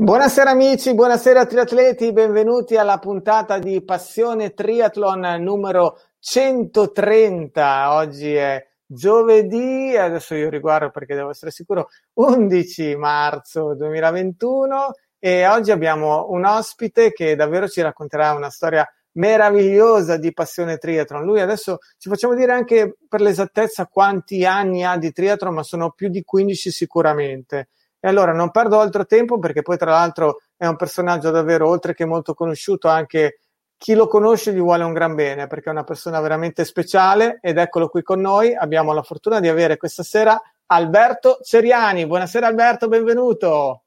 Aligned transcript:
Buonasera 0.00 0.50
amici, 0.50 0.94
buonasera 0.94 1.44
triatleti, 1.44 2.12
benvenuti 2.12 2.76
alla 2.76 2.98
puntata 2.98 3.58
di 3.58 3.82
Passione 3.82 4.54
Triathlon 4.54 5.42
numero 5.42 5.98
130. 6.20 7.92
Oggi 7.96 8.32
è 8.32 8.64
giovedì, 8.86 9.96
adesso 9.96 10.36
io 10.36 10.50
riguardo 10.50 10.90
perché 10.90 11.16
devo 11.16 11.30
essere 11.30 11.50
sicuro, 11.50 11.88
11 12.12 12.94
marzo 12.94 13.74
2021 13.74 14.92
e 15.18 15.48
oggi 15.48 15.72
abbiamo 15.72 16.28
un 16.30 16.44
ospite 16.44 17.10
che 17.10 17.34
davvero 17.34 17.66
ci 17.66 17.80
racconterà 17.80 18.34
una 18.34 18.50
storia 18.50 18.88
meravigliosa 19.14 20.16
di 20.16 20.32
Passione 20.32 20.78
Triathlon. 20.78 21.24
Lui 21.24 21.40
adesso 21.40 21.78
ci 21.96 22.08
facciamo 22.08 22.36
dire 22.36 22.52
anche 22.52 22.98
per 23.08 23.20
l'esattezza 23.20 23.88
quanti 23.88 24.44
anni 24.44 24.84
ha 24.84 24.96
di 24.96 25.10
triathlon, 25.10 25.54
ma 25.54 25.64
sono 25.64 25.90
più 25.90 26.08
di 26.08 26.22
15 26.22 26.70
sicuramente. 26.70 27.70
E 28.00 28.08
allora 28.08 28.32
non 28.32 28.50
perdo 28.50 28.78
altro 28.78 29.06
tempo 29.06 29.38
perché 29.38 29.62
poi 29.62 29.76
tra 29.76 29.90
l'altro 29.90 30.40
è 30.56 30.66
un 30.66 30.76
personaggio 30.76 31.30
davvero 31.30 31.68
oltre 31.68 31.94
che 31.94 32.04
molto 32.04 32.34
conosciuto, 32.34 32.88
anche 32.88 33.40
chi 33.76 33.94
lo 33.94 34.06
conosce 34.08 34.52
gli 34.52 34.60
vuole 34.60 34.84
un 34.84 34.92
gran 34.92 35.14
bene 35.14 35.46
perché 35.46 35.68
è 35.68 35.72
una 35.72 35.84
persona 35.84 36.20
veramente 36.20 36.64
speciale 36.64 37.38
ed 37.40 37.58
eccolo 37.58 37.88
qui 37.88 38.02
con 38.02 38.20
noi. 38.20 38.54
Abbiamo 38.54 38.92
la 38.92 39.02
fortuna 39.02 39.40
di 39.40 39.48
avere 39.48 39.76
questa 39.76 40.02
sera 40.02 40.40
Alberto 40.66 41.38
Ceriani. 41.42 42.06
Buonasera 42.06 42.46
Alberto, 42.46 42.88
benvenuto. 42.88 43.82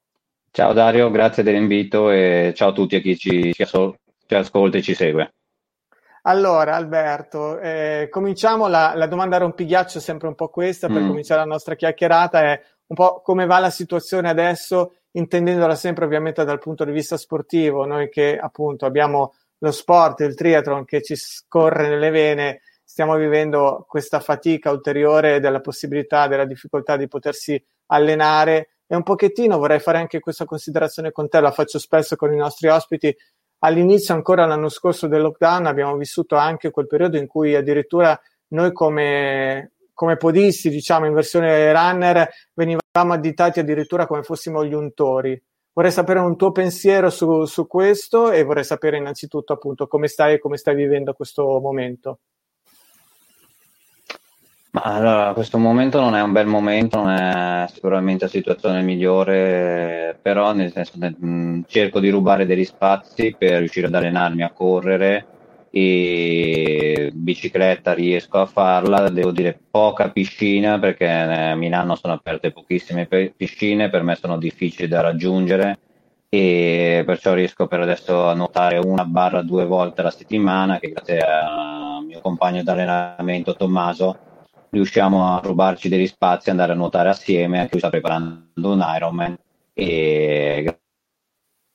Ciao 0.50 0.72
Dario, 0.74 1.10
grazie 1.10 1.42
dell'invito 1.42 2.10
e 2.10 2.52
ciao 2.54 2.70
a 2.70 2.72
tutti 2.72 2.96
a 2.96 3.00
chi 3.00 3.16
ci, 3.16 3.52
ci, 3.54 3.62
ascol- 3.62 3.96
ci 4.26 4.34
ascolta 4.34 4.76
e 4.78 4.82
ci 4.82 4.94
segue. 4.94 5.32
Allora, 6.24 6.76
Alberto, 6.76 7.58
eh, 7.58 8.08
cominciamo 8.10 8.68
la, 8.68 8.92
la 8.94 9.06
domanda 9.06 9.38
rompighiaccio, 9.38 9.98
sempre 9.98 10.28
un 10.28 10.36
po' 10.36 10.48
questa, 10.48 10.86
per 10.86 11.00
Mm. 11.02 11.08
cominciare 11.08 11.40
la 11.40 11.46
nostra 11.46 11.74
chiacchierata, 11.74 12.40
è 12.42 12.62
un 12.86 12.96
po' 12.96 13.20
come 13.22 13.46
va 13.46 13.58
la 13.58 13.70
situazione 13.70 14.28
adesso, 14.28 14.96
intendendola 15.12 15.74
sempre 15.74 16.04
ovviamente 16.04 16.44
dal 16.44 16.58
punto 16.58 16.84
di 16.84 16.92
vista 16.92 17.16
sportivo, 17.16 17.84
noi 17.84 18.08
che 18.08 18.38
appunto 18.38 18.86
abbiamo 18.86 19.34
lo 19.58 19.70
sport, 19.70 20.20
il 20.20 20.34
triathlon 20.34 20.84
che 20.84 21.02
ci 21.02 21.14
scorre 21.16 21.88
nelle 21.88 22.10
vene, 22.10 22.62
stiamo 22.82 23.16
vivendo 23.16 23.86
questa 23.88 24.20
fatica 24.20 24.70
ulteriore 24.70 25.40
della 25.40 25.60
possibilità, 25.60 26.26
della 26.26 26.44
difficoltà 26.44 26.96
di 26.96 27.08
potersi 27.08 27.62
allenare. 27.86 28.70
E 28.86 28.96
un 28.96 29.02
pochettino 29.02 29.56
vorrei 29.56 29.80
fare 29.80 29.98
anche 29.98 30.20
questa 30.20 30.44
considerazione 30.44 31.12
con 31.12 31.28
te, 31.28 31.40
la 31.40 31.52
faccio 31.52 31.78
spesso 31.78 32.16
con 32.16 32.32
i 32.32 32.36
nostri 32.36 32.68
ospiti, 32.68 33.16
all'inizio 33.60 34.14
ancora 34.14 34.44
l'anno 34.44 34.68
scorso 34.68 35.06
del 35.06 35.22
lockdown 35.22 35.66
abbiamo 35.66 35.96
vissuto 35.96 36.36
anche 36.36 36.70
quel 36.70 36.86
periodo 36.86 37.16
in 37.16 37.26
cui 37.26 37.54
addirittura 37.54 38.20
noi 38.48 38.72
come, 38.72 39.72
come 39.94 40.16
podisti, 40.16 40.70
diciamo 40.70 41.06
in 41.06 41.14
versione 41.14 41.72
runner, 41.72 42.28
venivamo 42.54 43.12
additati 43.12 43.60
addirittura 43.60 44.06
come 44.06 44.22
fossimo 44.22 44.64
gli 44.64 44.74
untori. 44.74 45.40
Vorrei 45.74 45.90
sapere 45.90 46.18
un 46.18 46.36
tuo 46.36 46.52
pensiero 46.52 47.08
su, 47.08 47.44
su 47.46 47.66
questo 47.66 48.30
e 48.30 48.42
vorrei 48.42 48.64
sapere 48.64 48.98
innanzitutto 48.98 49.54
appunto 49.54 49.86
come 49.86 50.06
stai, 50.06 50.38
come 50.38 50.58
stai 50.58 50.74
vivendo 50.74 51.14
questo 51.14 51.60
momento. 51.60 52.18
Ma 54.72 54.82
allora, 54.84 55.32
questo 55.34 55.58
momento 55.58 56.00
non 56.00 56.14
è 56.14 56.22
un 56.22 56.32
bel 56.32 56.46
momento, 56.46 57.02
non 57.02 57.10
è 57.10 57.66
sicuramente 57.70 58.24
la 58.24 58.30
situazione 58.30 58.80
migliore, 58.80 60.18
però 60.20 60.54
nel 60.54 60.72
senso 60.72 60.96
mh, 60.98 61.64
cerco 61.66 62.00
di 62.00 62.08
rubare 62.08 62.46
degli 62.46 62.64
spazi 62.64 63.34
per 63.38 63.58
riuscire 63.58 63.88
ad 63.88 63.94
allenarmi 63.94 64.42
a 64.42 64.50
correre 64.50 65.26
e 65.74 67.10
bicicletta 67.14 67.94
riesco 67.94 68.38
a 68.38 68.44
farla, 68.44 69.08
devo 69.08 69.30
dire 69.30 69.58
poca 69.70 70.10
piscina 70.10 70.78
perché 70.78 71.06
eh, 71.06 71.50
a 71.50 71.54
Milano 71.54 71.94
sono 71.94 72.12
aperte 72.12 72.52
pochissime 72.52 73.06
piscine, 73.34 73.88
per 73.88 74.02
me 74.02 74.14
sono 74.14 74.36
difficili 74.36 74.86
da 74.86 75.00
raggiungere 75.00 75.78
e 76.28 77.02
perciò 77.06 77.32
riesco 77.32 77.66
per 77.66 77.80
adesso 77.80 78.28
a 78.28 78.34
nuotare 78.34 78.76
una 78.76 79.06
barra 79.06 79.40
due 79.40 79.64
volte 79.64 80.02
alla 80.02 80.10
settimana 80.10 80.78
che 80.78 80.90
grazie 80.90 81.20
al 81.20 82.04
mio 82.04 82.20
compagno 82.20 82.62
d'allenamento 82.62 83.56
Tommaso 83.56 84.18
riusciamo 84.68 85.36
a 85.36 85.40
rubarci 85.42 85.88
degli 85.88 86.06
spazi, 86.06 86.50
andare 86.50 86.72
a 86.72 86.74
nuotare 86.74 87.08
assieme, 87.08 87.58
anche 87.58 87.70
lui 87.72 87.80
sta 87.80 87.88
preparando 87.88 88.70
un 88.70 88.84
Ironman 88.94 89.38
e 89.72 90.78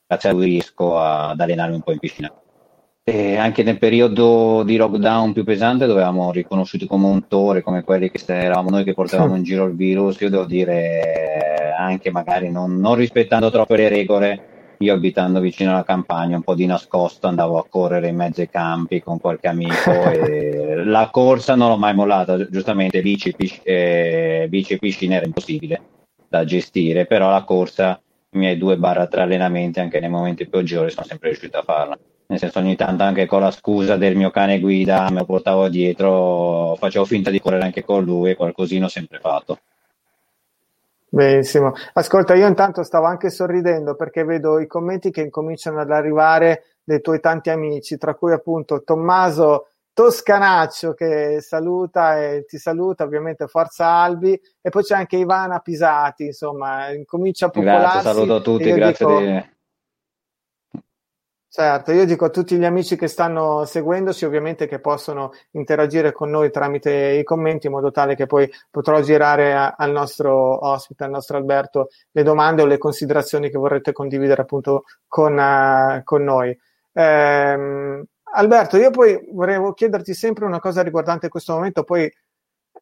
grazie 0.06 0.30
a 0.30 0.34
lui 0.34 0.46
riesco 0.46 1.00
ad 1.00 1.40
allenarmi 1.40 1.76
un 1.76 1.82
po' 1.82 1.94
in 1.94 2.00
piscina. 2.00 2.32
E 3.10 3.38
anche 3.38 3.64
nel 3.64 3.78
periodo 3.78 4.64
di 4.64 4.76
lockdown 4.76 5.32
più 5.32 5.46
pesante 5.46 5.86
dove 5.86 6.02
eravamo 6.02 6.30
riconosciuti 6.34 6.86
come 6.86 7.08
untore, 7.08 7.62
come 7.62 7.82
quelli 7.82 8.12
che 8.12 8.22
eravamo 8.28 8.70
noi 8.70 8.84
che 8.84 8.94
portavamo 8.94 9.38
in 9.38 9.44
giro 9.44 9.64
il 9.64 9.78
virus, 9.78 10.20
io 10.20 10.30
devo 10.30 10.44
dire, 10.44 11.74
anche 11.78 12.12
magari 12.12 12.52
non, 12.52 12.78
non 12.82 12.96
rispettando 12.96 13.50
troppo 13.50 13.76
le 13.76 13.88
regole, 13.88 14.76
io 14.80 14.94
abitando 14.94 15.40
vicino 15.40 15.72
alla 15.72 15.86
campagna, 15.86 16.36
un 16.36 16.44
po' 16.44 16.54
di 16.54 16.66
nascosto 16.66 17.28
andavo 17.28 17.58
a 17.58 17.66
correre 17.70 18.10
in 18.10 18.18
mezzo 18.18 18.42
ai 18.42 18.50
campi 18.50 19.02
con 19.02 19.22
qualche 19.22 19.48
amico 19.48 19.90
e 20.12 20.84
la 20.84 21.10
corsa 21.10 21.56
non 21.56 21.70
l'ho 21.70 21.78
mai 21.78 21.96
mollata, 21.96 22.46
giustamente 22.50 23.02
bici, 23.02 23.34
pisc- 23.34 23.62
eh, 23.64 24.48
bici 24.50 24.74
e 24.74 24.80
piscina 24.80 25.16
era 25.16 25.26
impossibile 25.26 25.82
da 26.28 26.44
gestire, 26.44 27.06
però 27.06 27.30
la 27.30 27.46
corsa, 27.46 28.02
i 28.32 28.38
miei 28.38 28.58
due 28.58 28.76
barra 28.76 29.08
tre 29.08 29.22
allenamenti 29.22 29.80
anche 29.80 30.02
nei 30.02 30.10
momenti 30.10 30.46
peggiori 30.46 30.92
sono 30.92 31.06
sempre 31.06 31.30
riuscito 31.30 31.58
a 31.58 31.64
farla. 31.64 31.98
Nel 32.30 32.40
senso 32.40 32.60
ogni 32.60 32.76
tanto 32.76 33.04
anche 33.04 33.26
con 33.26 33.40
la 33.40 33.52
scusa 33.52 33.96
del 33.96 34.18
mio 34.18 34.32
cane 34.32 34.60
guida 34.60 35.10
me 35.10 35.20
lo 35.20 35.26
portavo 35.26 35.70
dietro, 35.70 36.76
facevo 36.76 37.06
finta 37.06 37.30
di 37.30 37.40
correre 37.40 37.64
anche 37.64 37.86
con 37.86 38.04
lui 38.04 38.32
e 38.32 38.36
qualcosina 38.36 38.86
ho 38.86 38.90
sempre 38.90 39.20
fatto. 39.20 39.60
Benissimo. 41.10 41.74
Ascolta, 41.94 42.36
io 42.36 42.46
intanto 42.48 42.84
stavo 42.84 43.06
anche 43.06 43.30
sorridendo 43.30 43.96
perché 43.96 44.26
vedo 44.26 44.60
i 44.60 44.68
commenti 44.68 45.10
che 45.10 45.22
incominciano 45.22 45.80
ad 45.80 45.90
arrivare 45.90 46.64
dei 46.84 47.00
tuoi 47.00 47.22
tanti 47.22 47.50
amici, 47.50 47.98
tra 47.98 48.14
cui 48.14 48.34
appunto 48.34 48.84
Tommaso 48.84 49.70
Toscanaccio 49.94 50.94
che 50.94 51.40
saluta 51.42 52.22
e 52.22 52.46
ti 52.46 52.58
saluta, 52.58 53.04
ovviamente 53.04 53.48
Forza 53.48 53.88
Albi, 53.88 54.40
e 54.62 54.70
poi 54.70 54.84
c'è 54.84 54.96
anche 54.96 55.16
Ivana 55.18 55.60
Pisati, 55.60 56.26
insomma, 56.26 56.92
incomincia 56.92 57.48
a 57.48 57.50
popolarsi. 57.50 58.02
Grazie, 58.02 58.12
saluto 58.12 58.36
a 58.36 58.42
tutti, 58.42 58.72
grazie 58.74 59.06
dico, 59.06 59.20
di... 59.20 59.56
Certo, 61.60 61.92
io 61.92 62.06
dico 62.06 62.26
a 62.26 62.30
tutti 62.30 62.56
gli 62.56 62.66
amici 62.66 62.96
che 62.96 63.08
stanno 63.08 63.66
seguendoci 63.66 64.26
ovviamente 64.26 64.68
che 64.68 64.80
possono 64.80 65.32
interagire 65.54 66.12
con 66.12 66.30
noi 66.30 66.52
tramite 66.52 67.18
i 67.20 67.24
commenti 67.24 67.66
in 67.66 67.74
modo 67.74 67.90
tale 67.90 68.14
che 68.14 68.28
poi 68.28 68.48
potrò 68.70 69.02
girare 69.02 69.56
a, 69.56 69.74
al 69.76 69.90
nostro 69.90 70.68
ospite, 70.68 71.06
al 71.06 71.10
nostro 71.10 71.36
Alberto, 71.36 71.88
le 72.12 72.22
domande 72.22 72.62
o 72.62 72.68
le 72.68 72.78
considerazioni 72.78 73.50
che 73.50 73.58
vorrete 73.58 73.92
condividere 73.92 74.44
appunto 74.44 74.84
con, 75.08 75.36
uh, 75.36 76.04
con 76.04 76.24
noi. 76.24 76.56
Eh, 76.94 78.04
Alberto, 78.34 78.78
io 78.78 78.92
poi 78.92 79.28
volevo 79.32 79.74
chiederti 79.74 80.14
sempre 80.14 80.46
una 80.46 80.60
cosa 80.60 80.84
riguardante 80.84 81.28
questo 81.28 81.54
momento, 81.54 81.84
poi 81.84 82.08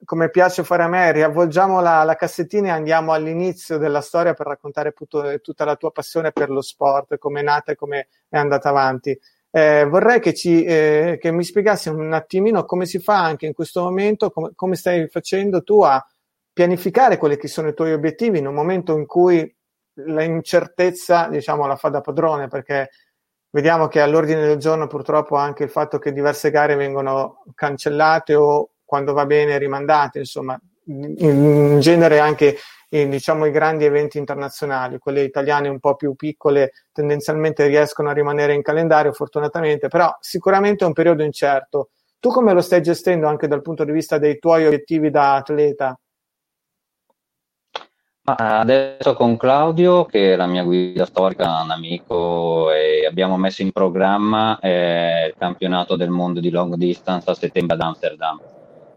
come 0.03 0.29
piace 0.29 0.63
fare 0.63 0.83
a 0.83 0.87
me, 0.87 1.11
riavvolgiamo 1.11 1.79
la, 1.81 2.03
la, 2.03 2.15
cassettina 2.15 2.67
e 2.67 2.71
andiamo 2.71 3.13
all'inizio 3.13 3.77
della 3.77 4.01
storia 4.01 4.33
per 4.33 4.47
raccontare 4.47 4.91
tutto, 4.91 5.39
tutta 5.41 5.65
la 5.65 5.75
tua 5.75 5.91
passione 5.91 6.31
per 6.31 6.49
lo 6.49 6.61
sport, 6.61 7.17
come 7.17 7.39
è 7.39 7.43
nata 7.43 7.71
e 7.71 7.75
come 7.75 8.07
è 8.27 8.37
andata 8.37 8.69
avanti. 8.69 9.17
Eh, 9.51 9.85
vorrei 9.85 10.19
che, 10.19 10.33
ci, 10.33 10.63
eh, 10.65 11.17
che 11.19 11.31
mi 11.31 11.43
spiegassi 11.43 11.89
un 11.89 12.11
attimino 12.11 12.65
come 12.65 12.85
si 12.85 12.99
fa 12.99 13.23
anche 13.23 13.45
in 13.45 13.53
questo 13.53 13.81
momento, 13.81 14.29
com- 14.29 14.51
come 14.53 14.75
stai 14.75 15.07
facendo 15.07 15.63
tu 15.63 15.81
a 15.81 16.05
pianificare 16.51 17.17
quelli 17.17 17.37
che 17.37 17.47
sono 17.47 17.69
i 17.69 17.73
tuoi 17.73 17.93
obiettivi 17.93 18.39
in 18.39 18.47
un 18.47 18.53
momento 18.53 18.97
in 18.97 19.05
cui 19.05 19.49
l'incertezza, 19.93 21.27
diciamo, 21.29 21.67
la 21.67 21.75
fa 21.77 21.89
da 21.89 22.01
padrone, 22.01 22.47
perché 22.47 22.89
vediamo 23.49 23.87
che 23.87 24.01
all'ordine 24.01 24.41
del 24.41 24.57
giorno 24.57 24.87
purtroppo 24.87 25.35
anche 25.35 25.63
il 25.63 25.69
fatto 25.69 25.99
che 25.99 26.11
diverse 26.11 26.51
gare 26.51 26.75
vengono 26.75 27.43
cancellate 27.55 28.35
o 28.35 28.71
quando 28.85 29.13
va 29.13 29.25
bene 29.25 29.57
rimandate, 29.57 30.19
insomma, 30.19 30.57
in 30.87 31.79
genere 31.79 32.19
anche 32.19 32.57
in, 32.89 33.09
diciamo, 33.09 33.45
i 33.45 33.51
grandi 33.51 33.85
eventi 33.85 34.17
internazionali, 34.17 34.99
quelle 34.99 35.23
italiane 35.23 35.67
un 35.67 35.79
po' 35.79 35.95
più 35.95 36.15
piccole 36.15 36.71
tendenzialmente 36.91 37.67
riescono 37.67 38.09
a 38.09 38.13
rimanere 38.13 38.53
in 38.53 38.61
calendario 38.61 39.11
fortunatamente, 39.11 39.87
però 39.87 40.15
sicuramente 40.19 40.83
è 40.83 40.87
un 40.87 40.93
periodo 40.93 41.23
incerto. 41.23 41.89
Tu 42.19 42.29
come 42.29 42.53
lo 42.53 42.61
stai 42.61 42.81
gestendo 42.81 43.27
anche 43.27 43.47
dal 43.47 43.61
punto 43.61 43.83
di 43.83 43.91
vista 43.91 44.17
dei 44.17 44.39
tuoi 44.39 44.65
obiettivi 44.65 45.09
da 45.09 45.35
atleta? 45.35 45.99
Adesso 48.27 49.13
con 49.13 49.37
Claudio, 49.37 50.05
che 50.05 50.33
è 50.33 50.35
la 50.35 50.47
mia 50.47 50.63
guida 50.63 51.05
storica, 51.05 51.61
un 51.61 51.69
amico, 51.69 52.69
abbiamo 53.07 53.37
messo 53.37 53.61
in 53.61 53.71
programma 53.71 54.57
eh, 54.59 55.27
il 55.27 55.35
campionato 55.37 55.95
del 55.95 56.09
mondo 56.09 56.39
di 56.39 56.49
long 56.49 56.73
distance 56.73 57.29
a 57.29 57.35
settembre 57.35 57.75
ad 57.75 57.81
Amsterdam 57.81 58.41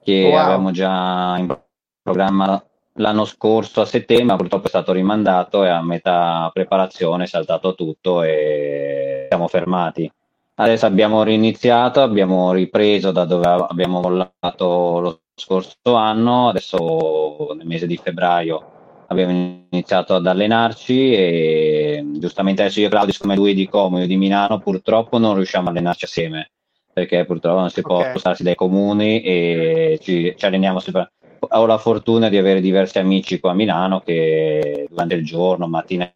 che 0.02 0.30
wow. 0.30 0.38
avevamo 0.38 0.70
già 0.70 1.36
in 1.38 1.58
programma 2.02 2.62
l'anno 2.94 3.24
scorso 3.24 3.80
a 3.80 3.84
settembre, 3.84 4.36
purtroppo 4.36 4.66
è 4.66 4.68
stato 4.68 4.92
rimandato 4.92 5.64
e 5.64 5.68
a 5.68 5.82
metà 5.82 6.50
preparazione 6.52 7.24
è 7.24 7.26
saltato 7.26 7.74
tutto 7.74 8.22
e 8.22 9.26
siamo 9.28 9.48
fermati. 9.48 10.10
Adesso 10.54 10.86
abbiamo 10.86 11.22
riniziato, 11.22 12.02
abbiamo 12.02 12.52
ripreso 12.52 13.12
da 13.12 13.24
dove 13.24 13.46
abbiamo 13.46 14.00
mollato 14.00 14.98
lo 15.00 15.20
scorso 15.34 15.94
anno, 15.94 16.48
adesso 16.48 17.54
nel 17.56 17.66
mese 17.66 17.86
di 17.86 17.96
febbraio 17.96 18.72
abbiamo 19.06 19.64
iniziato 19.70 20.14
ad 20.14 20.26
allenarci 20.26 21.14
e 21.14 22.04
giustamente 22.14 22.62
adesso 22.62 22.80
io 22.80 22.86
e 22.86 22.90
Claudio 22.90 23.14
come 23.18 23.36
lui 23.36 23.54
di 23.54 23.68
Como, 23.68 24.00
io 24.00 24.06
di 24.06 24.16
Milano, 24.16 24.58
purtroppo 24.58 25.18
non 25.18 25.36
riusciamo 25.36 25.68
a 25.68 25.70
allenarci 25.70 26.04
assieme 26.04 26.50
perché 26.98 27.24
purtroppo 27.24 27.60
non 27.60 27.70
si 27.70 27.82
può 27.82 27.98
okay. 27.98 28.10
spostarsi 28.10 28.42
dai 28.42 28.54
comuni 28.54 29.22
e 29.22 29.98
ci, 30.02 30.34
ci 30.36 30.46
alleniamo 30.46 30.80
sempre. 30.80 31.12
Ho 31.40 31.66
la 31.66 31.78
fortuna 31.78 32.28
di 32.28 32.36
avere 32.36 32.60
diversi 32.60 32.98
amici 32.98 33.38
qua 33.38 33.52
a 33.52 33.54
Milano 33.54 34.00
che 34.00 34.86
durante 34.90 35.14
il 35.14 35.24
giorno, 35.24 35.68
mattina 35.68 36.12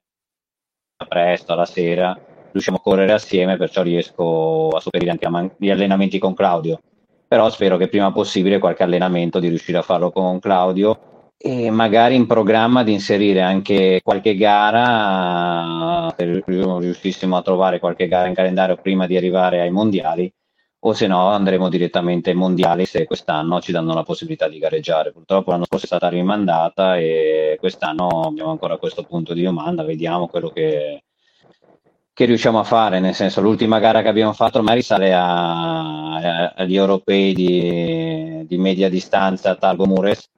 presto, 1.07 1.53
alla 1.53 1.65
sera, 1.65 2.19
riusciamo 2.51 2.79
a 2.79 2.81
correre 2.81 3.13
assieme, 3.13 3.57
perciò 3.57 3.83
riesco 3.83 4.69
a 4.71 4.81
sopperire 4.81 5.13
anche 5.13 5.55
gli 5.59 5.71
allenamenti 5.71 6.19
con 6.19 6.35
Claudio. 6.35 6.81
Però 7.29 7.49
spero 7.49 7.77
che 7.77 7.89
prima 7.89 8.13
possibile 8.13 8.59
qualche 8.59 8.83
allenamento 8.83 9.39
di 9.39 9.49
riuscire 9.49 9.79
a 9.79 9.83
farlo 9.83 10.11
con 10.11 10.39
Claudio 10.39 11.31
e 11.45 11.71
magari 11.71 12.15
in 12.15 12.27
programma 12.27 12.85
di 12.85 12.93
inserire 12.93 13.41
anche 13.41 14.01
qualche 14.03 14.37
gara, 14.37 16.13
se 16.17 16.43
riuscissimo 16.47 17.37
a 17.37 17.43
trovare 17.43 17.81
qualche 17.81 18.07
gara 18.07 18.29
in 18.29 18.35
calendario 18.35 18.77
prima 18.77 19.07
di 19.07 19.17
arrivare 19.17 19.61
ai 19.61 19.71
mondiali, 19.71 20.33
o 20.85 20.93
se 20.95 21.07
no 21.07 21.29
andremo 21.29 21.69
direttamente 21.69 22.31
ai 22.31 22.37
mondiali 22.37 22.87
se 22.87 23.05
quest'anno 23.05 23.61
ci 23.61 23.71
danno 23.71 23.95
la 23.95 24.03
possibilità 24.03 24.49
di 24.49 24.59
gareggiare. 24.59 25.13
Purtroppo 25.13 25.51
l'anno 25.51 25.65
scorso 25.65 25.85
è 25.85 25.89
stata 25.89 26.09
rimandata 26.09 26.97
e 26.97 27.57
quest'anno 27.61 28.23
abbiamo 28.23 28.51
ancora 28.51 28.79
questo 28.79 29.05
punto 29.05 29.33
di 29.33 29.43
domanda, 29.43 29.85
vediamo 29.85 30.27
quello 30.27 30.49
che, 30.49 31.05
che 32.13 32.25
riusciamo 32.25 32.59
a 32.59 32.65
fare, 32.65 32.99
nel 32.99 33.15
senso 33.15 33.41
l'ultima 33.41 33.79
gara 33.79 34.03
che 34.03 34.09
abbiamo 34.09 34.33
fatto 34.33 34.59
ormai 34.59 34.75
risale 34.75 35.15
a, 35.15 36.15
a, 36.17 36.53
agli 36.57 36.75
europei 36.77 37.33
di, 37.33 38.45
di, 38.47 38.59
media 38.59 38.89
distanza 38.89 39.51
a 39.51 39.57
Talgo 39.57 39.87
Mures 39.87 40.31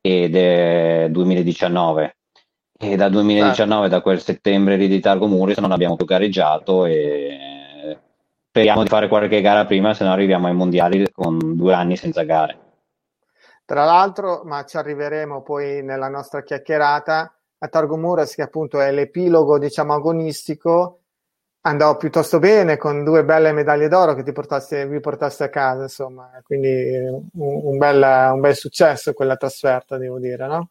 ed 0.00 0.36
è 0.36 1.08
2019 1.10 2.16
e 2.78 2.96
da 2.96 3.08
2019 3.08 3.88
da 3.88 4.00
quel 4.00 4.20
settembre 4.20 4.76
lì 4.76 4.86
di 4.86 5.00
Talgo 5.00 5.26
Mures 5.26 5.58
non 5.58 5.72
abbiamo 5.72 5.96
più 5.96 6.06
gareggiato 6.06 6.86
e 6.86 7.50
speriamo 8.60 8.82
di 8.82 8.88
fare 8.88 9.08
qualche 9.08 9.40
gara 9.40 9.64
prima, 9.64 9.94
se 9.94 10.04
no 10.04 10.12
arriviamo 10.12 10.46
ai 10.46 10.54
mondiali 10.54 11.10
con 11.10 11.38
due 11.56 11.74
anni 11.74 11.96
senza 11.96 12.22
gare. 12.22 12.58
Tra 13.64 13.84
l'altro, 13.84 14.42
ma 14.44 14.64
ci 14.64 14.76
arriveremo 14.76 15.42
poi 15.42 15.82
nella 15.82 16.08
nostra 16.08 16.42
chiacchierata, 16.42 17.34
a 17.62 17.68
Targo 17.68 17.96
Muras, 17.96 18.34
che 18.34 18.42
appunto 18.42 18.80
è 18.80 18.90
l'epilogo, 18.90 19.58
diciamo, 19.58 19.94
agonistico, 19.94 21.00
andò 21.62 21.96
piuttosto 21.96 22.38
bene 22.38 22.76
con 22.76 23.04
due 23.04 23.24
belle 23.24 23.52
medaglie 23.52 23.88
d'oro 23.88 24.14
che 24.14 24.22
ti 24.22 24.32
portaste, 24.32 24.86
vi 24.86 24.98
portaste 24.98 25.44
a 25.44 25.48
casa, 25.50 25.82
insomma, 25.82 26.30
quindi 26.42 26.96
un, 26.96 27.28
un, 27.32 27.78
bel, 27.78 28.32
un 28.32 28.40
bel 28.40 28.56
successo 28.56 29.12
quella 29.12 29.36
trasferta, 29.36 29.98
devo 29.98 30.18
dire, 30.18 30.46
no? 30.46 30.70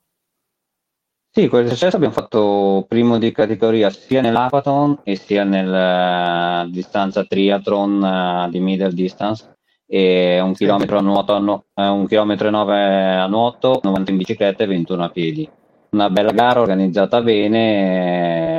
Sì, 1.32 1.48
quel 1.48 1.70
successo 1.70 1.96
abbiamo 1.96 2.14
fatto 2.14 2.86
primo 2.88 3.20
di 3.20 3.32
categoria 3.32 3.92
sia 3.92 4.20
nell'Apaton 4.20 5.02
e 5.04 5.16
sia 5.16 5.44
nella 5.44 6.64
uh, 6.64 6.70
distanza 6.70 7.24
triathlon 7.24 8.02
uh, 8.48 8.50
di 8.50 8.60
middle 8.60 8.92
distance. 8.92 9.58
E 9.86 10.40
un 10.40 10.54
chilometro 10.54 10.98
a 10.98 11.02
nuoto, 11.02 11.34
a 11.34 11.40
nu- 11.40 11.64
eh, 11.76 11.88
un 11.88 12.08
chilometro 12.08 12.48
e 12.48 12.52
nove 12.52 13.16
a 13.16 13.28
nuoto, 13.28 13.80
90 13.82 14.12
in 14.12 14.18
bicicletta 14.18 14.64
e 14.64 14.68
21 14.68 15.04
a 15.04 15.10
piedi. 15.10 15.50
Una 15.92 16.10
bella 16.10 16.32
gara 16.32 16.62
organizzata 16.62 17.22
bene 17.22 18.59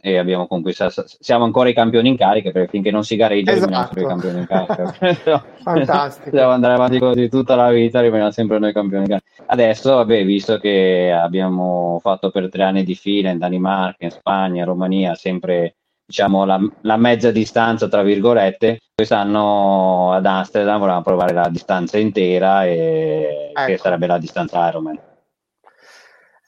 e 0.00 0.18
abbiamo 0.18 0.46
conquistato 0.46 1.04
siamo 1.06 1.44
ancora 1.44 1.68
i 1.68 1.74
campioni 1.74 2.08
in 2.08 2.16
carica 2.16 2.50
perché 2.50 2.68
finché 2.68 2.90
non 2.90 3.04
si 3.04 3.16
gareggia 3.16 3.52
esatto. 3.52 3.66
rimaniamo 3.66 3.86
sempre 3.86 4.02
i 4.02 4.06
campioni 4.06 4.38
in 4.38 4.46
carica 4.46 5.44
fantastico 5.62 6.30
dobbiamo 6.30 6.52
andare 6.52 6.74
avanti 6.74 6.98
così 6.98 7.28
tutta 7.28 7.54
la 7.54 7.70
vita 7.70 8.00
rimaniamo 8.00 8.30
sempre 8.30 8.58
noi 8.58 8.72
campioni 8.72 9.04
in 9.04 9.08
carica 9.08 9.26
adesso 9.46 9.94
vabbè 9.94 10.24
visto 10.24 10.58
che 10.58 11.12
abbiamo 11.12 11.98
fatto 12.02 12.30
per 12.30 12.48
tre 12.50 12.64
anni 12.64 12.84
di 12.84 12.94
fila 12.94 13.30
in 13.30 13.38
Danimarca 13.38 14.04
in 14.04 14.10
Spagna 14.10 14.60
in 14.60 14.66
Romania 14.66 15.14
sempre 15.14 15.76
diciamo 16.04 16.44
la, 16.44 16.60
la 16.82 16.96
mezza 16.96 17.30
distanza 17.30 17.88
tra 17.88 18.02
virgolette 18.02 18.80
quest'anno 18.94 20.12
ad 20.12 20.24
Amsterdam 20.24 20.78
volevamo 20.78 21.02
provare 21.02 21.32
la 21.32 21.48
distanza 21.48 21.98
intera 21.98 22.64
e 22.64 23.50
ecco. 23.52 23.66
che 23.66 23.76
sarebbe 23.76 24.06
la 24.06 24.18
distanza 24.18 24.68
Ironman 24.68 24.98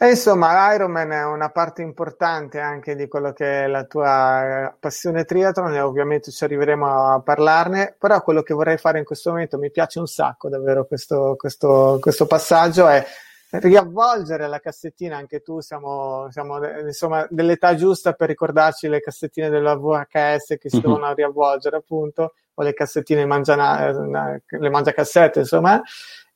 e 0.01 0.11
insomma, 0.11 0.73
Ironman 0.75 1.11
è 1.11 1.25
una 1.25 1.51
parte 1.51 1.83
importante 1.83 2.61
anche 2.61 2.95
di 2.95 3.09
quello 3.09 3.33
che 3.33 3.65
è 3.65 3.67
la 3.67 3.83
tua 3.83 4.73
passione 4.79 5.25
triathlon 5.25 5.75
e 5.75 5.81
ovviamente 5.81 6.31
ci 6.31 6.45
arriveremo 6.45 7.15
a 7.15 7.21
parlarne, 7.21 7.97
però 7.99 8.23
quello 8.23 8.43
che 8.43 8.55
vorrei 8.55 8.77
fare 8.77 8.99
in 8.99 9.05
questo 9.05 9.31
momento, 9.31 9.59
mi 9.59 9.73
piace 9.73 9.99
un 9.99 10.07
sacco 10.07 10.49
davvero 10.49 10.87
questo, 10.87 11.35
questo, 11.37 11.99
questo 12.01 12.27
passaggio, 12.27 12.87
è 12.87 13.05
riavvolgere 13.51 14.47
la 14.47 14.61
cassettina, 14.61 15.17
anche 15.17 15.41
tu 15.41 15.59
siamo, 15.61 16.29
siamo 16.31 16.65
insomma 16.81 17.27
dell'età 17.29 17.75
giusta 17.75 18.13
per 18.13 18.29
ricordarci 18.29 18.87
le 18.87 19.01
cassettine 19.01 19.49
della 19.49 19.75
VHS 19.75 20.59
che 20.59 20.69
si 20.69 20.77
mm-hmm. 20.77 20.85
devono 20.85 21.13
riavvolgere 21.13 21.77
appunto, 21.77 22.35
o 22.55 22.63
le 22.63 22.73
cassettine 22.73 23.25
mangiana, 23.25 23.91
le 23.91 24.71
mangiacassette 24.71 25.41
insomma, 25.41 25.83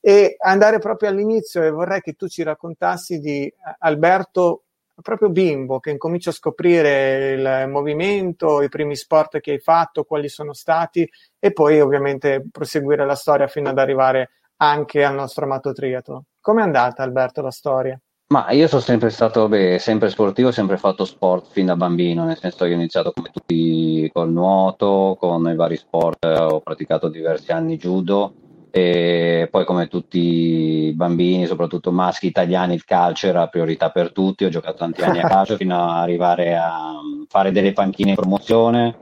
e 0.05 0.35
andare 0.37 0.79
proprio 0.79 1.07
all'inizio 1.07 1.63
e 1.63 1.69
vorrei 1.69 2.01
che 2.01 2.11
tu 2.11 2.27
ci 2.27 2.43
raccontassi 2.43 3.19
di 3.19 3.49
Alberto 3.79 4.63
proprio 5.01 5.29
bimbo 5.29 5.79
che 5.79 5.91
incomincia 5.91 6.31
a 6.31 6.33
scoprire 6.33 7.31
il 7.31 7.69
movimento, 7.69 8.61
i 8.61 8.67
primi 8.67 8.97
sport 8.97 9.39
che 9.39 9.51
hai 9.51 9.59
fatto, 9.59 10.03
quali 10.03 10.27
sono 10.27 10.51
stati 10.51 11.09
e 11.39 11.53
poi 11.53 11.79
ovviamente 11.79 12.43
proseguire 12.51 13.05
la 13.05 13.15
storia 13.15 13.47
fino 13.47 13.69
ad 13.69 13.77
arrivare 13.77 14.31
anche 14.57 15.05
al 15.05 15.15
nostro 15.15 15.45
amato 15.45 15.71
triathlon. 15.71 16.21
Come 16.41 16.59
è 16.59 16.65
andata 16.65 17.01
Alberto 17.01 17.41
la 17.41 17.51
storia? 17.51 17.97
Ma 18.27 18.51
io 18.51 18.67
sono 18.67 18.81
sempre 18.81 19.09
stato 19.09 19.47
beh, 19.47 19.79
sempre 19.79 20.09
sportivo, 20.09 20.49
ho 20.49 20.51
sempre 20.51 20.77
fatto 20.77 21.05
sport 21.05 21.49
fin 21.51 21.67
da 21.67 21.77
bambino, 21.77 22.25
nel 22.25 22.37
senso 22.37 22.65
che 22.65 22.71
ho 22.71 22.75
iniziato 22.75 23.13
come 23.13 23.29
tutti 23.31 24.09
col 24.11 24.31
nuoto, 24.31 25.15
con 25.17 25.47
i 25.47 25.55
vari 25.55 25.77
sport, 25.77 26.25
ho 26.25 26.59
praticato 26.59 27.07
diversi 27.07 27.53
anni 27.53 27.77
judo 27.77 28.33
e 28.75 29.47
poi 29.51 29.65
come 29.65 29.87
tutti 29.87 30.17
i 30.17 30.93
bambini, 30.93 31.45
soprattutto 31.45 31.91
maschi 31.91 32.25
italiani, 32.25 32.73
il 32.73 32.85
calcio 32.85 33.27
era 33.27 33.45
priorità 33.45 33.91
per 33.91 34.11
tutti, 34.11 34.45
ho 34.45 34.49
giocato 34.49 34.77
tanti 34.77 35.03
anni 35.03 35.19
a 35.19 35.27
calcio 35.27 35.57
fino 35.61 35.75
ad 35.75 36.01
arrivare 36.01 36.55
a 36.57 36.93
fare 37.27 37.51
delle 37.51 37.71
panchine 37.71 38.09
in 38.09 38.15
promozione, 38.15 38.95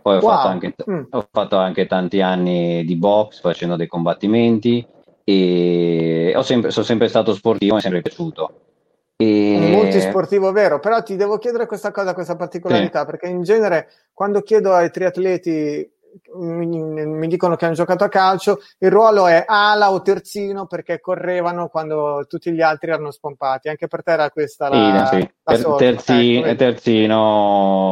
poi 0.00 0.16
ho, 0.16 0.20
wow. 0.20 0.30
fatto 0.30 0.48
anche, 0.48 0.74
mm. 0.90 1.02
ho 1.10 1.28
fatto 1.30 1.58
anche 1.58 1.86
tanti 1.86 2.22
anni 2.22 2.82
di 2.86 2.96
box 2.96 3.42
facendo 3.42 3.76
dei 3.76 3.88
combattimenti 3.88 4.86
e 5.22 6.34
sempre, 6.40 6.70
sono 6.70 6.86
sempre 6.86 7.08
stato 7.08 7.34
sportivo, 7.34 7.74
mi 7.74 7.80
è 7.80 7.82
sempre 7.82 8.00
piaciuto. 8.00 8.52
E... 9.18 9.68
Multisportivo 9.70 10.50
vero, 10.50 10.80
però 10.80 11.02
ti 11.02 11.16
devo 11.16 11.36
chiedere 11.36 11.66
questa 11.66 11.90
cosa, 11.90 12.14
questa 12.14 12.36
particolarità, 12.36 13.00
sì. 13.00 13.04
perché 13.04 13.28
in 13.28 13.42
genere 13.42 13.90
quando 14.14 14.40
chiedo 14.40 14.72
ai 14.72 14.90
triatleti 14.90 15.98
mi, 16.34 16.66
mi, 16.66 17.26
dicono 17.28 17.56
che 17.56 17.64
hanno 17.64 17.74
giocato 17.74 18.04
a 18.04 18.08
calcio, 18.08 18.60
il 18.78 18.90
ruolo 18.90 19.26
è 19.26 19.44
ala 19.46 19.92
o 19.92 20.02
terzino 20.02 20.66
perché 20.66 21.00
correvano 21.00 21.68
quando 21.68 22.24
tutti 22.28 22.52
gli 22.52 22.60
altri 22.60 22.90
erano 22.90 23.10
spompati. 23.10 23.68
Anche 23.68 23.86
per 23.86 24.02
te 24.02 24.12
era 24.12 24.30
questa 24.30 24.68
la, 24.68 25.06
sì, 25.06 25.16
sì. 25.16 25.30
la 25.42 25.56
ter- 25.56 25.76
terzi, 25.76 26.36
ecco, 26.36 26.56
terzino 26.56 27.90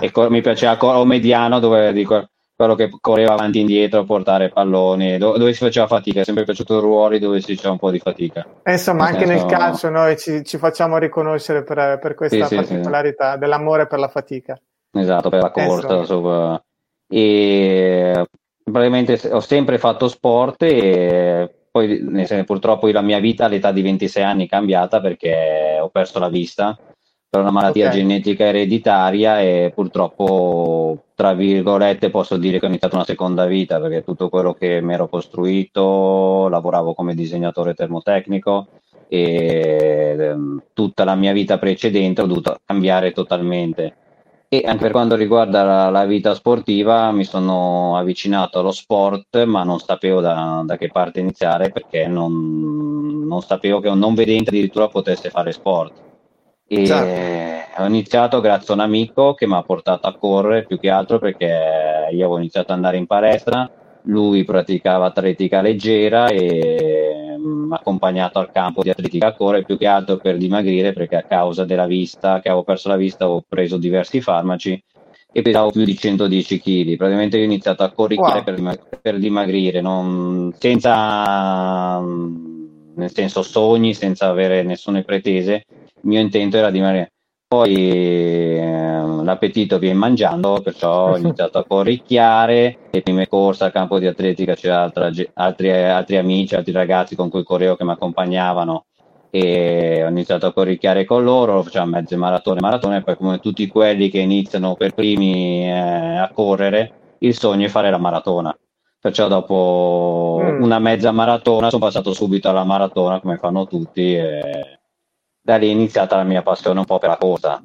e 0.00 0.10
co- 0.10 0.30
mi 0.30 0.40
piaceva 0.40 0.76
o 0.98 1.04
mediano 1.04 1.58
dove 1.58 1.92
dico 1.92 2.28
quello 2.54 2.74
che 2.76 2.90
correva 3.00 3.32
avanti 3.32 3.58
e 3.58 3.62
indietro 3.62 4.00
a 4.00 4.04
portare 4.04 4.50
palloni, 4.50 5.18
dove, 5.18 5.38
dove 5.38 5.52
si 5.52 5.64
faceva 5.64 5.88
fatica, 5.88 6.20
è 6.20 6.24
sempre 6.24 6.44
piaciuto 6.44 6.78
ruoli 6.78 7.18
dove 7.18 7.40
si 7.40 7.54
faceva 7.54 7.72
un 7.72 7.78
po' 7.78 7.90
di 7.90 7.98
fatica. 7.98 8.46
Insomma, 8.64 9.06
nel 9.06 9.14
anche 9.14 9.26
senso... 9.26 9.46
nel 9.46 9.52
calcio 9.52 9.88
noi 9.88 10.16
ci, 10.16 10.44
ci, 10.44 10.58
facciamo 10.58 10.98
riconoscere 10.98 11.64
per, 11.64 11.98
per 12.00 12.14
questa 12.14 12.46
sì, 12.46 12.54
particolarità 12.54 13.36
dell'amore 13.36 13.88
per 13.88 13.98
la 13.98 14.08
fatica. 14.08 14.60
Esatto, 14.92 15.28
per 15.28 15.42
la 15.42 15.50
corsa. 15.50 16.04
Sopra... 16.04 16.62
E 17.12 18.26
praticamente 18.62 19.20
ho 19.30 19.40
sempre 19.40 19.78
fatto 19.78 20.08
sport 20.08 20.62
e 20.62 21.66
poi 21.70 22.00
purtroppo 22.46 22.88
la 22.88 23.02
mia 23.02 23.18
vita 23.18 23.44
all'età 23.44 23.70
di 23.70 23.82
26 23.82 24.22
anni 24.22 24.46
è 24.46 24.48
cambiata 24.48 25.00
perché 25.00 25.78
ho 25.80 25.88
perso 25.90 26.18
la 26.18 26.28
vista 26.28 26.78
per 27.32 27.40
una 27.40 27.50
malattia 27.50 27.86
okay. 27.86 27.98
genetica 27.98 28.44
ereditaria 28.44 29.40
e 29.40 29.72
purtroppo, 29.74 31.04
tra 31.14 31.32
virgolette, 31.32 32.10
posso 32.10 32.36
dire 32.36 32.58
che 32.58 32.66
ho 32.66 32.68
iniziato 32.68 32.96
una 32.96 33.06
seconda 33.06 33.46
vita 33.46 33.80
perché 33.80 34.04
tutto 34.04 34.28
quello 34.28 34.52
che 34.52 34.82
mi 34.82 34.92
ero 34.92 35.08
costruito, 35.08 36.48
lavoravo 36.50 36.92
come 36.92 37.14
disegnatore 37.14 37.72
termotecnico 37.72 38.68
e 39.08 40.14
ehm, 40.18 40.62
tutta 40.74 41.04
la 41.04 41.14
mia 41.14 41.32
vita 41.32 41.56
precedente 41.58 42.20
ho 42.20 42.26
dovuto 42.26 42.58
cambiare 42.66 43.12
totalmente. 43.12 43.96
E 44.52 44.62
anche 44.66 44.82
per 44.82 44.90
quanto 44.90 45.14
riguarda 45.16 45.62
la, 45.62 45.88
la 45.88 46.04
vita 46.04 46.34
sportiva, 46.34 47.10
mi 47.10 47.24
sono 47.24 47.96
avvicinato 47.96 48.58
allo 48.58 48.70
sport, 48.70 49.44
ma 49.44 49.62
non 49.62 49.78
sapevo 49.78 50.20
da, 50.20 50.62
da 50.66 50.76
che 50.76 50.88
parte 50.88 51.20
iniziare 51.20 51.70
perché 51.70 52.06
non, 52.06 53.26
non 53.26 53.40
sapevo 53.40 53.80
che 53.80 53.88
un 53.88 53.98
non 53.98 54.14
vedente 54.14 54.50
addirittura 54.50 54.88
potesse 54.88 55.30
fare 55.30 55.52
sport 55.52 56.10
e 56.72 56.86
certo. 56.86 57.82
ho 57.82 57.86
iniziato 57.86 58.40
grazie 58.40 58.72
a 58.72 58.76
un 58.76 58.82
amico 58.82 59.34
che 59.34 59.46
mi 59.46 59.54
ha 59.54 59.62
portato 59.62 60.06
a 60.06 60.16
correre 60.16 60.64
più 60.64 60.78
che 60.78 60.88
altro 60.88 61.18
perché 61.18 61.44
io 62.10 62.24
avevo 62.24 62.38
iniziato 62.38 62.72
ad 62.72 62.76
andare 62.76 62.96
in 62.96 63.06
palestra, 63.06 63.70
lui 64.04 64.44
praticava 64.44 65.06
atletica 65.06 65.60
leggera 65.60 66.28
e 66.28 67.31
accompagnato 67.76 68.38
al 68.38 68.50
campo 68.52 68.82
di 68.82 68.90
atletica 68.90 69.28
a 69.28 69.34
correre 69.34 69.64
più 69.64 69.76
che 69.76 69.86
altro 69.86 70.16
per 70.16 70.36
dimagrire 70.36 70.92
perché 70.92 71.16
a 71.16 71.22
causa 71.22 71.64
della 71.64 71.86
vista, 71.86 72.40
che 72.40 72.48
avevo 72.48 72.64
perso 72.64 72.88
la 72.88 72.96
vista, 72.96 73.24
avevo 73.24 73.44
preso 73.46 73.76
diversi 73.76 74.20
farmaci 74.20 74.82
e 75.32 75.42
pesavo 75.42 75.70
più 75.70 75.84
di 75.84 75.96
110 75.96 76.60
kg. 76.60 76.96
Praticamente 76.96 77.38
ho 77.38 77.44
iniziato 77.44 77.82
a 77.82 77.90
correre 77.90 78.20
wow. 78.20 78.44
per, 78.44 78.54
dimag- 78.54 79.00
per, 79.00 79.18
dimagrire, 79.18 79.80
non, 79.80 80.54
senza 80.58 82.00
nel 82.94 83.10
senso 83.12 83.42
sogni, 83.42 83.94
senza 83.94 84.28
avere 84.28 84.62
nessune 84.62 85.02
pretese 85.02 85.64
il 86.02 86.08
mio 86.08 86.20
intento 86.20 86.56
era 86.56 86.70
dimagrire. 86.70 87.12
Poi 87.52 87.74
eh, 87.76 89.02
l'appetito 89.24 89.78
viene 89.78 89.98
mangiando, 89.98 90.62
perciò 90.62 91.10
ho 91.10 91.16
iniziato 91.20 91.58
a 91.58 91.66
corricchiare. 91.66 92.78
Le 92.90 93.02
prime 93.02 93.28
corse 93.28 93.64
al 93.64 93.72
campo 93.72 93.98
di 93.98 94.06
atletica 94.06 94.54
c'erano 94.54 94.90
altri, 95.34 95.76
altri 95.84 96.16
amici, 96.16 96.54
altri 96.54 96.72
ragazzi 96.72 97.14
con 97.14 97.28
cui 97.28 97.44
correvo 97.44 97.76
che 97.76 97.84
mi 97.84 97.90
accompagnavano 97.90 98.86
e 99.28 100.02
ho 100.02 100.08
iniziato 100.08 100.46
a 100.46 100.52
corricchiare 100.54 101.04
con 101.04 101.24
loro, 101.24 101.62
facciamo 101.62 101.90
mezze 101.90 102.16
maratone, 102.16 102.60
maratone, 102.60 102.96
e 102.96 103.02
poi 103.02 103.16
come 103.16 103.38
tutti 103.38 103.66
quelli 103.66 104.08
che 104.08 104.20
iniziano 104.20 104.74
per 104.74 104.94
primi 104.94 105.66
eh, 105.66 106.16
a 106.16 106.30
correre, 106.32 107.16
il 107.18 107.36
sogno 107.36 107.66
è 107.66 107.68
fare 107.68 107.90
la 107.90 107.98
maratona. 107.98 108.56
Perciò 108.98 109.28
dopo 109.28 110.40
mm. 110.42 110.62
una 110.62 110.78
mezza 110.78 111.10
maratona 111.10 111.68
sono 111.68 111.84
passato 111.84 112.14
subito 112.14 112.48
alla 112.48 112.64
maratona 112.64 113.20
come 113.20 113.36
fanno 113.36 113.66
tutti 113.66 114.14
e 114.14 114.80
da 115.42 115.56
lì 115.56 115.68
è 115.68 115.72
iniziata 115.72 116.16
la 116.16 116.22
mia 116.22 116.42
passione 116.42 116.78
un 116.78 116.84
po' 116.84 116.98
per 116.98 117.08
la 117.08 117.16
corsa. 117.16 117.62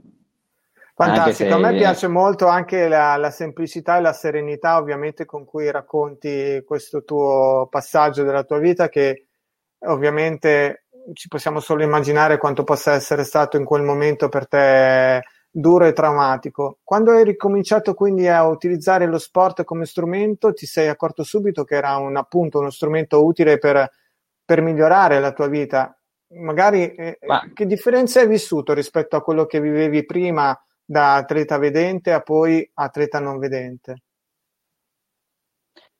Fantastico, 0.96 1.50
se... 1.50 1.56
a 1.56 1.60
me 1.60 1.78
piace 1.78 2.08
molto 2.08 2.48
anche 2.48 2.88
la, 2.88 3.16
la, 3.18 3.30
semplicità 3.30 3.98
e 3.98 4.02
la 4.02 4.14
serenità 4.14 4.78
ovviamente 4.78 5.26
con 5.26 5.46
cui 5.46 5.70
racconti 5.70 6.64
questo 6.66 7.04
tuo 7.04 7.68
passaggio 7.70 8.24
della 8.24 8.44
tua 8.44 8.58
vita 8.58 8.90
che 8.90 9.28
ovviamente 9.86 10.86
ci 11.14 11.28
possiamo 11.28 11.60
solo 11.60 11.84
immaginare 11.84 12.40
quanto 12.40 12.64
possa 12.64 12.94
essere 12.94 13.24
stato 13.24 13.58
in 13.58 13.64
quel 13.64 13.84
momento 13.84 14.28
per 14.28 14.48
te 14.48 15.22
duro 15.52 15.86
e 15.86 15.94
traumatico. 15.94 16.80
Quando 16.84 17.12
hai 17.12 17.24
ricominciato 17.24 17.94
quindi 17.94 18.28
a 18.28 18.48
utilizzare 18.48 19.06
lo 19.06 19.20
sport 19.20 19.64
come 19.64 19.86
strumento, 19.86 20.52
ti 20.52 20.66
sei 20.66 20.88
accorto 20.88 21.24
subito 21.24 21.64
che 21.64 21.76
era 21.76 21.96
un, 21.98 22.18
appunto 22.18 22.58
uno 22.58 22.72
strumento 22.72 23.24
utile 23.24 23.60
per, 23.60 23.88
per 24.44 24.62
migliorare 24.62 25.20
la 25.20 25.32
tua 25.32 25.48
vita 25.48 25.97
magari 26.30 26.94
eh, 26.94 27.20
Ma... 27.26 27.50
che 27.54 27.66
differenza 27.66 28.20
hai 28.20 28.28
vissuto 28.28 28.74
rispetto 28.74 29.16
a 29.16 29.22
quello 29.22 29.46
che 29.46 29.62
vivevi 29.62 30.06
prima 30.06 30.60
da 30.84 31.16
atleta 31.16 31.58
vedente 31.58 32.12
a 32.12 32.22
poi 32.22 32.70
atleta 32.74 33.20
non 33.20 33.40
vedente? 33.40 34.02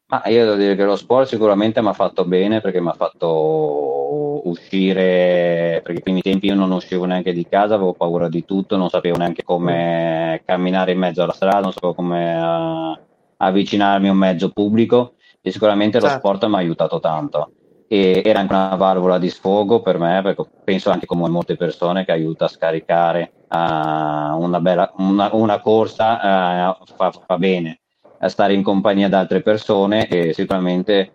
Ma 0.10 0.24
io 0.28 0.46
devo 0.46 0.56
dire 0.56 0.76
che 0.76 0.86
lo 0.86 0.96
sport 0.96 1.28
sicuramente 1.28 1.82
mi 1.82 1.90
ha 1.90 1.94
fatto 1.94 2.24
bene 2.24 2.62
perché 2.62 2.80
mi 2.80 2.88
ha 2.88 2.94
fatto 2.94 4.48
uscire, 4.48 5.82
perché 5.84 6.00
i 6.00 6.02
primi 6.02 6.22
tempi 6.22 6.48
io 6.48 6.56
non 6.56 6.72
uscivo 6.72 7.04
neanche 7.04 7.34
di 7.34 7.46
casa, 7.46 7.76
avevo 7.76 7.92
paura 7.92 8.30
di 8.30 8.46
tutto, 8.46 8.78
non 8.78 8.88
sapevo 8.88 9.18
neanche 9.18 9.44
come 9.44 10.42
camminare 10.46 10.94
in 10.94 11.00
mezzo 11.00 11.24
alla 11.24 11.34
strada, 11.34 11.60
non 11.60 11.74
sapevo 11.74 11.94
come 11.94 12.38
uh, 12.38 12.98
avvicinarmi 13.36 14.08
a 14.08 14.12
un 14.12 14.18
mezzo 14.18 14.50
pubblico 14.52 15.16
e 15.42 15.52
sicuramente 15.52 16.00
certo. 16.00 16.14
lo 16.14 16.20
sport 16.20 16.46
mi 16.46 16.56
ha 16.56 16.60
aiutato 16.60 17.02
tanto 17.02 17.52
e 17.88 18.22
era 18.26 18.40
anche 18.40 18.54
una 18.54 18.76
valvola 18.76 19.18
di 19.18 19.30
sfogo 19.30 19.82
per 19.82 19.98
me 19.98 20.22
perché 20.22 20.44
penso 20.64 20.90
anche 20.90 21.06
come 21.06 21.30
molte 21.30 21.56
persone 21.56 22.04
che 22.04 22.12
aiuta 22.12 22.46
a 22.46 22.50
scaricare 22.50 23.32
uh, 23.48 23.58
una, 23.58 24.60
bella, 24.60 24.92
una, 24.98 25.30
una 25.34 25.60
corsa 25.60 26.76
uh, 26.80 26.86
fa, 26.96 27.12
fa, 27.12 27.38
bene 27.38 27.80
a 28.20 28.28
stare 28.30 28.54
in 28.54 28.64
compagnia 28.64 29.08
di 29.08 29.16
altre 29.16 29.42
persone 29.42 30.08
e 30.08 30.34
sicuramente 30.34 31.14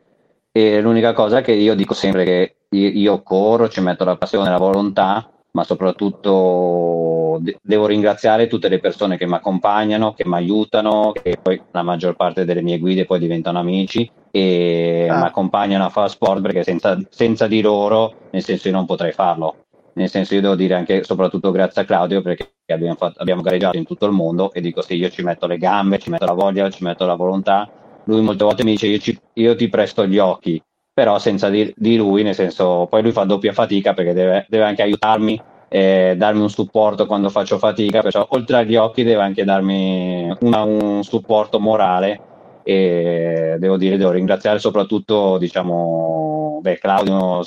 e 0.51 0.81
l'unica 0.81 1.13
cosa 1.13 1.41
che 1.41 1.53
io 1.53 1.75
dico 1.75 1.95
sempre 1.95 2.25
che 2.25 2.57
io, 2.71 3.23
corro, 3.23 3.69
ci 3.69 3.81
metto 3.81 4.05
la 4.05 4.17
passione 4.17 4.49
la 4.51 4.59
volontà 4.59 5.32
ma 5.53 5.65
soprattutto 5.65 7.39
de- 7.41 7.59
devo 7.63 7.87
ringraziare 7.87 8.47
tutte 8.47 8.69
le 8.69 8.79
persone 8.79 9.17
che 9.17 9.27
mi 9.27 9.35
accompagnano, 9.35 10.15
che 10.15 10.27
mi 10.27 10.35
aiutano, 10.35 11.13
che 11.13 11.39
poi 11.41 11.61
la 11.73 11.83
maggior 11.83 12.17
parte 12.17 12.45
delle 12.45 12.63
mie 12.63 12.79
guide 12.79 13.05
poi 13.05 13.19
diventano 13.19 13.59
amici 13.59 14.11
e 14.31 15.07
ah. 15.11 15.19
mi 15.19 15.25
accompagnano 15.25 15.85
a 15.85 15.91
fare 15.91 16.09
sport 16.09 16.41
perché 16.41 16.63
senza, 16.63 16.99
senza, 17.11 17.47
di 17.47 17.61
loro, 17.61 18.29
nel 18.31 18.43
senso 18.43 18.69
io 18.69 18.75
non 18.75 18.87
potrei 18.87 19.13
farlo. 19.13 19.57
Nel 19.95 20.09
senso 20.09 20.35
io 20.35 20.41
devo 20.41 20.55
dire 20.55 20.75
anche 20.75 21.05
soprattutto 21.05 21.51
grazie 21.51 21.83
a 21.83 21.85
Claudio 21.85 22.23
perché 22.23 22.55
abbiamo, 22.73 22.95
fatto, 22.95 23.21
abbiamo 23.21 23.43
gareggiato 23.43 23.77
in 23.77 23.85
tutto 23.85 24.07
il 24.07 24.13
mondo 24.13 24.51
e 24.51 24.63
dico 24.63 24.81
sì, 24.81 24.95
io 24.95 25.11
ci 25.11 25.23
metto 25.23 25.47
le 25.47 25.59
gambe, 25.59 25.99
ci 25.99 26.09
metto 26.09 26.25
la 26.25 26.33
voglia, 26.33 26.71
ci 26.71 26.83
metto 26.83 27.05
la 27.05 27.15
volontà. 27.15 27.71
Lui 28.05 28.23
molte 28.23 28.45
volte 28.45 28.65
mi 28.65 28.71
dice 28.71 28.87
io, 28.87 28.99
ci, 28.99 29.19
io 29.35 29.55
ti 29.55 29.69
presto 29.69 30.07
gli 30.07 30.17
occhi, 30.17 30.61
però 30.95 31.19
senza 31.19 31.49
di, 31.49 31.73
di, 31.77 31.97
lui, 31.97 32.23
nel 32.23 32.35
senso, 32.35 32.87
poi 32.89 33.03
lui 33.03 33.13
fa 33.13 33.25
doppia 33.25 33.53
fatica 33.53 33.95
perché 33.95 34.13
deve, 34.13 34.47
deve 34.49 34.65
anche 34.65 34.83
aiutarmi, 34.83 35.41
eh, 35.69 36.15
darmi 36.17 36.41
un 36.41 36.51
supporto 36.51 37.07
quando 37.07 37.31
faccio 37.31 37.59
fatica, 37.59 38.03
perciò 38.03 38.27
oltre 38.31 38.59
agli 38.59 38.77
occhi 38.77 39.03
deve 39.03 39.23
anche 39.23 39.45
darmi 39.45 40.35
una, 40.41 40.63
un 40.65 41.03
supporto 41.03 41.59
morale 41.59 42.21
e 42.63 43.57
devo 43.59 43.77
dire, 43.77 43.97
devo 43.97 44.11
ringraziare 44.11 44.59
soprattutto, 44.59 45.39
diciamo, 45.39 46.61
beh, 46.61 46.79
Claudio, 46.79 47.43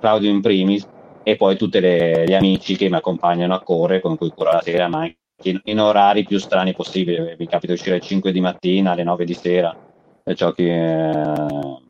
Claudio 0.00 0.30
in 0.30 0.40
primis 0.40 0.88
e 1.22 1.36
poi 1.36 1.56
tutti 1.56 1.80
gli 1.80 2.34
amici 2.34 2.76
che 2.76 2.88
mi 2.88 2.96
accompagnano 2.96 3.54
a 3.54 3.62
correre, 3.62 4.00
con 4.00 4.16
cui 4.16 4.30
curo 4.30 4.52
la 4.52 4.62
sera, 4.62 4.88
ma 4.88 5.00
anche 5.00 5.60
in, 5.64 5.80
orari 5.80 6.24
più 6.24 6.38
strani 6.38 6.72
possibili. 6.72 7.34
Mi 7.38 7.46
capita 7.46 7.72
di 7.72 7.72
uscire 7.72 7.96
alle 7.96 8.04
5 8.04 8.32
di 8.32 8.40
mattina, 8.40 8.92
alle 8.92 9.04
9 9.04 9.24
di 9.24 9.34
sera, 9.34 9.76
perciò 10.22 10.52
che... 10.52 11.10
Eh, 11.10 11.46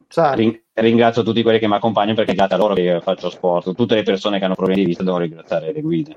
certo. 0.08 0.64
Ringrazio 0.82 1.22
tutti 1.22 1.42
quelli 1.42 1.58
che 1.58 1.68
mi 1.68 1.74
accompagnano 1.74 2.16
perché 2.16 2.34
grazie 2.34 2.56
a 2.56 2.58
loro 2.58 2.74
che 2.74 3.00
faccio 3.02 3.30
sport. 3.30 3.74
Tutte 3.74 3.94
le 3.94 4.02
persone 4.02 4.38
che 4.38 4.44
hanno 4.44 4.54
problemi 4.54 4.80
di 4.80 4.86
vista 4.86 5.02
devo 5.02 5.18
ringraziare 5.18 5.72
le 5.72 5.80
guide. 5.80 6.16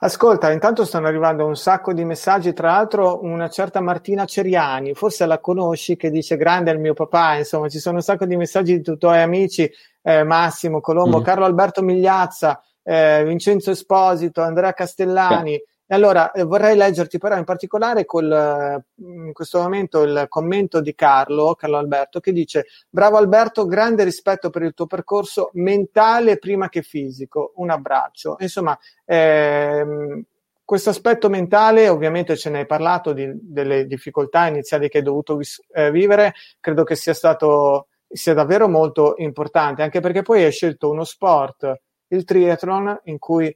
Ascolta, 0.00 0.50
intanto 0.50 0.84
stanno 0.84 1.06
arrivando 1.06 1.46
un 1.46 1.56
sacco 1.56 1.94
di 1.94 2.04
messaggi, 2.04 2.52
tra 2.52 2.72
l'altro 2.72 3.22
una 3.22 3.48
certa 3.48 3.80
Martina 3.80 4.24
Ceriani, 4.26 4.92
forse 4.92 5.24
la 5.24 5.38
conosci, 5.38 5.96
che 5.96 6.10
dice 6.10 6.36
grande 6.36 6.70
al 6.70 6.78
mio 6.78 6.92
papà, 6.94 7.36
insomma 7.36 7.68
ci 7.68 7.78
sono 7.78 7.96
un 7.96 8.02
sacco 8.02 8.26
di 8.26 8.36
messaggi 8.36 8.72
di 8.72 8.82
tutti 8.82 8.96
i 8.96 8.98
tuoi 8.98 9.22
amici, 9.22 9.70
eh, 10.02 10.24
Massimo 10.24 10.80
Colombo, 10.80 11.20
mm. 11.20 11.22
Carlo 11.22 11.44
Alberto 11.44 11.80
Migliazza, 11.80 12.60
eh, 12.82 13.24
Vincenzo 13.24 13.70
Esposito, 13.70 14.42
Andrea 14.42 14.72
Castellani. 14.72 15.58
Allora 15.88 16.32
eh, 16.32 16.44
vorrei 16.44 16.76
leggerti 16.76 17.18
però 17.18 17.36
in 17.36 17.44
particolare 17.44 18.04
col, 18.04 18.30
eh, 18.32 18.84
in 19.02 19.32
questo 19.32 19.60
momento 19.60 20.02
il 20.02 20.26
commento 20.28 20.80
di 20.80 20.94
Carlo, 20.94 21.54
Carlo 21.54 21.76
Alberto, 21.76 22.20
che 22.20 22.32
dice: 22.32 22.66
Bravo 22.88 23.18
Alberto, 23.18 23.66
grande 23.66 24.04
rispetto 24.04 24.50
per 24.50 24.62
il 24.62 24.74
tuo 24.74 24.86
percorso 24.86 25.50
mentale 25.54 26.38
prima 26.38 26.68
che 26.68 26.82
fisico. 26.82 27.52
Un 27.56 27.70
abbraccio. 27.70 28.36
Insomma, 28.38 28.78
ehm, 29.04 30.22
questo 30.64 30.90
aspetto 30.90 31.28
mentale, 31.28 31.88
ovviamente 31.88 32.36
ce 32.36 32.48
ne 32.48 32.60
hai 32.60 32.66
parlato 32.66 33.12
di, 33.12 33.30
delle 33.34 33.86
difficoltà 33.86 34.46
iniziali 34.46 34.88
che 34.88 34.98
hai 34.98 35.04
dovuto 35.04 35.36
vis- 35.36 35.62
eh, 35.72 35.90
vivere, 35.90 36.32
credo 36.60 36.84
che 36.84 36.94
sia 36.94 37.12
stato 37.12 37.88
sia 38.08 38.32
davvero 38.32 38.68
molto 38.68 39.14
importante, 39.18 39.82
anche 39.82 40.00
perché 40.00 40.22
poi 40.22 40.44
hai 40.44 40.52
scelto 40.52 40.88
uno 40.88 41.04
sport, 41.04 41.80
il 42.08 42.24
triathlon, 42.24 43.00
in 43.04 43.18
cui 43.18 43.54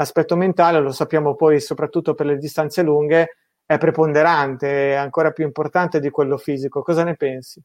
l'aspetto 0.00 0.34
mentale, 0.34 0.80
lo 0.80 0.92
sappiamo 0.92 1.34
poi 1.34 1.60
soprattutto 1.60 2.14
per 2.14 2.24
le 2.24 2.38
distanze 2.38 2.82
lunghe, 2.82 3.36
è 3.66 3.76
preponderante, 3.76 4.92
è 4.92 4.94
ancora 4.94 5.30
più 5.30 5.44
importante 5.44 6.00
di 6.00 6.08
quello 6.08 6.38
fisico. 6.38 6.82
Cosa 6.82 7.04
ne 7.04 7.16
pensi? 7.16 7.62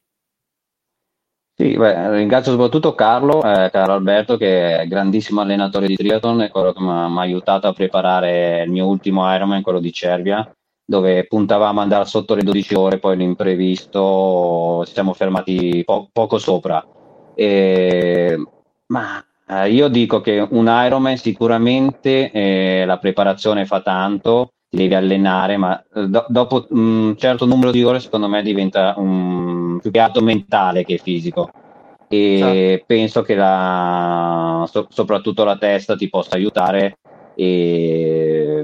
Sì, 1.57 1.77
beh, 1.77 2.11
ringrazio 2.11 2.51
soprattutto 2.51 2.93
Carlo, 2.93 3.41
eh, 3.41 3.69
Carlo 3.71 3.93
Alberto, 3.93 4.35
che 4.35 4.79
è 4.79 4.87
grandissimo 4.87 5.39
allenatore 5.39 5.87
di 5.87 5.95
triathlon, 5.95 6.41
è 6.41 6.49
quello 6.49 6.73
che 6.73 6.81
mi 6.81 6.89
ha 6.89 7.21
aiutato 7.21 7.67
a 7.67 7.73
preparare 7.73 8.63
il 8.63 8.71
mio 8.71 8.85
ultimo 8.85 9.33
Ironman, 9.33 9.61
quello 9.61 9.79
di 9.79 9.93
Cervia, 9.93 10.53
dove 10.85 11.25
puntavamo 11.25 11.79
ad 11.79 11.85
andare 11.85 12.05
sotto 12.05 12.35
le 12.35 12.43
12 12.43 12.75
ore, 12.75 12.99
poi 12.99 13.15
l'imprevisto 13.15 14.83
ci 14.85 14.91
siamo 14.91 15.13
fermati 15.13 15.83
po- 15.85 16.09
poco 16.11 16.37
sopra. 16.37 16.85
E, 17.33 18.37
ma 18.87 19.25
eh, 19.47 19.71
io 19.71 19.87
dico 19.89 20.21
che 20.21 20.45
un 20.49 20.65
Ironman 20.67 21.17
sicuramente 21.17 22.31
eh, 22.31 22.83
la 22.85 22.97
preparazione 22.97 23.65
fa 23.65 23.81
tanto, 23.81 24.53
ti 24.69 24.77
devi 24.77 24.95
allenare, 24.95 25.57
ma 25.57 25.79
eh, 25.93 26.07
do- 26.07 26.25
dopo 26.27 26.65
un 26.69 27.15
certo 27.17 27.45
numero 27.45 27.71
di 27.71 27.83
ore 27.83 27.99
secondo 27.99 28.27
me 28.27 28.41
diventa 28.41 28.95
un, 28.97 29.77
più 29.79 29.91
che 29.91 29.99
altro 29.99 30.23
mentale 30.23 30.83
che 30.83 30.97
fisico. 30.97 31.49
E 32.07 32.37
certo. 32.39 32.83
penso 32.87 33.21
che 33.21 33.35
la, 33.35 34.65
so- 34.67 34.87
soprattutto 34.89 35.43
la 35.43 35.57
testa 35.57 35.95
ti 35.95 36.09
possa 36.09 36.35
aiutare 36.35 36.97
e, 37.35 38.63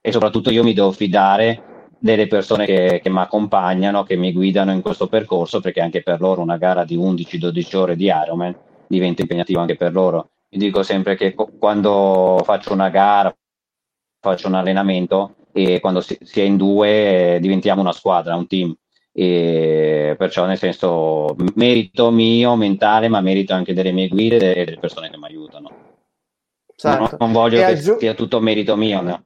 e, 0.00 0.12
soprattutto 0.12 0.50
io 0.50 0.62
mi 0.62 0.74
devo 0.74 0.92
fidare 0.92 1.62
delle 1.98 2.26
persone 2.26 2.66
che, 2.66 3.00
che 3.02 3.10
mi 3.10 3.18
accompagnano, 3.18 4.02
che 4.04 4.16
mi 4.16 4.32
guidano 4.32 4.72
in 4.72 4.82
questo 4.82 5.08
percorso, 5.08 5.60
perché 5.60 5.80
anche 5.80 6.02
per 6.02 6.20
loro 6.20 6.40
una 6.40 6.56
gara 6.56 6.84
di 6.84 6.96
11-12 6.96 7.76
ore 7.76 7.96
di 7.96 8.04
Ironman 8.04 8.54
diventa 8.86 9.22
impegnativo 9.22 9.60
anche 9.60 9.76
per 9.76 9.92
loro. 9.92 10.30
Io 10.50 10.58
dico 10.58 10.82
sempre 10.82 11.16
che 11.16 11.34
quando 11.34 12.40
faccio 12.44 12.72
una 12.72 12.88
gara, 12.88 13.34
faccio 14.20 14.48
un 14.48 14.54
allenamento 14.54 15.36
e 15.52 15.80
quando 15.80 16.00
si, 16.00 16.18
si 16.22 16.40
è 16.40 16.44
in 16.44 16.56
due 16.56 17.34
eh, 17.36 17.40
diventiamo 17.40 17.80
una 17.80 17.92
squadra, 17.92 18.36
un 18.36 18.46
team. 18.46 18.74
E 19.12 20.14
perciò 20.18 20.44
nel 20.44 20.58
senso 20.58 21.36
merito 21.54 22.10
mio 22.10 22.56
mentale, 22.56 23.08
ma 23.08 23.20
merito 23.20 23.54
anche 23.54 23.72
delle 23.72 23.92
mie 23.92 24.08
guide 24.08 24.54
e 24.54 24.64
delle 24.64 24.78
persone 24.78 25.10
che 25.10 25.16
mi 25.16 25.26
aiutano. 25.26 25.70
Certo. 26.74 26.98
Non, 26.98 27.16
non, 27.20 27.32
voglio 27.32 27.60
e 27.60 27.74
che 27.74 27.76
sia 27.76 28.14
tutto 28.14 28.40
merito 28.40 28.76
mio. 28.76 29.00
No? 29.00 29.22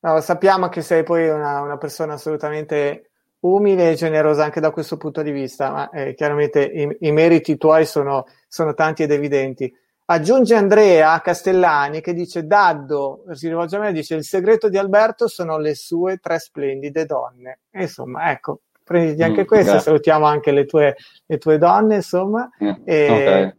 No, 0.00 0.20
sappiamo 0.20 0.68
che 0.68 0.82
sei 0.82 1.02
poi 1.02 1.28
una, 1.28 1.60
una 1.62 1.78
persona 1.78 2.14
assolutamente 2.14 3.10
umile 3.54 3.90
e 3.90 3.94
generosa 3.94 4.44
anche 4.44 4.60
da 4.60 4.70
questo 4.70 4.96
punto 4.96 5.22
di 5.22 5.30
vista, 5.30 5.70
ma 5.70 5.90
eh, 5.90 6.14
chiaramente 6.14 6.62
i, 6.62 7.08
i, 7.08 7.12
meriti 7.12 7.56
tuoi 7.56 7.86
sono, 7.86 8.26
sono, 8.48 8.74
tanti 8.74 9.02
ed 9.02 9.10
evidenti. 9.10 9.72
Aggiunge 10.08 10.54
Andrea 10.54 11.20
Castellani 11.20 12.00
che 12.00 12.14
dice 12.14 12.46
Daddo, 12.46 13.24
si 13.32 13.48
rivolge 13.48 13.76
a 13.76 13.80
me, 13.80 13.92
dice 13.92 14.14
il 14.14 14.24
segreto 14.24 14.68
di 14.68 14.78
Alberto 14.78 15.26
sono 15.26 15.58
le 15.58 15.74
sue 15.74 16.18
tre 16.18 16.38
splendide 16.38 17.04
donne. 17.06 17.60
E 17.70 17.82
insomma, 17.82 18.30
ecco, 18.30 18.60
prenditi 18.84 19.22
anche 19.24 19.42
mm, 19.42 19.46
questo, 19.46 19.70
grazie. 19.72 19.90
salutiamo 19.90 20.26
anche 20.26 20.52
le 20.52 20.64
tue, 20.64 20.96
le 21.26 21.38
tue 21.38 21.58
donne, 21.58 21.96
insomma. 21.96 22.48
Mm, 22.62 22.68
e, 22.84 23.10
okay. 23.10 23.54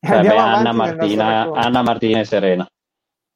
e 0.00 0.14
andiamo 0.14 0.36
Beh, 0.36 0.42
Anna, 0.42 0.72
Martina, 0.72 1.50
Anna 1.52 1.82
Martina 1.82 2.20
e 2.20 2.24
Serena. 2.24 2.68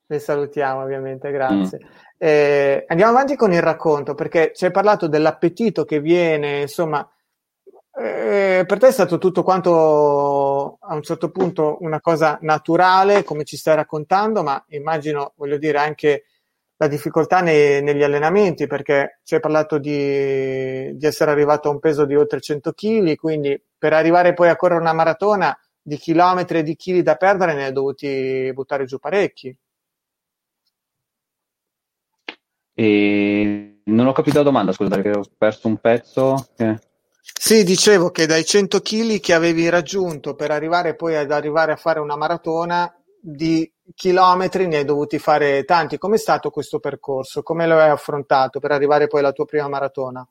Le 0.06 0.18
salutiamo 0.18 0.82
ovviamente, 0.82 1.30
grazie. 1.30 1.80
Mm. 1.82 1.88
Eh, 2.22 2.84
andiamo 2.86 3.12
avanti 3.12 3.34
con 3.34 3.50
il 3.50 3.62
racconto 3.62 4.14
perché 4.14 4.52
ci 4.54 4.66
hai 4.66 4.70
parlato 4.70 5.08
dell'appetito 5.08 5.86
che 5.86 6.00
viene, 6.00 6.60
insomma, 6.60 7.08
eh, 7.92 8.64
per 8.66 8.78
te 8.78 8.88
è 8.88 8.92
stato 8.92 9.16
tutto 9.16 9.42
quanto 9.42 10.76
a 10.80 10.94
un 10.94 11.02
certo 11.02 11.30
punto 11.30 11.78
una 11.80 11.98
cosa 12.02 12.38
naturale, 12.42 13.24
come 13.24 13.44
ci 13.44 13.56
stai 13.56 13.74
raccontando, 13.74 14.42
ma 14.42 14.62
immagino, 14.68 15.32
voglio 15.36 15.56
dire, 15.56 15.78
anche 15.78 16.24
la 16.76 16.88
difficoltà 16.88 17.40
nei, 17.40 17.82
negli 17.82 18.02
allenamenti, 18.02 18.66
perché 18.66 19.20
ci 19.24 19.34
hai 19.36 19.40
parlato 19.40 19.78
di, 19.78 20.94
di, 20.96 21.06
essere 21.06 21.30
arrivato 21.30 21.68
a 21.68 21.72
un 21.72 21.78
peso 21.78 22.04
di 22.04 22.16
oltre 22.16 22.40
100 22.40 22.72
kg, 22.74 23.14
quindi 23.16 23.58
per 23.78 23.94
arrivare 23.94 24.34
poi 24.34 24.50
a 24.50 24.56
correre 24.56 24.80
una 24.80 24.92
maratona 24.92 25.58
di 25.80 25.96
chilometri 25.96 26.58
e 26.58 26.62
di 26.62 26.76
chili 26.76 27.02
da 27.02 27.16
perdere 27.16 27.54
ne 27.54 27.64
hai 27.66 27.72
dovuti 27.72 28.50
buttare 28.52 28.84
giù 28.84 28.98
parecchi. 28.98 29.56
E 32.74 33.80
non 33.84 34.06
ho 34.06 34.12
capito 34.12 34.38
la 34.38 34.44
domanda, 34.44 34.72
scusa, 34.72 34.90
perché 34.90 35.10
ho 35.10 35.22
perso 35.36 35.68
un 35.68 35.76
pezzo. 35.78 36.46
Eh. 36.56 36.78
Sì, 37.20 37.64
dicevo 37.64 38.10
che 38.10 38.26
dai 38.26 38.44
100 38.44 38.80
kg 38.80 39.20
che 39.20 39.34
avevi 39.34 39.68
raggiunto 39.68 40.34
per 40.34 40.50
arrivare 40.50 40.94
poi 40.94 41.16
ad 41.16 41.30
arrivare 41.30 41.72
a 41.72 41.76
fare 41.76 42.00
una 42.00 42.16
maratona 42.16 42.92
di 43.20 43.70
chilometri 43.94 44.66
ne 44.66 44.78
hai 44.78 44.84
dovuti 44.84 45.18
fare 45.18 45.64
tanti. 45.64 45.98
Com'è 45.98 46.16
stato 46.16 46.50
questo 46.50 46.78
percorso? 46.78 47.42
Come 47.42 47.66
lo 47.66 47.78
hai 47.78 47.90
affrontato 47.90 48.58
per 48.60 48.72
arrivare 48.72 49.06
poi 49.06 49.20
alla 49.20 49.32
tua 49.32 49.44
prima 49.44 49.68
maratona? 49.68 50.26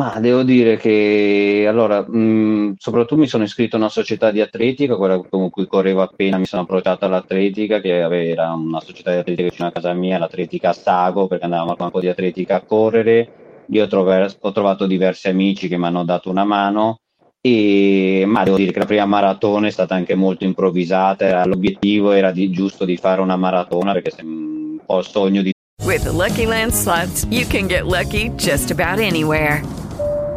Ma 0.00 0.18
devo 0.18 0.44
dire 0.44 0.78
che 0.78 1.66
allora, 1.68 2.00
mh, 2.00 2.76
soprattutto 2.78 3.20
mi 3.20 3.26
sono 3.26 3.44
iscritto 3.44 3.76
a 3.76 3.80
una 3.80 3.90
società 3.90 4.30
di 4.30 4.40
atletica, 4.40 4.96
quella 4.96 5.20
con 5.28 5.50
cui 5.50 5.66
correvo 5.66 6.00
appena 6.00 6.38
mi 6.38 6.46
sono 6.46 6.62
approcciato 6.62 7.04
all'atletica, 7.04 7.80
che 7.82 7.98
era 7.98 8.50
una 8.54 8.80
società 8.80 9.12
di 9.12 9.18
atletica 9.18 9.48
vicino 9.50 9.68
a 9.68 9.72
casa 9.72 9.92
mia, 9.92 10.16
l'atletica 10.16 10.72
Stago, 10.72 11.26
perché 11.26 11.44
andavamo 11.44 11.74
a 11.76 11.84
un 11.84 11.90
po' 11.90 12.00
di 12.00 12.08
atletica 12.08 12.56
a 12.56 12.62
correre. 12.62 13.64
Io 13.66 13.84
ho, 13.84 13.86
trovato, 13.88 14.36
ho 14.40 14.52
trovato 14.52 14.86
diversi 14.86 15.28
amici 15.28 15.68
che 15.68 15.76
mi 15.76 15.84
hanno 15.84 16.02
dato 16.04 16.30
una 16.30 16.44
mano, 16.44 17.00
e, 17.42 18.24
ma 18.26 18.42
devo 18.42 18.56
dire 18.56 18.72
che 18.72 18.78
la 18.78 18.86
prima 18.86 19.04
maratona 19.04 19.66
è 19.66 19.70
stata 19.70 19.94
anche 19.94 20.14
molto 20.14 20.44
improvvisata. 20.44 21.44
L'obiettivo 21.44 22.12
era 22.12 22.30
di, 22.30 22.48
giusto 22.48 22.86
di 22.86 22.96
fare 22.96 23.20
una 23.20 23.36
maratona 23.36 23.92
perché 23.92 24.12
è 24.16 24.22
un 24.22 24.78
po' 24.86 25.00
il 25.00 25.04
sogno 25.04 25.42
di. 25.42 25.52
With 25.84 26.04
the 26.04 26.12
Lucky 26.12 26.46
Land 26.46 26.72
slots, 26.72 27.26
you 27.28 27.44
can 27.46 27.66
get 27.66 27.84
lucky 27.84 28.30
just 28.36 28.70
about 28.70 28.98
anywhere. 28.98 29.62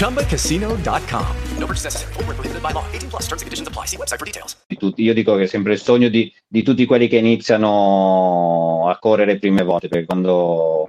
ChumbaCasino.com. 0.00 1.36
No 1.58 1.66
purchase 1.66 1.84
necessary. 1.84 2.12
Full 2.14 2.24
prohibited 2.24 2.62
by 2.62 2.72
law. 2.72 2.84
18 2.92 3.10
plus 3.10 3.28
terms 3.28 3.42
and 3.42 3.46
conditions 3.46 3.68
apply. 3.68 3.84
See 3.84 3.98
website 3.98 4.18
for 4.18 4.24
details. 4.24 4.56
Io 4.96 5.12
dico 5.12 5.36
che 5.36 5.42
è 5.42 5.46
sempre 5.46 5.74
il 5.74 5.78
sogno 5.78 6.08
di, 6.08 6.32
di 6.48 6.62
tutti 6.62 6.86
quelli 6.86 7.06
che 7.06 7.18
iniziano 7.18 8.88
a 8.88 8.98
correre 8.98 9.32
le 9.32 9.38
prime 9.38 9.62
volte, 9.62 9.88
perché 9.88 10.06
quando. 10.06 10.88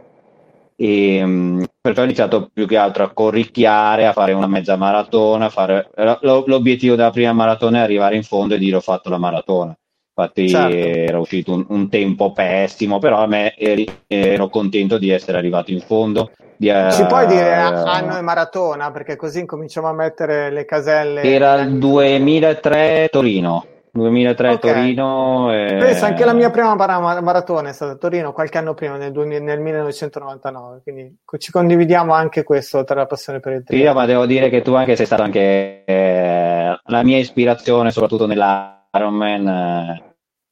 E, 0.77 1.21
um, 1.21 1.65
perciò 1.81 2.01
ho 2.01 2.05
iniziato 2.05 2.49
più 2.53 2.65
che 2.65 2.77
altro 2.77 3.03
a 3.03 3.11
corricchiare, 3.11 4.07
a 4.07 4.13
fare 4.13 4.31
una 4.31 4.47
mezza 4.47 4.77
maratona. 4.77 5.49
Fare, 5.49 5.89
l'obiettivo 6.21 6.95
della 6.95 7.11
prima 7.11 7.33
maratona 7.33 7.79
è 7.79 7.81
arrivare 7.81 8.15
in 8.15 8.23
fondo 8.23 8.55
e 8.55 8.57
dire 8.57 8.77
ho 8.77 8.81
fatto 8.81 9.09
la 9.09 9.17
maratona. 9.17 9.77
Infatti 10.21 10.49
certo. 10.49 10.75
era 10.75 11.19
uscito 11.19 11.53
un, 11.53 11.65
un, 11.69 11.89
tempo 11.89 12.31
pessimo, 12.31 12.99
però 12.99 13.21
a 13.21 13.27
me 13.27 13.55
eri, 13.57 13.87
ero 14.07 14.49
contento 14.49 14.97
di 14.97 15.09
essere 15.09 15.37
arrivato 15.37 15.71
in 15.71 15.81
fondo. 15.81 16.31
Di, 16.55 16.67
Ci 16.67 17.01
uh, 17.01 17.07
puoi 17.07 17.25
dire 17.25 17.53
anno 17.55 18.17
e 18.17 18.21
maratona? 18.21 18.91
Perché 18.91 19.15
così 19.15 19.39
incominciamo 19.39 19.87
a 19.87 19.93
mettere 19.93 20.51
le 20.51 20.65
caselle. 20.65 21.23
Era 21.23 21.59
il 21.61 21.77
2003 21.77 23.07
Torino. 23.11 23.65
2003 23.93 24.49
okay. 24.53 24.73
Torino. 24.73 25.53
E... 25.53 25.75
Pensa, 25.77 26.05
anche 26.05 26.23
la 26.23 26.33
mia 26.33 26.49
prima 26.49 26.75
maratona 26.75 27.69
è 27.69 27.73
stata 27.73 27.93
a 27.93 27.95
Torino 27.95 28.31
qualche 28.31 28.57
anno 28.57 28.73
prima, 28.73 28.95
nel, 28.95 29.11
2000, 29.11 29.39
nel 29.39 29.59
1999. 29.59 30.81
Quindi 30.83 31.17
ci 31.37 31.51
condividiamo 31.51 32.13
anche 32.13 32.43
questo 32.43 32.83
tra 32.83 32.95
la 32.95 33.05
passione 33.05 33.39
per 33.39 33.53
il 33.53 33.63
triathlon. 33.63 33.91
Sì, 33.91 33.97
ma 33.97 34.05
devo 34.05 34.25
dire 34.25 34.49
che 34.49 34.61
tu 34.61 34.73
anche 34.73 34.95
sei 34.95 35.05
stato 35.05 35.23
anche 35.23 35.83
eh, 35.83 36.79
la 36.83 37.03
mia 37.03 37.17
ispirazione, 37.17 37.91
soprattutto 37.91 38.27
nell'Ironman. 38.27 39.47
Eh, 39.47 40.10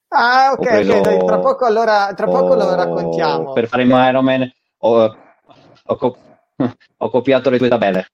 ah, 0.10 0.52
ok, 0.54 0.60
preso, 0.60 0.93
ok, 0.93 1.02
dai, 1.02 1.26
tra 1.26 1.39
poco 1.39 1.65
allora, 1.65 2.13
tra 2.13 2.26
poco 2.28 2.56
lo 2.56 2.76
raccontiamo. 2.76 3.54
Per 3.54 3.67
fare 3.67 3.84
il 3.84 3.89
Ironman 3.89 4.52
ho, 4.80 5.17
ho, 5.86 6.17
ho 6.98 7.10
copiato 7.10 7.50
le 7.50 7.58
tue 7.58 7.69
tabelle. 7.69 8.08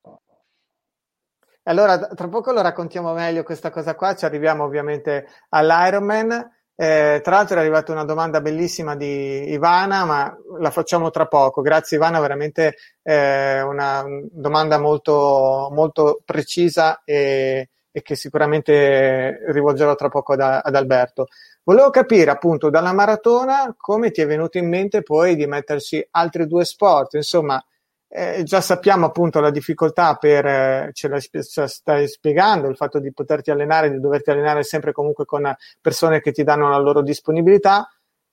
Allora, 1.64 1.98
tra 1.98 2.28
poco 2.28 2.52
lo 2.52 2.62
raccontiamo 2.62 3.14
meglio 3.14 3.44
questa 3.44 3.72
cosa 3.72 3.96
qua, 3.96 4.16
ci 4.16 4.26
arriviamo 4.26 4.64
ovviamente 4.64 5.28
all'Ironman. 5.50 6.52
Eh, 6.78 7.22
tra 7.24 7.36
l'altro 7.36 7.56
è 7.56 7.60
arrivata 7.60 7.94
una 7.94 8.04
domanda 8.04 8.42
bellissima 8.42 8.98
di 8.98 9.50
Ivana, 9.52 10.04
ma 10.04 10.38
la 10.60 10.72
facciamo 10.72 11.10
tra 11.10 11.26
poco. 11.26 11.62
Grazie 11.62 11.98
Ivana, 11.98 12.20
veramente 12.20 12.76
eh, 13.02 13.62
una 13.62 14.04
domanda 14.30 14.78
molto, 14.78 15.70
molto 15.72 16.22
precisa 16.26 17.02
e, 17.06 17.70
e, 17.96 18.02
che 18.02 18.16
sicuramente 18.16 19.40
rivolgerò 19.54 19.96
tra 19.96 20.10
poco 20.10 20.34
ad, 20.34 20.42
ad 20.42 20.76
Alberto. 20.76 21.28
Volevo 21.64 21.90
capire 21.92 22.30
appunto 22.30 22.70
dalla 22.70 22.92
maratona 22.92 23.74
come 23.78 24.12
ti 24.12 24.20
è 24.20 24.28
venuto 24.28 24.58
in 24.58 24.68
mente 24.68 25.02
poi 25.02 25.38
di 25.38 25.48
metterci 25.48 26.06
altri 26.12 26.46
due 26.46 26.66
sport, 26.66 27.14
insomma 27.14 27.64
eh, 28.10 28.44
già 28.44 28.60
sappiamo 28.60 29.06
appunto 29.06 29.40
la 29.40 29.50
difficoltà 29.50 30.16
per, 30.16 30.46
eh, 30.46 30.90
ce 30.92 31.08
la 31.08 31.20
ce 31.20 31.68
stai 31.68 32.08
spiegando, 32.10 32.68
il 32.68 32.76
fatto 32.76 33.00
di 33.00 33.14
poterti 33.14 33.50
allenare, 33.50 33.90
di 33.90 34.02
doverti 34.02 34.30
allenare 34.30 34.64
sempre 34.64 34.92
comunque 34.92 35.24
con 35.24 35.56
persone 35.80 36.20
che 36.20 36.34
ti 36.34 36.44
danno 36.44 36.70
la 36.70 36.78
loro 36.78 37.02
disponibilità, 37.02 37.90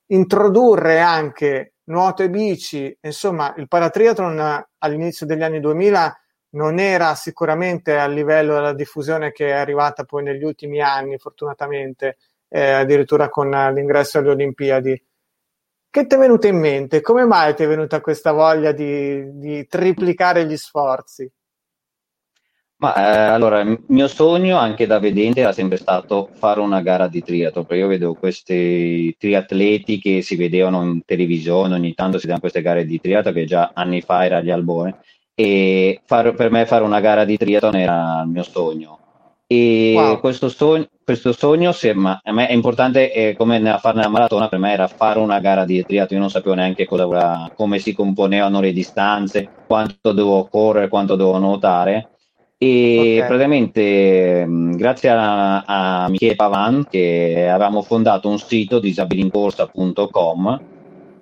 introdurre 0.07 0.99
anche 0.99 1.75
nuoto 1.85 2.25
e 2.25 2.31
bici, 2.31 2.97
insomma 3.01 3.55
il 3.57 3.69
paratriathlon 3.69 4.67
all'inizio 4.79 5.25
degli 5.25 5.43
anni 5.43 5.61
2000 5.61 6.22
non 6.53 6.79
era 6.79 7.15
sicuramente 7.15 7.97
a 7.97 8.07
livello 8.07 8.55
della 8.55 8.75
diffusione 8.75 9.33
che 9.33 9.49
è 9.49 9.53
arrivata 9.53 10.05
poi 10.05 10.23
negli 10.23 10.45
ultimi 10.45 10.81
anni, 10.81 11.19
fortunatamente, 11.19 12.19
eh, 12.49 12.71
addirittura 12.71 13.29
con 13.29 13.51
l'ingresso 13.51 14.19
alle 14.19 14.31
Olimpiadi. 14.31 15.03
Che 15.91 16.07
ti 16.07 16.15
è 16.15 16.19
venuto 16.19 16.47
in 16.47 16.59
mente? 16.59 17.01
Come 17.01 17.25
mai 17.25 17.55
ti 17.55 17.65
è 17.65 17.69
venuta 17.69 18.01
questa 18.01 18.33
voglia 18.33 18.73
di, 18.73 19.39
di 19.39 19.67
triplicare 19.67 20.47
gli 20.47 20.57
sforzi? 20.57 21.31
Ma 22.77 22.95
eh, 22.97 23.33
allora, 23.33 23.61
il 23.61 23.85
mio 23.89 24.09
sogno 24.09 24.57
anche 24.57 24.87
da 24.87 24.99
vedente 24.99 25.41
era 25.41 25.53
sempre 25.53 25.77
stato 25.77 26.31
fare 26.33 26.61
una 26.61 26.81
gara 26.81 27.07
di 27.07 27.23
triathlon, 27.23 27.65
perché 27.65 27.83
io 27.83 27.89
vedo 27.89 28.15
questi 28.15 29.15
triatleti 29.17 30.01
che 30.01 30.21
si 30.21 30.35
vedevano 30.35 30.83
in 30.83 31.05
televisione, 31.05 31.75
ogni 31.75 31.95
tanto 31.95 32.19
si 32.19 32.27
danno 32.27 32.41
queste 32.41 32.61
gare 32.61 32.85
di 32.85 32.99
triathlon 32.99 33.35
che 33.35 33.45
già 33.45 33.71
anni 33.73 34.01
fa 34.01 34.25
era 34.25 34.39
agli 34.39 34.51
albori 34.51 34.93
e 35.43 36.01
far, 36.05 36.35
per 36.35 36.53
me 36.53 36.67
fare 36.67 36.85
una 36.85 37.01
gara 37.01 37.25
di 37.25 37.37
triathlon 37.37 37.75
era 37.75 38.23
il 38.25 38.31
mio 38.31 38.45
sogno. 38.45 38.99
E 39.49 39.93
wow. 39.97 40.21
questo, 40.21 40.49
sogno, 40.49 40.87
questo 41.05 41.33
sogno, 41.33 41.73
se, 41.73 41.93
ma 41.93 42.21
a 42.23 42.33
me 42.33 42.47
è 42.47 42.53
importante 42.53 43.13
eh, 43.13 43.35
come 43.37 43.59
nella, 43.59 43.79
fare 43.79 43.99
una 43.99 44.09
maratona, 44.09 44.49
per 44.49 44.61
me 44.61 44.73
era 44.73 44.87
fare 44.87 45.19
una 45.19 45.41
gara 45.41 45.65
di 45.65 45.85
triathlon, 45.85 46.15
io 46.15 46.21
non 46.21 46.31
sapevo 46.31 46.55
neanche 46.55 46.87
cosa, 46.87 47.51
come 47.57 47.81
si 47.81 47.93
componevano 47.93 48.61
le 48.61 48.73
distanze, 48.73 49.49
quanto 49.67 50.13
dovevo 50.13 50.47
correre, 50.47 50.89
quanto 50.89 51.17
dovevo 51.17 51.39
nuotare. 51.39 52.11
E 52.57 53.17
okay. 53.17 53.27
praticamente 53.27 54.47
grazie 54.77 55.11
a, 55.11 55.63
a 55.65 56.09
Michele 56.09 56.37
Pavan 56.37 56.87
che 56.89 57.49
avevamo 57.51 57.83
fondato 57.83 58.29
un 58.29 58.39
sito 58.39 58.79
disabilincorsa.com 58.79 60.72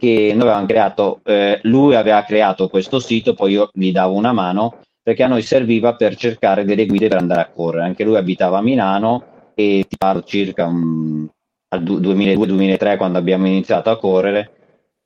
che 0.00 0.32
noi 0.32 0.48
avevamo 0.48 0.66
creato, 0.66 1.20
eh, 1.24 1.60
lui 1.64 1.94
aveva 1.94 2.24
creato 2.24 2.68
questo 2.68 2.98
sito, 2.98 3.34
poi 3.34 3.52
io 3.52 3.68
gli 3.72 3.92
davo 3.92 4.14
una 4.14 4.32
mano 4.32 4.78
perché 5.02 5.22
a 5.22 5.28
noi 5.28 5.42
serviva 5.42 5.94
per 5.94 6.16
cercare 6.16 6.64
delle 6.64 6.86
guide 6.86 7.08
per 7.08 7.18
andare 7.18 7.42
a 7.42 7.50
correre. 7.54 7.84
Anche 7.84 8.04
lui 8.04 8.16
abitava 8.16 8.58
a 8.58 8.62
Milano 8.62 9.52
e 9.54 9.84
ti 9.88 9.96
parlo 9.96 10.22
circa 10.22 10.66
um, 10.66 11.28
al 11.68 11.82
2002-2003 11.82 12.96
quando 12.96 13.18
abbiamo 13.18 13.46
iniziato 13.46 13.90
a 13.90 13.98
correre. 13.98 14.52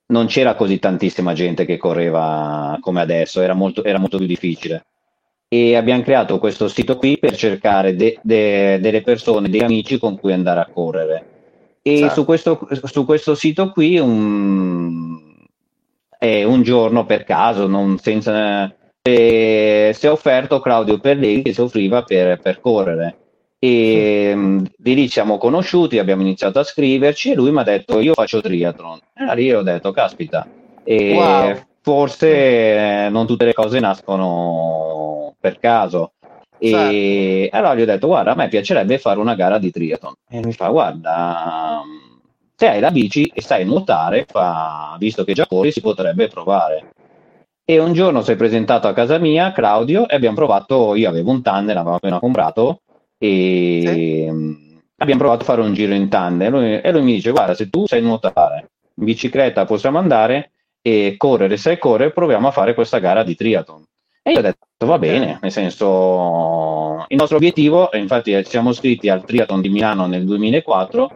Non 0.07 0.27
c'era 0.27 0.55
così 0.55 0.79
tantissima 0.79 1.33
gente 1.33 1.65
che 1.65 1.77
correva 1.77 2.77
come 2.79 3.01
adesso, 3.01 3.41
era 3.41 3.53
molto, 3.53 3.83
era 3.83 3.99
molto 3.99 4.17
più 4.17 4.27
difficile. 4.27 4.85
E 5.47 5.75
abbiamo 5.75 6.03
creato 6.03 6.39
questo 6.39 6.67
sito 6.67 6.97
qui 6.97 7.17
per 7.17 7.35
cercare 7.35 7.95
de, 7.95 8.19
de, 8.21 8.79
delle 8.79 9.01
persone, 9.01 9.49
degli 9.49 9.63
amici 9.63 9.97
con 9.97 10.17
cui 10.19 10.33
andare 10.33 10.59
a 10.59 10.69
correre. 10.71 11.34
E 11.87 11.97
certo. 11.99 12.13
su, 12.15 12.25
questo, 12.25 12.67
su 12.83 13.05
questo 13.05 13.35
sito 13.35 13.69
qui 13.69 13.99
un, 13.99 15.19
è 16.17 16.43
un 16.43 16.63
giorno 16.63 17.05
per 17.05 17.23
caso, 17.23 17.67
non, 17.67 17.99
senza, 17.99 18.73
e 19.03 19.91
si 19.93 20.07
è 20.07 20.11
offerto 20.11 20.59
Claudio 20.61 20.97
Perleghi 20.97 21.43
che 21.43 21.53
soffriva 21.53 22.01
per, 22.01 22.39
per 22.39 22.59
correre 22.59 23.17
e 23.59 24.33
sì. 24.35 24.71
di 24.77 24.95
lì 24.95 25.07
siamo 25.07 25.37
conosciuti, 25.37 25.99
abbiamo 25.99 26.21
iniziato 26.21 26.59
a 26.59 26.63
scriverci 26.63 27.31
e 27.31 27.35
lui 27.35 27.51
mi 27.51 27.59
ha 27.59 27.63
detto 27.63 27.99
io 27.99 28.13
faccio 28.13 28.41
triathlon 28.41 28.99
e 29.13 29.25
da 29.25 29.33
lì 29.33 29.51
ho 29.53 29.61
detto 29.61 29.91
caspita 29.91 30.47
e 30.83 31.13
wow. 31.13 31.61
forse 31.81 33.05
eh, 33.05 33.09
non 33.09 33.25
tutte 33.25 33.45
le 33.45 33.53
cose 33.53 33.79
nascono 33.79 35.35
per 35.39 35.59
caso 35.59 36.13
e 36.67 37.49
certo. 37.49 37.57
allora 37.57 37.75
gli 37.75 37.81
ho 37.81 37.85
detto 37.85 38.07
guarda 38.07 38.31
a 38.31 38.35
me 38.35 38.47
piacerebbe 38.47 38.97
fare 38.97 39.19
una 39.19 39.35
gara 39.35 39.57
di 39.57 39.71
triathlon 39.71 40.13
e 40.29 40.39
mi 40.43 40.53
fa 40.53 40.69
guarda 40.69 41.81
se 42.55 42.67
hai 42.67 42.79
la 42.79 42.91
bici 42.91 43.31
e 43.33 43.41
sai 43.41 43.65
nuotare 43.65 44.25
fa, 44.27 44.95
visto 44.97 45.23
che 45.23 45.33
già 45.33 45.45
corri 45.45 45.71
si 45.71 45.81
potrebbe 45.81 46.27
provare 46.27 46.93
e 47.67 47.79
un 47.79 47.93
giorno 47.93 48.21
si 48.21 48.31
è 48.31 48.35
presentato 48.35 48.87
a 48.87 48.93
casa 48.93 49.17
mia, 49.17 49.51
Claudio, 49.51 50.07
e 50.07 50.15
abbiamo 50.15 50.35
provato, 50.35 50.93
io 50.93 51.09
avevo 51.09 51.31
un 51.31 51.41
tandem, 51.41 51.73
l'avevo 51.73 51.95
appena 51.95 52.19
comprato, 52.19 52.81
e 53.17 53.81
sì. 53.83 54.79
abbiamo 54.97 55.19
provato 55.19 55.41
a 55.41 55.45
fare 55.45 55.61
un 55.61 55.73
giro 55.73 55.95
in 55.95 56.07
tandem. 56.07 56.53
E 56.53 56.59
lui, 56.59 56.79
e 56.79 56.91
lui 56.91 57.01
mi 57.01 57.13
dice, 57.13 57.31
guarda, 57.31 57.55
se 57.55 57.71
tu 57.71 57.87
sai 57.87 58.03
nuotare, 58.03 58.69
in 58.93 59.05
bicicletta 59.05 59.65
possiamo 59.65 59.97
andare 59.97 60.51
e 60.79 61.15
correre, 61.17 61.57
se 61.57 61.79
correre, 61.79 62.11
proviamo 62.11 62.47
a 62.47 62.51
fare 62.51 62.75
questa 62.75 62.99
gara 62.99 63.23
di 63.23 63.35
triathlon. 63.35 63.83
E 64.27 64.31
io 64.31 64.39
ho 64.39 64.41
detto, 64.41 64.65
va 64.87 64.97
bene, 64.97 65.37
nel 65.39 65.51
senso, 65.51 67.05
il 67.09 67.15
nostro 67.15 67.37
obiettivo, 67.37 67.91
infatti 67.93 68.43
siamo 68.45 68.71
iscritti 68.71 69.07
al 69.07 69.23
triathlon 69.23 69.61
di 69.61 69.69
Milano 69.69 70.07
nel 70.07 70.25
2004, 70.25 71.11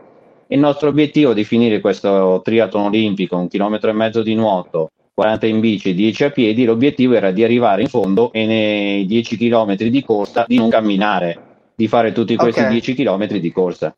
il 0.50 0.60
nostro 0.60 0.89
obiettivo 0.89 1.34
di 1.34 1.43
finire 1.43 1.82
questo 1.82 2.39
triathlon 2.43 2.86
olimpico, 2.86 3.36
un 3.36 3.48
chilometro 3.48 3.89
e 3.89 3.93
mezzo 3.93 4.22
di 4.22 4.36
nuoto, 4.36 4.91
40 5.15 5.48
in 5.48 5.60
bici, 5.60 5.95
10 5.95 6.24
a 6.26 6.30
piedi, 6.30 6.65
l'obiettivo 6.65 7.15
era 7.15 7.32
di 7.32 7.43
arrivare 7.43 7.82
in 7.82 7.88
fondo 7.88 8.32
e 8.32 8.45
nei 8.45 9.08
10 9.08 9.38
km 9.38 9.76
di 9.76 10.04
corsa 10.04 10.45
di 10.48 10.58
non 10.58 10.69
camminare, 10.69 11.72
di 11.74 11.88
fare 11.88 12.12
tutti 12.12 12.36
questi 12.36 12.60
okay. 12.60 12.74
10 12.74 12.93
km 12.93 13.26
di 13.26 13.52
corsa. 13.52 13.95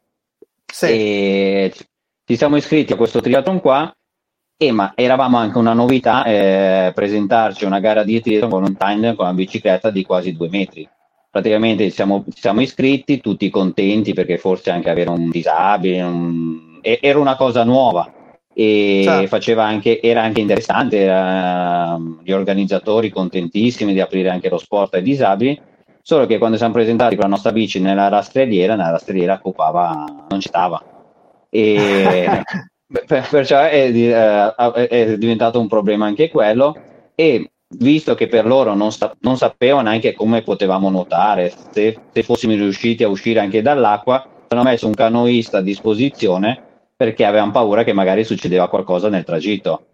Sì. 0.65 0.85
E 0.85 1.73
ci 2.25 2.37
siamo 2.37 2.55
iscritti 2.55 2.93
a 2.93 2.95
questo 2.95 3.19
triathlon 3.19 3.59
qua 3.59 3.93
e 4.61 4.71
ma 4.71 4.91
eravamo 4.93 5.37
anche 5.37 5.57
una 5.57 5.73
novità 5.73 6.23
eh, 6.23 6.91
presentarci 6.93 7.65
una 7.65 7.79
gara 7.79 8.03
di 8.03 8.21
triathlon 8.21 8.49
con 8.51 8.63
un 8.63 8.77
timer 8.77 9.15
con 9.15 9.25
una 9.25 9.33
bicicletta 9.33 9.89
di 9.89 10.05
quasi 10.05 10.33
due 10.35 10.49
metri. 10.51 10.87
Praticamente 11.31 11.89
siamo, 11.89 12.25
siamo 12.29 12.61
iscritti 12.61 13.19
tutti 13.21 13.49
contenti 13.49 14.13
perché 14.13 14.37
forse 14.37 14.69
anche 14.69 14.91
avere 14.91 15.09
un 15.09 15.31
disabile 15.31 16.03
un... 16.03 16.79
era 16.79 17.17
una 17.17 17.35
cosa 17.35 17.63
nuova 17.63 18.13
e 18.53 19.01
Certo. 19.03 19.27
faceva 19.29 19.63
anche, 19.63 19.99
era 19.99 20.21
anche 20.21 20.41
interessante, 20.41 20.99
era- 20.99 21.97
gli 22.21 22.31
organizzatori 22.31 23.09
contentissimi 23.09 23.93
di 23.93 23.99
aprire 23.99 24.29
anche 24.29 24.49
lo 24.49 24.59
sport 24.59 24.93
ai 24.93 25.01
disabili, 25.01 25.59
solo 26.03 26.27
che 26.27 26.37
quando 26.37 26.57
siamo 26.57 26.73
presentati 26.73 27.15
con 27.15 27.23
la 27.23 27.31
nostra 27.31 27.51
bici 27.51 27.79
nella 27.79 28.09
rastrelliera, 28.09 28.75
nella 28.75 28.91
rastrelliera 28.91 29.39
occupava, 29.41 30.27
non 30.29 30.39
ci 30.39 30.49
stava. 30.49 30.83
E 31.49 32.43
per- 32.91 33.27
perciò 33.29 33.61
è, 33.61 33.89
eh, 33.93 34.87
è- 34.87 35.17
diventato 35.17 35.59
un 35.59 35.67
problema 35.67 36.05
anche 36.05 36.29
quello 36.29 36.75
e 37.15 37.51
visto 37.77 38.15
che 38.15 38.27
per 38.27 38.45
loro 38.45 38.73
non, 38.73 38.91
sa- 38.91 39.15
non 39.21 39.37
sapevano 39.37 39.89
neanche 39.89 40.13
come 40.13 40.41
potevamo 40.41 40.89
nuotare, 40.89 41.53
se, 41.71 41.97
se 42.11 42.23
fossimo 42.23 42.53
riusciti 42.53 43.03
a 43.03 43.07
uscire 43.07 43.39
anche 43.39 43.61
dall'acqua, 43.61 44.27
hanno 44.49 44.63
messo 44.63 44.87
un 44.87 44.93
canoista 44.93 45.59
a 45.59 45.61
disposizione 45.61 46.61
perché 46.95 47.23
avevamo 47.25 47.51
paura 47.51 47.83
che 47.83 47.93
magari 47.93 48.23
succedeva 48.23 48.67
qualcosa 48.67 49.09
nel 49.09 49.23
tragitto. 49.23 49.85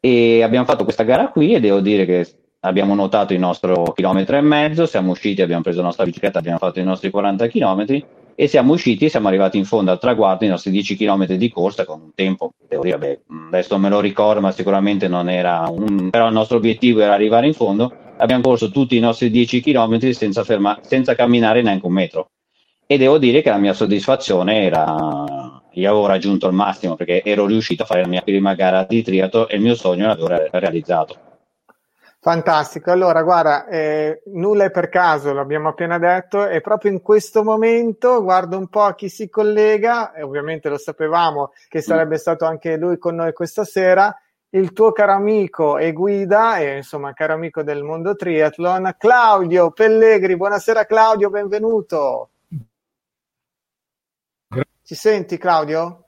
E 0.00 0.42
abbiamo 0.42 0.64
fatto 0.64 0.84
questa 0.84 1.02
gara 1.02 1.28
qui 1.28 1.54
e 1.54 1.60
devo 1.60 1.80
dire 1.80 2.04
che 2.04 2.26
abbiamo 2.60 2.94
nuotato 2.94 3.32
il 3.32 3.40
nostro 3.40 3.82
chilometro 3.94 4.36
e 4.36 4.40
mezzo, 4.40 4.86
siamo 4.86 5.10
usciti, 5.10 5.42
abbiamo 5.42 5.62
preso 5.62 5.78
la 5.78 5.86
nostra 5.86 6.04
bicicletta, 6.04 6.38
abbiamo 6.38 6.58
fatto 6.58 6.78
i 6.78 6.84
nostri 6.84 7.10
40 7.10 7.46
chilometri 7.48 8.04
e 8.34 8.46
siamo 8.48 8.72
usciti 8.72 9.08
siamo 9.08 9.28
arrivati 9.28 9.58
in 9.58 9.64
fondo 9.64 9.90
al 9.90 9.98
traguardo, 9.98 10.44
i 10.44 10.48
nostri 10.48 10.70
10 10.70 10.96
km 10.96 11.26
di 11.34 11.50
corsa 11.50 11.84
con 11.84 12.00
un 12.00 12.10
tempo, 12.14 12.52
devo 12.68 12.82
dire, 12.82 12.98
beh, 12.98 13.20
adesso 13.48 13.78
me 13.78 13.88
lo 13.88 14.00
ricordo, 14.00 14.40
ma 14.40 14.52
sicuramente 14.52 15.08
non 15.08 15.28
era 15.28 15.68
un... 15.68 16.10
però 16.10 16.26
il 16.26 16.32
nostro 16.32 16.56
obiettivo 16.56 17.00
era 17.00 17.14
arrivare 17.14 17.46
in 17.46 17.54
fondo, 17.54 17.92
abbiamo 18.16 18.42
corso 18.42 18.70
tutti 18.70 18.96
i 18.96 19.00
nostri 19.00 19.30
10 19.30 19.60
km 19.60 20.10
senza, 20.10 20.44
ferma... 20.44 20.78
senza 20.82 21.14
camminare 21.14 21.62
neanche 21.62 21.86
un 21.86 21.92
metro. 21.92 22.28
E 22.86 22.98
devo 22.98 23.16
dire 23.16 23.40
che 23.40 23.48
la 23.48 23.56
mia 23.56 23.72
soddisfazione 23.72 24.62
era, 24.62 25.62
io 25.72 25.90
avevo 25.90 26.06
raggiunto 26.06 26.46
il 26.46 26.52
massimo 26.52 26.96
perché 26.96 27.22
ero 27.22 27.46
riuscito 27.46 27.82
a 27.82 27.86
fare 27.86 28.02
la 28.02 28.08
mia 28.08 28.20
prima 28.20 28.54
gara 28.54 28.84
di 28.84 29.02
triathlon 29.02 29.46
e 29.48 29.56
il 29.56 29.62
mio 29.62 29.74
sogno 29.74 30.06
l'avevo 30.06 30.28
re- 30.28 30.48
realizzato. 30.52 31.16
Fantastico, 32.24 32.90
allora 32.90 33.22
guarda, 33.22 33.66
eh, 33.66 34.22
nulla 34.28 34.64
è 34.64 34.70
per 34.70 34.88
caso, 34.88 35.34
l'abbiamo 35.34 35.68
appena 35.68 35.98
detto, 35.98 36.46
e 36.46 36.62
proprio 36.62 36.90
in 36.90 37.02
questo 37.02 37.44
momento 37.44 38.22
guardo 38.22 38.56
un 38.56 38.68
po' 38.68 38.80
a 38.80 38.94
chi 38.94 39.10
si 39.10 39.28
collega, 39.28 40.14
e 40.14 40.22
ovviamente 40.22 40.70
lo 40.70 40.78
sapevamo 40.78 41.52
che 41.68 41.82
sarebbe 41.82 42.16
stato 42.16 42.46
anche 42.46 42.78
lui 42.78 42.96
con 42.96 43.14
noi 43.14 43.34
questa 43.34 43.64
sera, 43.64 44.18
il 44.48 44.72
tuo 44.72 44.90
caro 44.92 45.12
amico 45.12 45.76
e 45.76 45.92
guida, 45.92 46.56
e 46.56 46.76
insomma 46.76 47.12
caro 47.12 47.34
amico 47.34 47.62
del 47.62 47.82
mondo 47.82 48.14
triathlon, 48.14 48.94
Claudio 48.96 49.70
Pellegri. 49.72 50.34
Buonasera 50.34 50.86
Claudio, 50.86 51.28
benvenuto. 51.28 52.30
Ci 54.82 54.94
senti 54.94 55.36
Claudio? 55.36 56.06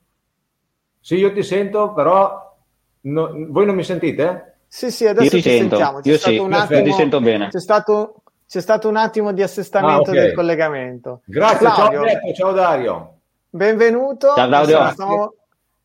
Sì, 0.99 1.17
io 1.17 1.31
ti 1.35 1.43
sento, 1.43 1.93
però 1.93 2.57
no- 3.03 3.33
voi 3.51 3.67
non 3.67 3.75
mi 3.75 3.85
sentite? 3.85 4.56
Sì, 4.69 4.91
sì, 4.91 5.07
adesso 5.07 5.37
Io 5.37 5.43
ti 5.43 5.49
sento, 5.49 5.77
sentiamo. 5.77 6.01
C'è 6.01 6.11
io 6.11 6.17
stato 6.19 6.33
sì, 6.35 6.39
un 6.39 6.53
attimo, 6.53 6.83
ti 6.83 6.93
sento 6.93 7.21
bene. 7.21 7.49
C'è 7.49 7.61
stato, 7.61 8.15
c'è 8.47 8.61
stato 8.61 8.89
un 8.89 8.97
attimo 8.97 9.33
di 9.33 9.43
assestamento 9.43 10.11
Ah, 10.11 10.13
ok. 10.15 10.19
del 10.21 10.35
collegamento. 10.35 11.21
Grazie, 11.25 11.59
Claudio, 11.67 11.85
ciao 11.85 11.99
Alberto, 11.99 12.33
ciao 12.35 12.53
Dario. 12.53 13.15
benvenuto. 13.51 14.35
Ciao. 14.35 14.61
Insomma, 14.63 14.91
stavamo- 14.93 15.35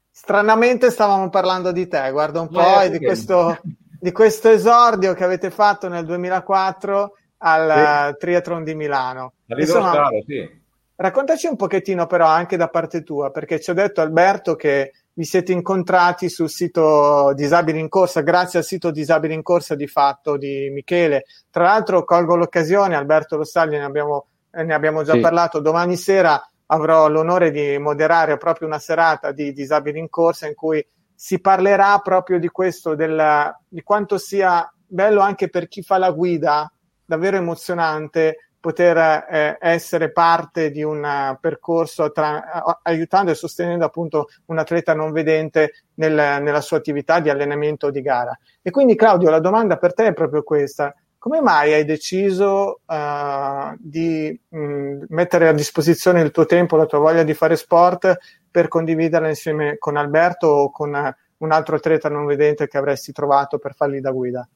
stranamente 0.09 0.89
stavamo 0.91 1.29
parlando 1.29 1.71
di 1.71 1.87
te, 1.87 2.09
guarda 2.11 2.41
un 2.41 2.49
po' 2.49 2.59
Eh, 2.81 2.85
e 2.85 2.89
di 2.89 2.97
sì. 2.97 3.03
questo, 3.05 3.57
di 3.99 4.11
questo 4.11 4.49
esordio 4.49 5.13
che 5.13 5.23
avete 5.23 5.49
fatto 5.51 5.87
nel 5.87 6.05
2004 6.05 7.15
al 7.43 7.69
eh, 8.09 8.15
Triathlon 8.17 8.63
di 8.63 8.75
Milano. 8.75 9.33
Insomma, 9.47 9.91
Scalo, 9.93 10.23
sì. 10.27 10.59
Raccontaci 10.95 11.47
un 11.47 11.55
pochettino 11.55 12.05
però 12.05 12.27
anche 12.27 12.57
da 12.57 12.67
parte 12.67 13.01
tua, 13.03 13.31
perché 13.31 13.59
ci 13.59 13.71
ha 13.71 13.73
detto 13.73 14.01
Alberto 14.01 14.55
che 14.55 14.91
vi 15.13 15.25
siete 15.25 15.51
incontrati 15.51 16.29
sul 16.29 16.49
sito 16.49 17.33
Disabili 17.33 17.79
in 17.79 17.89
Corsa, 17.89 18.21
grazie 18.21 18.59
al 18.59 18.65
sito 18.65 18.91
Disabili 18.91 19.33
in 19.33 19.41
Corsa 19.43 19.75
di 19.75 19.87
fatto 19.87 20.37
di 20.37 20.69
Michele. 20.71 21.25
Tra 21.49 21.63
l'altro 21.63 22.03
colgo 22.05 22.35
l'occasione, 22.35 22.95
Alberto 22.95 23.43
sa, 23.43 23.65
ne 23.65 23.83
abbiamo, 23.83 24.27
eh, 24.51 24.63
ne 24.63 24.73
abbiamo 24.73 25.03
già 25.03 25.13
Sì. 25.13 25.19
parlato, 25.19 25.59
domani 25.59 25.97
sera 25.97 26.41
avrò 26.67 27.09
l'onore 27.09 27.51
di 27.51 27.77
moderare 27.77 28.37
proprio 28.37 28.67
una 28.67 28.79
serata 28.79 29.31
di 29.33 29.51
Disabili 29.51 29.99
in 29.99 30.07
Corsa 30.09 30.47
in 30.47 30.55
cui 30.55 30.85
si 31.13 31.39
parlerà 31.39 31.99
proprio 31.99 32.39
di 32.39 32.47
questo, 32.47 32.95
della- 32.95 33.55
di 33.67 33.81
quanto 33.83 34.17
sia 34.17 34.71
bello 34.87 35.19
anche 35.19 35.49
per 35.49 35.67
chi 35.67 35.83
fa 35.83 35.97
la 35.97 36.11
guida, 36.11 36.71
davvero 37.05 37.35
emozionante 37.37 38.50
poter 38.61 39.25
eh, 39.29 39.57
essere 39.59 40.11
parte 40.11 40.71
di 40.71 40.83
un 40.83 41.03
eh, 41.03 41.37
percorso 41.41 42.11
tra- 42.11 42.49
a- 42.49 42.79
aiutando 42.83 43.31
e 43.31 43.35
sostenendo 43.35 43.83
appunto 43.83 44.27
un 44.45 44.59
atleta 44.59 44.93
non 44.93 45.11
vedente 45.11 45.85
nel- 45.95 46.41
nella 46.41 46.61
sua 46.61 46.77
attività 46.77 47.19
di 47.19 47.29
allenamento 47.29 47.87
o 47.87 47.91
di 47.91 48.01
gara. 48.01 48.37
E 48.61 48.69
quindi 48.69 48.95
Claudio, 48.95 49.29
la 49.29 49.39
domanda 49.39 49.77
per 49.77 49.93
te 49.93 50.07
è 50.07 50.13
proprio 50.13 50.43
questa. 50.43 50.95
Come 51.17 51.41
mai 51.41 51.73
hai 51.73 51.85
deciso 51.85 52.81
eh, 52.87 53.75
di 53.79 54.39
mh, 54.47 55.03
mettere 55.09 55.47
a 55.49 55.53
disposizione 55.53 56.21
il 56.21 56.31
tuo 56.31 56.45
tempo, 56.45 56.77
la 56.77 56.85
tua 56.85 56.99
voglia 56.99 57.23
di 57.23 57.33
fare 57.33 57.55
sport 57.55 58.17
per 58.49 58.67
condividerla 58.67 59.27
insieme 59.27 59.77
con 59.77 59.97
Alberto 59.97 60.47
o 60.47 60.71
con 60.71 60.95
eh, 60.95 61.15
un 61.37 61.51
altro 61.51 61.75
atleta 61.75 62.09
non 62.09 62.25
vedente 62.25 62.67
che 62.67 62.77
avresti 62.77 63.11
trovato 63.11 63.57
per 63.57 63.73
fargli 63.73 63.99
da 63.99 64.11
guida? 64.11 64.47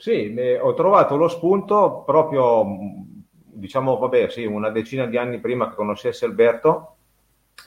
Sì, 0.00 0.32
eh, 0.32 0.60
ho 0.60 0.74
trovato 0.74 1.16
lo 1.16 1.26
spunto 1.26 2.04
proprio, 2.06 2.64
mh, 2.64 3.17
diciamo, 3.58 3.98
vabbè, 3.98 4.28
sì, 4.30 4.44
una 4.44 4.70
decina 4.70 5.06
di 5.06 5.16
anni 5.16 5.38
prima 5.38 5.68
che 5.68 5.74
conoscessi 5.74 6.24
Alberto, 6.24 6.94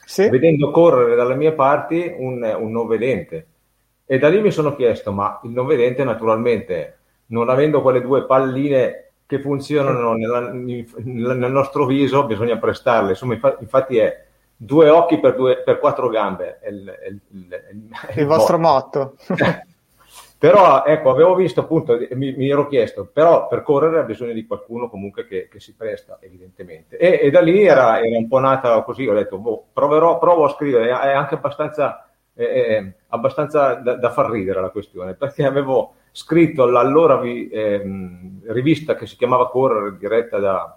Sì? 0.04 0.28
vedendo 0.28 0.70
correre 0.70 1.14
dalle 1.14 1.34
mie 1.36 1.52
parti 1.52 2.14
un, 2.16 2.42
un 2.58 2.70
non 2.72 2.86
vedente. 2.86 3.46
E 4.06 4.18
da 4.18 4.28
lì 4.28 4.40
mi 4.40 4.50
sono 4.50 4.74
chiesto, 4.74 5.12
ma 5.12 5.40
il 5.44 5.50
non 5.50 5.66
vedente 5.66 6.04
naturalmente, 6.04 6.98
non 7.26 7.48
avendo 7.48 7.80
quelle 7.82 8.00
due 8.02 8.24
palline 8.26 9.10
che 9.26 9.40
funzionano 9.40 10.12
nella- 10.14 10.50
nel 10.52 11.50
nostro 11.50 11.86
viso, 11.86 12.26
bisogna 12.26 12.58
prestarle. 12.58 13.10
Insomma, 13.10 13.34
infa- 13.34 13.56
infatti 13.60 13.96
è 13.96 14.24
due 14.54 14.90
occhi 14.90 15.18
per, 15.18 15.34
due, 15.34 15.62
per 15.62 15.78
quattro 15.78 16.08
gambe. 16.08 16.58
è 16.60 16.68
il- 16.68 16.84
è 16.86 17.06
il- 17.08 17.48
è 17.48 17.70
il- 17.70 18.20
Il 18.20 18.26
vostro 18.26 18.58
motto. 18.58 19.16
Però 20.42 20.82
ecco, 20.84 21.10
avevo 21.10 21.36
visto 21.36 21.60
appunto, 21.60 21.96
mi, 22.14 22.32
mi 22.32 22.50
ero 22.50 22.66
chiesto, 22.66 23.06
però 23.06 23.46
per 23.46 23.62
correre 23.62 24.00
ha 24.00 24.02
bisogno 24.02 24.32
di 24.32 24.44
qualcuno 24.44 24.90
comunque 24.90 25.24
che, 25.24 25.46
che 25.48 25.60
si 25.60 25.72
presta, 25.76 26.18
evidentemente. 26.20 26.96
E, 26.96 27.20
e 27.22 27.30
da 27.30 27.40
lì 27.40 27.62
era, 27.64 28.00
era 28.04 28.18
un 28.18 28.26
po' 28.26 28.40
nata 28.40 28.82
così, 28.82 29.06
ho 29.06 29.14
detto, 29.14 29.38
boh, 29.38 29.66
proverò, 29.72 30.18
provo 30.18 30.46
a 30.46 30.48
scrivere, 30.48 30.88
è 30.88 31.12
anche 31.12 31.36
abbastanza, 31.36 32.08
eh, 32.34 32.44
eh, 32.44 32.92
abbastanza 33.10 33.74
da, 33.74 33.94
da 33.94 34.10
far 34.10 34.30
ridere 34.32 34.60
la 34.60 34.70
questione, 34.70 35.14
perché 35.14 35.44
avevo 35.44 35.94
scritto 36.10 36.64
all'allora 36.64 37.18
vi- 37.18 37.48
ehm, 37.48 38.40
rivista 38.46 38.96
che 38.96 39.06
si 39.06 39.14
chiamava 39.14 39.48
Correre, 39.48 39.96
diretta 39.96 40.40
da, 40.40 40.76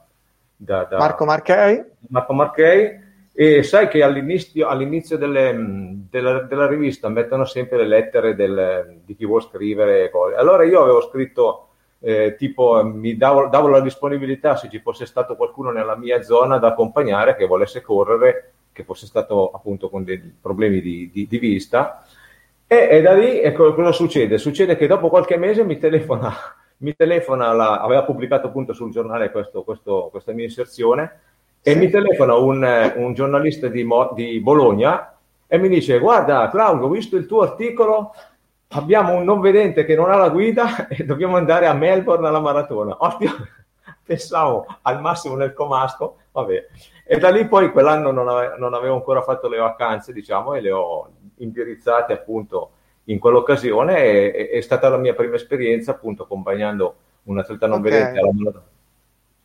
da- 0.56 0.84
da- 0.84 0.98
Marco 1.00 1.26
Marchei? 1.26 1.84
Marco 2.10 2.34
Marchei 2.34 3.02
e 3.38 3.64
sai 3.64 3.88
che 3.90 4.02
all'inizio, 4.02 4.68
all'inizio 4.68 5.18
delle, 5.18 5.52
mh, 5.52 6.08
della, 6.10 6.40
della 6.42 6.68
rivista 6.68 7.10
mettono 7.10 7.44
sempre 7.46 7.78
le 7.80 7.88
lettere 7.88 8.34
del- 8.36 9.00
di 9.04 9.16
chi 9.16 9.26
vuole 9.26 9.44
scrivere 9.44 10.10
cose. 10.10 10.36
Allora 10.36 10.64
io 10.64 10.82
avevo 10.82 11.02
scritto 11.02 11.62
eh, 12.00 12.36
tipo 12.38 12.84
mi 12.86 13.18
davo, 13.18 13.48
davo 13.48 13.68
la 13.68 13.80
disponibilità 13.82 14.56
se 14.56 14.70
ci 14.70 14.80
fosse 14.80 15.06
stato 15.06 15.36
qualcuno 15.36 15.72
nella 15.72 15.96
mia 15.98 16.22
zona 16.22 16.58
da 16.60 16.68
accompagnare 16.70 17.36
che 17.36 17.46
volesse 17.46 17.82
correre, 17.82 18.52
che 18.72 18.84
fosse 18.84 19.06
stato 19.08 19.52
appunto 19.52 19.90
con 19.90 20.04
dei 20.04 20.20
problemi 20.40 20.82
di, 20.82 21.10
di- 21.12 21.28
di 21.28 21.38
vista. 21.40 22.06
E, 22.68 22.88
e 22.90 23.02
da 23.02 23.14
lì 23.14 23.40
ecco, 23.42 23.74
cosa 23.74 23.92
succede? 23.92 24.38
Succede 24.38 24.76
che 24.76 24.88
dopo 24.88 25.10
qualche 25.10 25.38
mese 25.38 25.64
mi 25.64 25.78
telefona, 25.78 26.32
mi 26.78 26.96
telefona 26.96 27.52
la- 27.54 27.80
aveva 27.82 28.04
pubblicato 28.04 28.48
appunto 28.48 28.74
sul 28.74 28.92
giornale 28.92 29.32
questo- 29.32 29.64
questo- 29.64 30.08
questa 30.12 30.32
mia 30.34 30.46
inserzione 30.46 31.20
e 31.68 31.74
mi 31.74 31.90
telefona 31.90 32.36
un, 32.36 32.64
eh, 32.64 32.94
un 32.98 33.16
giornalista 33.16 33.68
di, 33.70 33.84
Mo- 33.84 34.12
di 34.14 34.40
Bologna 34.40 35.18
e 35.48 35.58
mi 35.58 35.68
dice 35.68 35.98
guarda 35.98 36.48
Claudio 36.50 36.86
ho 36.86 36.90
visto 36.90 37.18
il 37.18 37.26
tuo 37.26 37.42
articolo 37.42 38.14
abbiamo 38.68 39.16
un 39.16 39.24
non 39.24 39.40
vedente 39.40 39.84
che 39.84 39.96
non 39.96 40.12
ha 40.12 40.16
la 40.16 40.30
guida 40.30 40.86
e 40.90 41.04
dobbiamo 41.06 41.38
andare 41.38 41.66
a 41.66 41.74
Melbourne 41.74 42.28
alla 42.28 42.40
maratona. 42.40 42.96
Oddio, 43.00 43.32
pensavo 44.06 44.68
al 44.84 45.02
massimo 45.02 45.36
nel 45.36 45.54
comasco 45.54 46.18
vabbè. 46.34 46.68
E 47.04 47.18
da 47.18 47.32
lì 47.32 47.48
poi 47.48 47.72
quell'anno 47.72 48.12
non, 48.12 48.28
ave- 48.28 48.58
non 48.60 48.76
avevo 48.76 48.94
ancora 48.94 49.24
fatto 49.24 49.48
le 49.48 49.58
vacanze 49.58 50.14
diciamo 50.14 50.54
e 50.54 50.62
le 50.62 50.70
ho 50.72 51.10
indirizzate 51.38 52.14
appunto 52.14 52.70
in 53.06 53.18
quell'occasione 53.18 53.98
e- 54.34 54.50
è 54.50 54.62
stata 54.62 54.88
la 54.88 54.98
mia 54.98 55.16
prima 55.16 55.34
esperienza 55.34 55.90
appunto 55.90 56.24
accompagnando 56.24 56.96
un 57.24 57.40
atleta 57.40 57.66
non 57.66 57.80
Ok. 57.80 57.84
vedente 57.84 58.20
alla 58.20 58.32
maratona 58.32 58.66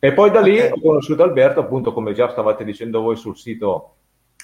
e 0.03 0.13
poi 0.15 0.31
da 0.31 0.41
lì 0.41 0.59
Ok. 0.59 0.73
ho 0.73 0.81
conosciuto 0.81 1.23
Alberto, 1.23 1.61
appunto, 1.61 1.93
come 1.93 2.15
già 2.15 2.31
stavate 2.31 2.65
dicendo 2.65 3.03
voi 3.03 3.17
sul 3.17 3.37
sito, 3.37 3.97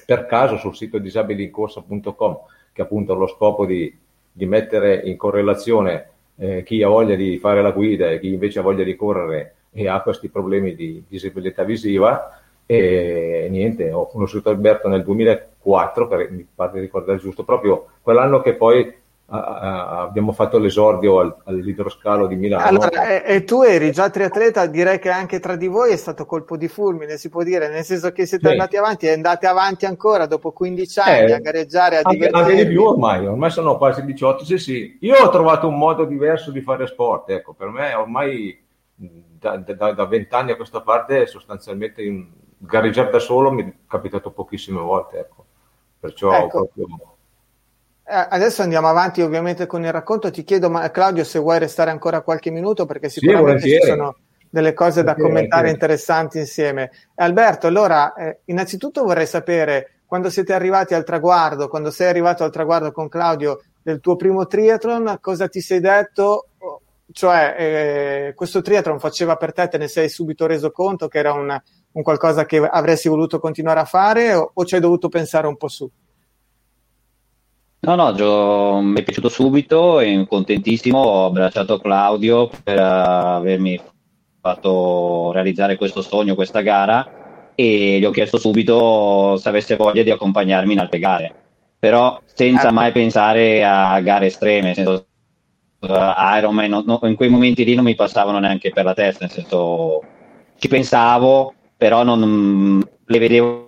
per 0.05 0.27
caso, 0.27 0.59
sul 0.59 0.77
sito 0.77 0.99
disabilincorsa.com, 0.99 2.39
che 2.73 2.83
appunto 2.83 3.15
ha 3.15 3.17
lo 3.17 3.27
scopo 3.27 3.65
di, 3.65 3.93
di 4.31 4.45
mettere 4.45 5.01
in 5.05 5.17
correlazione 5.17 6.11
eh, 6.37 6.63
chi 6.63 6.83
ha 6.83 6.89
voglia 6.89 7.15
di 7.15 7.39
fare 7.39 7.63
la 7.63 7.71
guida 7.71 8.11
e 8.11 8.21
chi 8.21 8.29
invece 8.29 8.59
ha 8.59 8.63
voglia 8.63 8.85
di 8.85 8.95
correre 8.95 9.55
e 9.73 9.89
ha 9.89 10.03
questi 10.03 10.29
problemi 10.29 10.75
di 10.75 11.03
disabilità 11.09 11.65
visiva. 11.65 12.39
E 12.67 13.47
niente, 13.51 13.93
ho 13.93 14.07
conosciuto 14.09 14.51
Alberto 14.51 14.89
nel 14.89 15.05
2004, 15.05 16.07
per, 16.07 16.31
mi 16.31 16.47
pare 16.55 16.73
di 16.75 16.81
ricordare 16.81 17.19
giusto, 17.19 17.45
proprio 17.45 17.87
quell'anno 18.03 18.41
che 18.43 18.55
poi 18.55 18.93
abbiamo 19.29 20.31
fatto 20.31 20.59
l'esordio 20.59 21.19
al, 21.19 21.37
all'idroscalo 21.45 22.27
di 22.27 22.37
Milano. 22.37 22.65
Allora, 22.65 23.23
e, 23.23 23.35
e, 23.35 23.45
tu 23.45 23.63
eri 23.63 23.91
già 23.91 24.09
triatleta, 24.09 24.67
direi 24.67 25.01
che 25.01 25.11
anche 25.11 25.41
tra 25.41 25.57
di 25.57 25.67
voi 25.67 25.93
è 25.93 25.97
stato 25.97 26.27
colpo 26.27 26.57
di 26.57 26.69
fulmine, 26.69 27.17
si 27.17 27.29
può 27.29 27.43
dire, 27.43 27.69
nel 27.69 27.85
senso 27.85 28.13
che 28.13 28.25
siete 28.25 28.47
sì. 28.47 28.53
andati 28.53 28.77
avanti 28.77 29.07
e 29.07 29.13
andate 29.13 29.47
avanti 29.47 29.85
ancora 29.85 30.27
dopo 30.27 30.53
15 30.53 30.99
anni 31.01 31.31
eh, 31.31 31.33
a 31.33 31.39
gareggiare, 31.39 31.99
a 31.99 32.03
anche. 32.05 32.29
Anche 32.29 32.55
di 32.55 32.67
più 32.67 32.85
ormai, 32.85 33.27
ormai 33.27 33.51
sono 33.51 33.77
quasi 33.77 34.05
18, 34.05 34.45
sì 34.45 34.59
sì. 34.59 34.99
Io 35.01 35.17
ho 35.17 35.29
trovato 35.31 35.67
un 35.67 35.77
modo 35.77 36.05
diverso 36.05 36.53
di 36.53 36.61
fare 36.61 36.87
sport, 36.87 37.31
ecco, 37.31 37.53
per 37.53 37.69
me 37.69 37.95
ormai 37.95 38.65
da, 38.95 39.57
da, 39.57 39.93
da 39.93 40.05
20 40.05 40.35
anni 40.35 40.51
a 40.53 40.57
questa 40.57 40.83
parte 40.83 41.27
sostanzialmente 41.27 42.03
in, 42.03 42.29
gareggiare 42.59 43.11
da 43.11 43.19
solo 43.19 43.51
mi 43.51 43.63
è 43.65 43.73
capitato 43.89 44.31
pochissime 44.31 44.81
volte, 44.81 45.19
ecco. 45.19 45.45
Perciò 45.99 46.33
ecco. 46.33 46.69
proprio 46.75 47.16
adesso 48.07 48.63
andiamo 48.63 48.89
avanti 48.89 49.21
ovviamente 49.21 49.67
con 49.67 49.85
il 49.85 49.93
racconto. 49.93 50.31
Ti 50.31 50.45
chiedo, 50.45 50.71
ma, 50.71 50.91
Claudio, 50.91 51.25
se 51.25 51.39
vuoi 51.39 51.59
restare 51.59 51.91
ancora 51.91 52.21
qualche 52.21 52.51
minuto, 52.51 52.87
perché 52.87 53.09
sicuramente 53.09 53.61
sì, 53.63 53.71
ci 53.71 53.87
sono 53.87 54.17
delle 54.49 54.73
cose 54.73 55.03
da 55.03 55.15
commentare 55.15 55.71
interessanti 55.71 56.39
insieme. 56.39 56.91
Alberto, 57.17 57.67
allora, 57.67 58.15
eh, 58.15 58.41
innanzitutto 58.47 59.03
vorrei 59.05 59.27
sapere, 59.27 60.01
quando 60.07 60.31
siete 60.31 60.53
arrivati 60.53 60.95
al 60.95 61.05
traguardo, 61.05 61.69
quando 61.69 61.91
sei 61.91 62.09
arrivato 62.09 62.45
al 62.45 62.53
traguardo 62.53 62.93
con 62.93 63.09
Claudio 63.09 63.61
del 63.83 64.01
tuo 64.01 64.17
primo 64.17 64.47
triathlon, 64.47 65.19
cosa 65.21 65.49
ti 65.49 65.61
sei 65.61 65.81
detto? 65.81 66.49
Cioè, 67.11 67.55
eh, 67.59 68.35
questo 68.35 68.63
triathlon 68.63 68.99
faceva 68.99 69.37
per 69.37 69.53
te, 69.53 69.69
te 69.69 69.79
ne 69.79 69.89
sei 69.89 70.09
subito 70.09 70.47
reso 70.47 70.71
conto 70.71 71.09
che 71.09 71.19
era 71.19 71.33
un, 71.33 71.61
un 71.93 72.03
qualcosa 72.03 72.45
che 72.45 72.59
avresti 72.59 73.09
voluto 73.09 73.39
continuare 73.39 73.81
a 73.81 73.85
fare 73.85 74.35
o, 74.35 74.51
o 74.55 74.65
ci 74.65 74.75
hai 74.75 74.81
dovuto 74.81 75.09
pensare 75.09 75.47
un 75.47 75.57
po' 75.57 75.69
su? 75.69 75.91
No, 77.87 77.95
no, 77.95 78.13
Gio, 78.15 78.81
mi 78.81 78.99
è 78.99 79.05
piaciuto 79.05 79.29
subito 79.29 80.01
e 80.01 80.27
contentissimo. 80.29 80.99
Ho 80.99 81.27
abbracciato 81.27 81.79
Claudio 81.79 82.51
per 82.65 82.81
avermi 82.81 83.81
fatto 84.41 85.31
realizzare 85.33 85.77
questo 85.77 86.03
sogno, 86.03 86.35
questa 86.35 86.63
gara 86.63 87.53
e 87.55 88.01
gli 88.01 88.05
ho 88.05 88.11
chiesto 88.11 88.39
subito 88.39 89.37
se 89.37 89.49
avesse 89.49 89.77
voglia 89.77 90.03
di 90.03 90.11
accompagnarmi 90.11 90.73
in 90.73 90.81
altre 90.81 90.99
gare, 90.99 91.35
però 91.79 92.21
senza 92.25 92.73
mai 92.73 92.91
pensare 92.91 93.65
a 93.65 94.01
gare 94.01 94.27
estreme, 94.27 94.67
nel 94.67 94.75
senso, 94.75 95.07
uh, 95.83 96.37
Ironman, 96.39 96.69
no, 96.69 96.83
no, 96.85 96.99
in 97.05 97.15
quei 97.15 97.29
momenti 97.29 97.65
lì 97.65 97.77
non 97.77 97.85
mi 97.85 97.95
passavano 97.95 98.41
neanche 98.41 98.71
per 98.71 98.85
la 98.85 98.95
testa, 98.95 99.27
nel 99.27 99.33
senso 99.33 100.03
ci 100.59 100.67
pensavo, 100.67 101.55
però 101.77 102.03
non 102.03 102.83
le 103.05 103.19
vedevo 103.21 103.66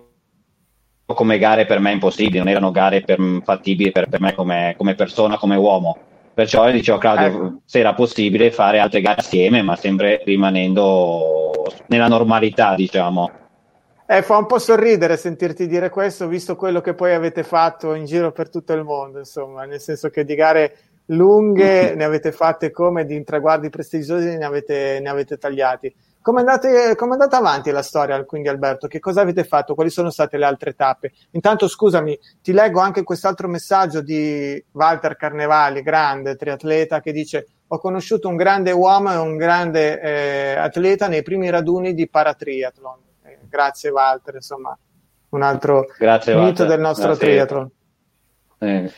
come 1.13 1.37
gare 1.37 1.65
per 1.65 1.79
me 1.79 1.91
impossibili, 1.91 2.37
non 2.37 2.47
erano 2.47 2.71
gare 2.71 3.01
per, 3.01 3.19
fattibili 3.43 3.91
per, 3.91 4.07
per 4.07 4.21
me 4.21 4.33
come, 4.33 4.75
come, 4.77 4.95
persona, 4.95 5.37
come 5.37 5.55
uomo. 5.55 5.97
Perciò 6.33 6.69
dicevo 6.71 6.97
Claudio 6.97 7.25
ecco. 7.25 7.61
se 7.65 7.79
era 7.79 7.93
possibile 7.93 8.51
fare 8.51 8.79
altre 8.79 9.01
gare 9.01 9.19
assieme, 9.19 9.61
ma 9.61 9.75
sempre 9.75 10.21
rimanendo 10.23 11.65
nella 11.87 12.07
normalità, 12.07 12.75
diciamo. 12.75 13.31
Eh, 14.11 14.23
fa 14.23 14.37
un 14.37 14.47
po' 14.47 14.57
sorridere 14.57 15.17
sentirti 15.17 15.67
dire 15.67 15.89
questo, 15.89 16.27
visto 16.27 16.55
quello 16.55 16.81
che 16.81 16.95
poi 16.95 17.13
avete 17.13 17.43
fatto 17.43 17.93
in 17.93 18.05
giro 18.05 18.31
per 18.31 18.49
tutto 18.49 18.73
il 18.73 18.83
mondo, 18.83 19.19
insomma, 19.19 19.65
nel 19.65 19.79
senso 19.79 20.09
che 20.09 20.23
di 20.23 20.33
gare 20.33 20.77
lunghe 21.07 21.93
ne 21.95 22.03
avete 22.03 22.31
fatte 22.31 22.71
come, 22.71 23.05
di 23.05 23.23
traguardi 23.23 23.69
prestigiosi 23.69 24.37
ne 24.37 24.45
avete, 24.45 24.99
ne 24.99 25.09
avete 25.09 25.37
tagliati. 25.37 25.93
Come 26.29 26.43
è 26.43 27.11
andata 27.11 27.37
avanti 27.37 27.71
la 27.71 27.81
storia, 27.81 28.23
quindi 28.23 28.47
Alberto? 28.49 28.87
Che 28.87 28.99
cosa 28.99 29.21
avete 29.21 29.43
fatto? 29.43 29.73
Quali 29.73 29.89
sono 29.89 30.09
state 30.09 30.37
le 30.37 30.45
altre 30.45 30.73
tappe? 30.73 31.11
Intanto, 31.31 31.67
scusami, 31.67 32.17
ti 32.41 32.51
leggo 32.51 32.79
anche 32.79 33.03
quest'altro 33.03 33.47
messaggio 33.47 34.01
di 34.01 34.63
Walter 34.73 35.15
Carnevali, 35.15 35.81
grande 35.81 36.35
triatleta, 36.35 37.01
che 37.01 37.11
dice 37.11 37.47
ho 37.71 37.77
conosciuto 37.79 38.27
un 38.27 38.35
grande 38.35 38.71
uomo 38.71 39.11
e 39.11 39.17
un 39.17 39.37
grande 39.37 39.99
eh, 39.99 40.55
atleta 40.55 41.07
nei 41.07 41.21
primi 41.23 41.49
raduni 41.49 41.93
di 41.93 42.07
paratriathlon. 42.09 42.97
Eh, 43.23 43.39
grazie 43.47 43.89
Walter, 43.89 44.35
insomma, 44.35 44.77
un 45.29 45.41
altro 45.41 45.85
grazie, 45.97 46.33
mito 46.33 46.45
Walter. 46.45 46.67
del 46.67 46.79
nostro 46.79 47.07
grazie. 47.07 47.27
triathlon. 47.27 47.71
Eh. 48.59 48.91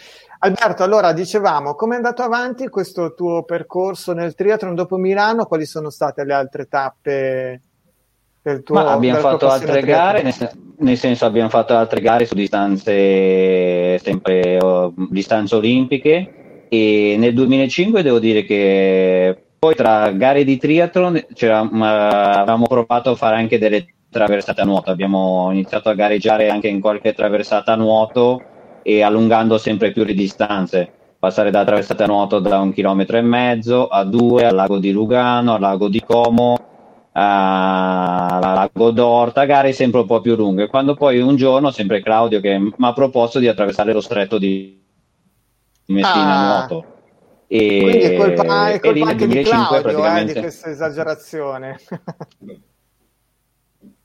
Alberto, 0.44 0.84
allora 0.84 1.14
dicevamo, 1.14 1.76
come 1.76 1.94
è 1.94 1.98
andato 1.98 2.24
avanti 2.24 2.68
questo 2.68 3.14
tuo 3.14 3.44
percorso 3.44 4.14
nel 4.14 4.34
triathlon 4.34 4.74
dopo 4.74 4.98
Milano? 4.98 5.46
Quali 5.46 5.68
sono 5.68 5.92
state 5.92 6.24
le 6.24 6.34
altre 6.34 6.66
tappe 6.66 7.62
del 8.42 8.64
tuo 8.64 8.74
Ma 8.74 8.92
abbiamo 8.92 9.20
fatto 9.20 9.48
altre 9.48 9.82
gare, 9.84 10.24
nel, 10.24 10.34
sen- 10.34 10.74
nel, 10.80 10.98
senso 10.98 11.26
abbiamo 11.26 11.50
fatto 11.50 11.76
altre 11.76 12.02
gare 12.02 12.26
su 12.26 12.34
distanze 12.34 14.00
sempre 14.00 14.58
oh, 14.60 14.96
distanze 15.12 15.54
olimpiche 15.54 16.66
e 16.68 17.16
nel 17.20 17.36
2005 17.36 18.02
devo 18.02 18.18
dire 18.18 18.44
che 18.44 19.44
poi 19.60 19.76
tra 19.76 20.10
gare 20.10 20.44
di 20.44 20.58
triathlon 20.58 21.24
avevamo 21.80 22.66
provato 22.66 23.12
a 23.12 23.16
fare 23.16 23.36
anche 23.36 23.60
delle 23.60 23.86
traversate 24.10 24.62
a 24.62 24.66
nuoto, 24.66 24.90
abbiamo 24.90 25.50
iniziato 25.52 25.90
a 25.90 25.94
gareggiare 25.94 26.50
anche 26.50 26.68
in 26.68 26.82
qualche 26.82 27.14
traversata 27.14 27.74
a 27.74 27.78
nuoto 27.78 28.51
e 28.84 29.02
allungando 29.02 29.58
sempre 29.58 29.92
più 29.92 30.04
le 30.04 30.14
distanze, 30.14 30.90
passare 31.18 31.52
da 31.52 31.64
traversata 31.64 32.04
a 32.04 32.08
nuoto 32.08 32.40
da 32.40 32.60
un 32.60 32.74
chilometro 32.74 33.18
e 33.18 33.22
mezzo 33.22 33.88
a 33.88 34.04
due, 34.04 34.46
al 34.46 34.56
lago 34.56 34.80
di 34.80 34.92
Lugano, 34.92 35.54
al 35.54 35.62
lago 35.62 35.88
di 35.88 36.02
Como, 36.02 36.58
al 37.12 38.40
lago 38.40 38.92
d'Orta, 38.92 39.46
gare 39.46 39.74
sempre 39.74 40.00
un 40.00 40.08
po' 40.08 40.22
più 40.22 40.36
lunghe. 40.36 40.68
Quando 40.68 40.96
poi 40.96 41.20
un 41.20 41.36
giorno, 41.36 41.72
sempre 41.72 42.02
Claudio 42.02 42.40
che 42.40 42.58
mi 42.58 42.74
ha 42.80 42.94
proposto 42.94 43.40
di 43.40 43.48
attraversare 43.48 43.94
lo 43.94 44.02
stretto 44.02 44.38
di 44.38 44.82
Messina 45.88 46.24
ah. 46.24 46.40
a 46.40 46.58
nuoto. 46.58 46.86
E, 47.48 47.80
Quindi 47.82 48.00
è 48.00 48.16
colpa, 48.16 48.70
è 48.70 48.80
colpa 48.80 49.10
anche 49.10 49.28
di 49.28 49.42
Claudio 49.42 50.16
eh, 50.16 50.26
di 50.26 50.34
questa 50.40 50.70
esagerazione. 50.70 51.80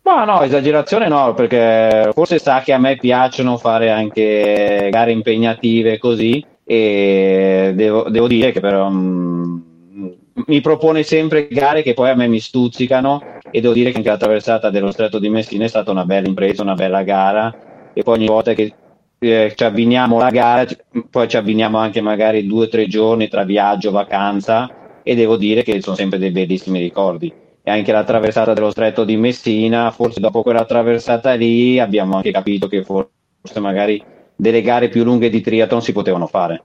Ma 0.06 0.24
no, 0.24 0.40
esagerazione 0.42 1.08
no, 1.08 1.34
perché 1.34 2.12
forse 2.12 2.38
sa 2.38 2.60
che 2.60 2.72
a 2.72 2.78
me 2.78 2.96
piacciono 2.96 3.56
fare 3.56 3.90
anche 3.90 4.86
gare 4.88 5.10
impegnative 5.10 5.98
così 5.98 6.44
e 6.62 7.72
devo, 7.74 8.08
devo 8.08 8.28
dire 8.28 8.52
che 8.52 8.60
però 8.60 8.88
mh, 8.88 9.64
mm, 9.96 10.08
mi 10.46 10.60
propone 10.60 11.02
sempre 11.02 11.48
gare 11.48 11.82
che 11.82 11.92
poi 11.92 12.10
a 12.10 12.14
me 12.14 12.28
mi 12.28 12.38
stuzzicano 12.38 13.20
e 13.50 13.60
devo 13.60 13.74
dire 13.74 13.90
che 13.90 13.96
anche 13.96 14.08
la 14.08 14.16
traversata 14.16 14.70
dello 14.70 14.92
stretto 14.92 15.18
di 15.18 15.28
Messina 15.28 15.64
è 15.64 15.68
stata 15.68 15.90
una 15.90 16.04
bella 16.04 16.28
impresa, 16.28 16.62
una 16.62 16.74
bella 16.74 17.02
gara 17.02 17.90
e 17.92 18.04
poi 18.04 18.18
ogni 18.18 18.28
volta 18.28 18.52
che 18.52 18.72
eh, 19.18 19.52
ci 19.56 19.64
abbiniamo 19.64 20.18
la 20.18 20.30
gara, 20.30 20.64
poi 21.10 21.26
ci 21.26 21.36
abbiniamo 21.36 21.78
anche 21.78 22.00
magari 22.00 22.46
due 22.46 22.66
o 22.66 22.68
tre 22.68 22.86
giorni 22.86 23.26
tra 23.26 23.42
viaggio, 23.42 23.90
vacanza 23.90 24.70
e 25.02 25.16
devo 25.16 25.36
dire 25.36 25.64
che 25.64 25.82
sono 25.82 25.96
sempre 25.96 26.20
dei 26.20 26.30
bellissimi 26.30 26.78
ricordi 26.78 27.44
e 27.68 27.70
anche 27.72 27.90
la 27.90 28.04
traversata 28.04 28.52
dello 28.52 28.70
stretto 28.70 29.02
di 29.02 29.16
Messina, 29.16 29.90
forse 29.90 30.20
dopo 30.20 30.42
quella 30.42 30.64
traversata 30.64 31.32
lì 31.32 31.80
abbiamo 31.80 32.14
anche 32.14 32.30
capito 32.30 32.68
che 32.68 32.84
forse 32.84 33.58
magari 33.58 34.00
delle 34.36 34.62
gare 34.62 34.88
più 34.88 35.02
lunghe 35.02 35.28
di 35.28 35.40
triathlon 35.40 35.82
si 35.82 35.90
potevano 35.90 36.28
fare. 36.28 36.62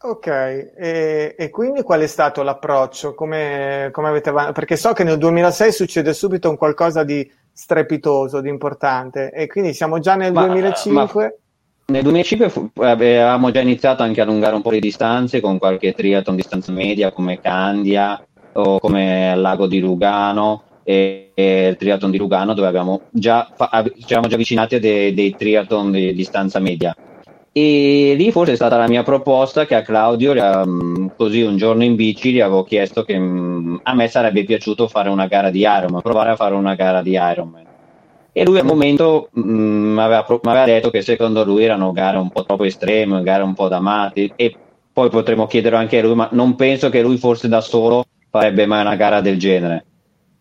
Ok, 0.00 0.26
e, 0.26 1.34
e 1.36 1.50
quindi 1.50 1.82
qual 1.82 2.00
è 2.00 2.06
stato 2.06 2.42
l'approccio? 2.42 3.12
Come, 3.12 3.90
come 3.92 4.08
avete, 4.08 4.32
perché 4.54 4.76
so 4.76 4.94
che 4.94 5.04
nel 5.04 5.18
2006 5.18 5.70
succede 5.70 6.14
subito 6.14 6.48
un 6.48 6.56
qualcosa 6.56 7.04
di 7.04 7.30
strepitoso, 7.52 8.40
di 8.40 8.48
importante, 8.48 9.32
e 9.32 9.46
quindi 9.48 9.74
siamo 9.74 9.98
già 9.98 10.14
nel 10.14 10.32
ma, 10.32 10.46
2005. 10.46 11.22
Ma... 11.22 11.92
Nel 11.92 12.02
2005 12.02 12.48
fu, 12.48 12.70
avevamo 12.76 13.50
già 13.50 13.60
iniziato 13.60 14.02
anche 14.02 14.22
a 14.22 14.24
allungare 14.24 14.54
un 14.54 14.62
po' 14.62 14.70
le 14.70 14.80
distanze 14.80 15.42
con 15.42 15.58
qualche 15.58 15.92
triathlon 15.92 16.36
distanza 16.36 16.72
media 16.72 17.12
come 17.12 17.38
Candia, 17.38 18.18
o 18.54 18.78
come 18.78 19.30
al 19.30 19.40
lago 19.40 19.66
di 19.66 19.80
Lugano 19.80 20.62
e, 20.82 21.32
e 21.34 21.68
il 21.68 21.76
triathlon 21.76 22.10
di 22.10 22.18
Lugano 22.18 22.54
dove 22.54 22.68
abbiamo 22.68 23.02
già, 23.10 23.48
ci 23.56 24.04
eravamo 24.06 24.28
già 24.28 24.34
avvicinati 24.34 24.74
a 24.76 24.80
dei, 24.80 25.14
dei 25.14 25.34
triathlon 25.34 25.92
di 25.92 26.14
distanza 26.14 26.58
media. 26.60 26.94
E 27.56 28.14
lì 28.16 28.32
forse 28.32 28.52
è 28.52 28.56
stata 28.56 28.76
la 28.76 28.88
mia 28.88 29.04
proposta 29.04 29.64
che 29.64 29.76
a 29.76 29.82
Claudio 29.82 30.32
um, 30.32 31.12
così 31.16 31.40
un 31.42 31.56
giorno 31.56 31.84
in 31.84 31.94
bici 31.94 32.32
gli 32.32 32.40
avevo 32.40 32.64
chiesto 32.64 33.04
che 33.04 33.16
um, 33.16 33.78
a 33.80 33.94
me 33.94 34.08
sarebbe 34.08 34.42
piaciuto 34.44 34.88
fare 34.88 35.08
una 35.08 35.28
gara 35.28 35.50
di 35.50 35.60
Ironman 35.60 36.02
provare 36.02 36.30
a 36.30 36.36
fare 36.36 36.56
una 36.56 36.74
gara 36.74 37.00
di 37.00 37.12
Ironman. 37.12 37.62
E 38.32 38.44
lui 38.44 38.58
al 38.58 38.64
momento 38.64 39.28
mi 39.34 39.92
um, 39.92 39.98
aveva, 40.00 40.26
aveva, 40.26 40.64
detto 40.64 40.90
che 40.90 41.02
secondo 41.02 41.44
lui 41.44 41.62
erano 41.62 41.92
gare 41.92 42.16
un 42.16 42.28
po' 42.30 42.44
troppo 42.44 42.64
estreme 42.64 43.22
gare 43.22 43.44
un 43.44 43.54
po' 43.54 43.68
da 43.68 43.78
matti 43.78 44.32
e 44.34 44.56
poi 44.92 45.08
potremmo 45.08 45.46
chiedere 45.46 45.76
anche 45.76 45.98
a 45.98 46.02
lui 46.02 46.16
ma 46.16 46.28
non 46.32 46.56
penso 46.56 46.90
che 46.90 47.02
lui 47.02 47.18
forse 47.18 47.46
da 47.46 47.60
solo 47.60 48.04
farebbe 48.34 48.66
mai 48.66 48.80
una 48.80 48.96
gara 48.96 49.20
del 49.20 49.38
genere. 49.38 49.84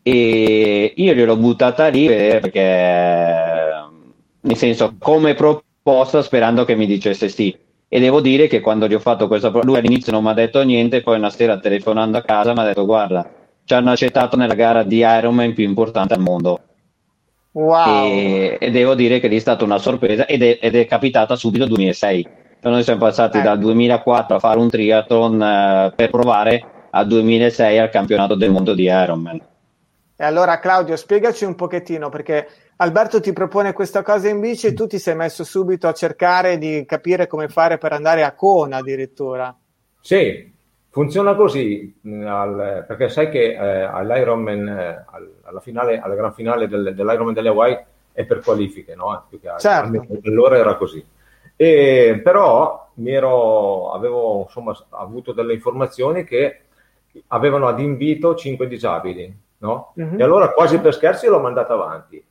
E 0.02 0.94
io 0.96 1.14
gliel'ho 1.14 1.38
buttata 1.38 1.88
lì 1.89 2.08
perché, 2.08 2.60
nel 4.41 4.56
senso, 4.58 4.96
come 4.98 5.36
proposta, 5.36 6.24
sperando 6.24 6.66
che 6.66 6.76
mi 6.76 6.88
dicesse 6.88 7.30
sì. 7.30 7.56
E 7.88 8.00
devo 8.00 8.20
dire 8.20 8.48
che 8.48 8.62
quando 8.62 8.88
gli 8.88 8.96
ho 8.96 9.00
fatto 9.00 9.28
questa 9.28 9.52
proposta, 9.52 9.70
lui 9.70 9.80
all'inizio 9.80 10.12
non 10.12 10.24
mi 10.24 10.30
ha 10.32 10.34
detto 10.34 10.64
niente, 10.64 11.02
poi 11.04 11.18
una 11.18 11.30
sera 11.30 11.60
telefonando 11.60 12.18
a 12.18 12.24
casa 12.24 12.54
mi 12.54 12.60
ha 12.62 12.64
detto: 12.64 12.84
Guarda, 12.84 13.30
ci 13.64 13.76
hanno 13.76 13.91
accettato 13.91 14.36
nella 14.36 14.56
gara 14.56 14.82
di 14.82 14.98
Ironman 14.98 15.54
più 15.54 15.64
importante 15.64 16.16
al 16.16 16.22
mondo. 16.22 16.60
Wow. 17.52 18.08
E, 18.08 18.58
e 18.60 18.72
devo 18.72 18.96
dire 18.96 19.20
che 19.20 19.28
lì 19.28 19.36
è 19.36 19.39
stata 19.39 19.64
una 19.64 19.78
sorpresa 19.78 20.26
ed 20.26 20.41
è, 20.41 20.58
ed 20.60 20.76
è 20.76 20.88
capitata 20.88 21.36
subito 21.36 21.66
nel 21.66 21.74
2006. 21.74 22.28
Cioè 22.60 22.72
noi 22.72 22.82
siamo 22.82 23.02
passati 23.02 23.38
Eh. 23.38 23.41
dal 23.44 23.60
2004 23.60 24.36
a 24.36 24.39
fare 24.39 24.58
un 24.58 24.70
triathlon 24.70 25.41
eh, 25.44 25.94
per 25.96 26.10
provare 26.10 26.66
al 26.96 27.08
2006 27.08 27.80
al 27.80 27.89
campionato 27.89 28.36
del 28.36 28.52
mondo 28.52 28.74
di 28.74 28.84
Ironman. 28.84 29.41
E 30.16 30.24
allora 30.24 30.60
Claudio, 30.60 30.96
spiegaci 30.96 31.44
un 31.44 31.56
pochettino 31.56 32.10
perché 32.10 32.48
Alberto 32.78 33.20
ti 33.20 33.34
propone 33.34 33.74
questa 33.74 34.04
cosa 34.04 34.30
in 34.30 34.39
bici 34.39 34.68
e 34.68 34.74
tu 34.74 34.86
ti 34.86 35.00
sei 35.00 35.16
messo 35.16 35.44
subito 35.44 35.88
a 35.88 35.94
cercare 35.94 36.58
di 36.58 36.86
capire 36.86 37.28
come 37.28 37.50
fare 37.50 37.78
per 37.78 37.94
andare 37.94 38.24
a 38.24 38.34
Kona 38.34 38.78
addirittura. 38.78 39.56
Sì, 40.02 40.52
funziona 40.89 41.34
così, 41.34 41.98
mh, 42.00 42.26
al- 42.28 42.86
perché 42.88 43.10
sai 43.10 43.30
che 43.30 43.54
eh, 43.54 43.82
all'Ironman, 43.82 44.68
eh, 44.68 45.06
al- 45.10 45.34
alla, 45.44 45.60
finale, 45.62 46.00
alla 46.00 46.16
gran 46.16 46.34
finale 46.34 46.68
del, 46.68 46.94
dell'Ironman 46.94 47.34
delle 47.34 47.50
Hawaii 47.50 47.78
è 48.12 48.24
per 48.26 48.41
qualifiche, 48.41 48.94
no? 48.94 49.26
Più 49.28 49.39
che 49.39 49.50
altro. 49.50 49.70
Certo. 49.70 50.06
Allora 50.26 50.58
era 50.58 50.76
così. 50.76 51.04
E, 51.56 52.22
però 52.24 52.89
mi 52.96 53.12
ero, 53.12 53.91
avevo 53.94 54.44
insomma, 54.44 54.78
avuto 54.91 55.32
delle 55.34 55.54
informazioni 55.54 56.24
che 56.24 56.60
avevano 57.28 57.68
ad 57.68 57.80
invito 57.80 58.36
5 58.36 58.68
disabili, 58.68 59.34
no? 59.59 59.93
Mhm. 59.95 60.20
E 60.20 60.24
allora 60.24 60.51
quasi 60.51 60.80
per 60.80 60.93
scherzi 60.93 61.28
l'ho 61.28 61.39
mandata 61.39 61.74
avanti. 61.74 62.24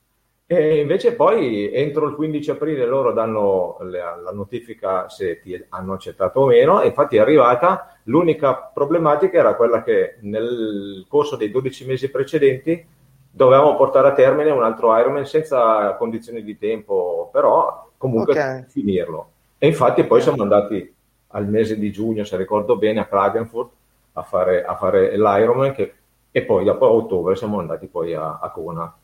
E 0.46 0.80
invece 0.80 1.14
poi 1.14 1.72
entro 1.72 2.06
il 2.06 2.14
15 2.14 2.50
aprile 2.50 2.84
loro 2.84 3.12
danno 3.12 3.78
la, 3.80 4.20
la 4.22 4.32
notifica 4.32 5.08
se 5.08 5.40
ti 5.40 5.58
hanno 5.70 5.94
accettato 5.94 6.40
o 6.40 6.46
meno, 6.46 6.82
e 6.82 6.88
infatti 6.88 7.16
è 7.16 7.20
arrivata. 7.20 7.96
L'unica 8.04 8.54
problematica 8.54 9.38
era 9.38 9.54
quella 9.54 9.82
che 9.82 10.16
nel 10.20 11.06
corso 11.08 11.36
dei 11.36 11.50
12 11.50 11.86
mesi 11.86 12.10
precedenti 12.10 12.84
dovevamo 13.30 13.76
portare 13.76 14.08
a 14.08 14.12
termine 14.12 14.50
un 14.50 14.62
altro 14.62 14.94
Ironman 14.98 15.24
senza 15.24 15.94
condizioni 15.94 16.42
di 16.42 16.58
tempo, 16.58 17.30
però 17.32 17.88
comunque 17.96 18.32
Ok. 18.38 18.66
finirlo. 18.66 19.30
E 19.56 19.68
infatti 19.68 20.04
poi 20.04 20.20
siamo 20.20 20.42
andati 20.42 20.94
al 21.28 21.48
mese 21.48 21.78
di 21.78 21.90
giugno, 21.90 22.24
se 22.24 22.36
ricordo 22.36 22.76
bene, 22.76 23.00
a 23.00 23.06
Klagenfurt 23.06 23.70
a 24.14 24.22
fare, 24.22 24.64
a 24.64 24.76
fare 24.76 25.16
l'Ironman 25.16 25.72
che- 25.74 25.94
e 26.30 26.44
poi 26.44 26.64
dopo 26.64 26.86
a 26.86 26.90
ottobre 26.90 27.36
siamo 27.36 27.58
andati 27.58 27.86
poi 27.88 28.14
a, 28.14 28.38
a 28.40 28.50
Kona. 28.50 28.94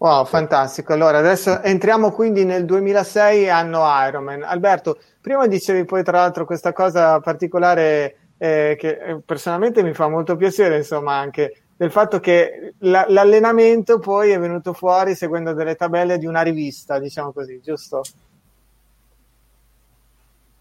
Wow, 0.00 0.24
fantastico. 0.26 0.92
Allora, 0.92 1.18
adesso 1.18 1.60
entriamo 1.60 2.12
quindi 2.12 2.44
nel 2.44 2.64
2006, 2.64 3.48
anno 3.50 3.82
Ironman. 4.06 4.42
Alberto, 4.44 4.98
prima 5.20 5.46
dicevi 5.48 5.84
poi 5.84 6.04
tra 6.04 6.18
l'altro 6.18 6.44
questa 6.44 6.72
cosa 6.72 7.18
particolare 7.20 8.16
eh, 8.38 8.76
che 8.78 8.90
eh, 8.90 9.20
personalmente 9.24 9.82
mi 9.82 9.94
fa 9.94 10.08
molto 10.08 10.36
piacere, 10.36 10.76
insomma, 10.76 11.14
anche 11.16 11.62
del 11.76 11.90
fatto 11.90 12.20
che 12.20 12.74
la- 12.78 13.06
l'allenamento 13.08 13.98
poi 13.98 14.30
è 14.30 14.38
venuto 14.38 14.72
fuori 14.72 15.16
seguendo 15.16 15.52
delle 15.52 15.74
tabelle 15.74 16.16
di 16.18 16.26
una 16.26 16.42
rivista, 16.42 16.98
diciamo 17.00 17.32
così, 17.32 17.60
giusto? 17.60 18.02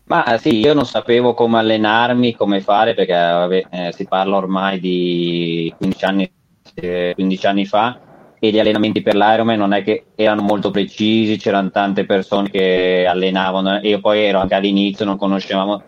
Ma 0.07 0.37
sì, 0.37 0.59
io 0.59 0.73
non 0.73 0.85
sapevo 0.85 1.33
come 1.33 1.57
allenarmi, 1.57 2.33
come 2.33 2.61
fare, 2.61 2.93
perché 2.93 3.13
vabbè, 3.13 3.65
eh, 3.69 3.91
si 3.91 4.05
parla 4.05 4.37
ormai 4.37 4.79
di 4.79 5.73
15 5.77 6.05
anni, 6.05 6.31
eh, 6.75 7.11
15 7.13 7.45
anni 7.47 7.65
fa 7.65 7.99
e 8.39 8.51
gli 8.51 8.59
allenamenti 8.59 9.01
per 9.01 9.15
l'Ironman 9.15 9.57
non 9.57 9.73
è 9.73 9.83
che 9.83 10.05
erano 10.15 10.43
molto 10.43 10.71
precisi, 10.71 11.37
c'erano 11.37 11.71
tante 11.71 12.05
persone 12.05 12.49
che 12.49 13.05
allenavano 13.07 13.79
io 13.81 13.99
poi 13.99 14.21
ero 14.23 14.39
anche 14.39 14.55
all'inizio, 14.55 15.03
non 15.03 15.17
conoscevamo. 15.17 15.81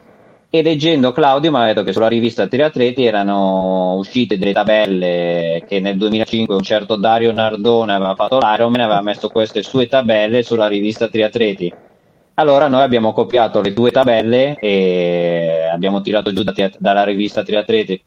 E 0.50 0.64
leggendo 0.64 1.12
Claudio 1.12 1.52
mi 1.52 1.58
ha 1.58 1.66
detto 1.66 1.84
che 1.84 1.94
sulla 1.94 2.08
rivista 2.08 2.48
Triatleti 2.48 3.06
erano 3.06 3.94
uscite 3.98 4.38
delle 4.38 4.52
tabelle 4.52 5.64
che 5.68 5.80
nel 5.80 5.96
2005 5.96 6.56
un 6.56 6.64
certo 6.64 6.96
Dario 6.96 7.32
Nardone 7.32 7.94
aveva 7.94 8.16
fatto 8.16 8.40
l'Ironman 8.40 8.82
e 8.82 8.84
aveva 8.84 9.02
messo 9.02 9.30
queste 9.30 9.62
sue 9.62 9.88
tabelle 9.88 10.42
sulla 10.44 10.68
rivista 10.68 11.08
Triatleti. 11.08 11.72
Allora 12.40 12.70
noi 12.70 12.84
abbiamo 12.84 13.12
copiato 13.12 13.60
le 13.60 13.74
due 13.74 13.92
tabelle 13.92 14.56
e 14.62 15.68
abbiamo 15.70 16.00
tirato 16.00 16.32
giù 16.32 16.44
da- 16.44 16.54
dalla 16.78 17.04
rivista 17.04 17.44
Triatleti 17.44 18.02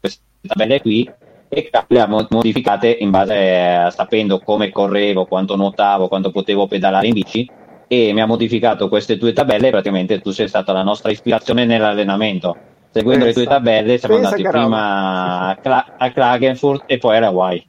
queste 0.00 0.22
tabelle 0.40 0.80
qui 0.80 1.04
e 1.48 1.68
le 1.70 1.78
abbiamo 1.78 2.26
modificate 2.30 2.96
in 2.98 3.10
base 3.10 3.34
a 3.58 3.90
sapendo 3.90 4.40
come 4.40 4.70
correvo, 4.70 5.26
quanto 5.26 5.56
nuotavo, 5.56 6.08
quanto 6.08 6.30
potevo 6.30 6.66
pedalare 6.66 7.08
in 7.08 7.12
bici 7.12 7.46
e 7.86 8.14
mi 8.14 8.22
ha 8.22 8.26
modificato 8.26 8.88
queste 8.88 9.18
due 9.18 9.34
tabelle 9.34 9.68
praticamente 9.68 10.22
tu 10.22 10.30
sei 10.30 10.48
stata 10.48 10.72
la 10.72 10.82
nostra 10.82 11.10
ispirazione 11.10 11.66
nell'allenamento. 11.66 12.56
Seguendo 12.90 13.26
le 13.26 13.34
tue 13.34 13.44
Pensa. 13.44 13.58
tabelle 13.58 13.98
siamo 13.98 14.14
Pensa 14.14 14.34
andati 14.36 14.48
prima 14.48 15.48
a, 15.48 15.56
Cla- 15.56 15.94
a 15.98 16.10
Klagenfurt 16.10 16.84
e 16.86 16.96
poi 16.96 17.18
a 17.18 17.26
Hawaii. 17.26 17.66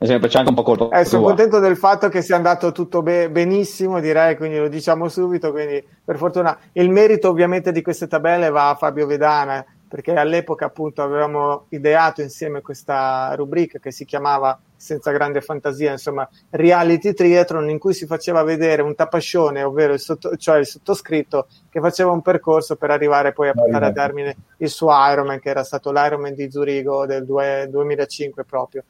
È 0.00 0.06
sempre 0.06 0.30
c'è 0.30 0.38
anche 0.38 0.48
un 0.48 0.54
po' 0.54 0.62
colpa 0.62 0.98
Eh, 0.98 1.04
sono 1.04 1.24
contento 1.24 1.58
del 1.58 1.76
fatto 1.76 2.08
che 2.08 2.22
sia 2.22 2.34
andato 2.34 2.72
tutto 2.72 3.02
be- 3.02 3.28
benissimo, 3.28 4.00
direi, 4.00 4.34
quindi 4.34 4.56
lo 4.56 4.68
diciamo 4.68 5.08
subito, 5.10 5.50
quindi 5.50 5.84
per 6.02 6.16
fortuna. 6.16 6.58
Il 6.72 6.88
merito 6.88 7.28
ovviamente 7.28 7.70
di 7.70 7.82
queste 7.82 8.06
tabelle 8.06 8.48
va 8.48 8.70
a 8.70 8.76
Fabio 8.76 9.04
Vedana, 9.04 9.62
perché 9.86 10.14
all'epoca 10.14 10.64
appunto 10.64 11.02
avevamo 11.02 11.66
ideato 11.68 12.22
insieme 12.22 12.62
questa 12.62 13.34
rubrica 13.34 13.78
che 13.78 13.92
si 13.92 14.06
chiamava 14.06 14.58
senza 14.74 15.10
grande 15.10 15.42
fantasia, 15.42 15.90
insomma, 15.90 16.26
Reality 16.48 17.12
Triathlon, 17.12 17.68
in 17.68 17.78
cui 17.78 17.92
si 17.92 18.06
faceva 18.06 18.42
vedere 18.42 18.80
un 18.80 18.94
tapascione, 18.94 19.62
ovvero 19.62 19.92
il, 19.92 20.00
sotto- 20.00 20.34
cioè 20.38 20.60
il 20.60 20.66
sottoscritto, 20.66 21.46
che 21.68 21.80
faceva 21.80 22.10
un 22.10 22.22
percorso 22.22 22.76
per 22.76 22.90
arrivare 22.90 23.34
poi 23.34 23.50
a 23.50 23.52
portare 23.52 23.84
a 23.84 23.92
termine 23.92 24.34
il 24.56 24.70
suo 24.70 24.92
Ironman, 24.92 25.40
che 25.40 25.50
era 25.50 25.62
stato 25.62 25.92
l'Ironman 25.92 26.32
di 26.32 26.50
Zurigo 26.50 27.04
del 27.04 27.26
due- 27.26 27.68
2005 27.68 28.44
proprio. 28.44 28.84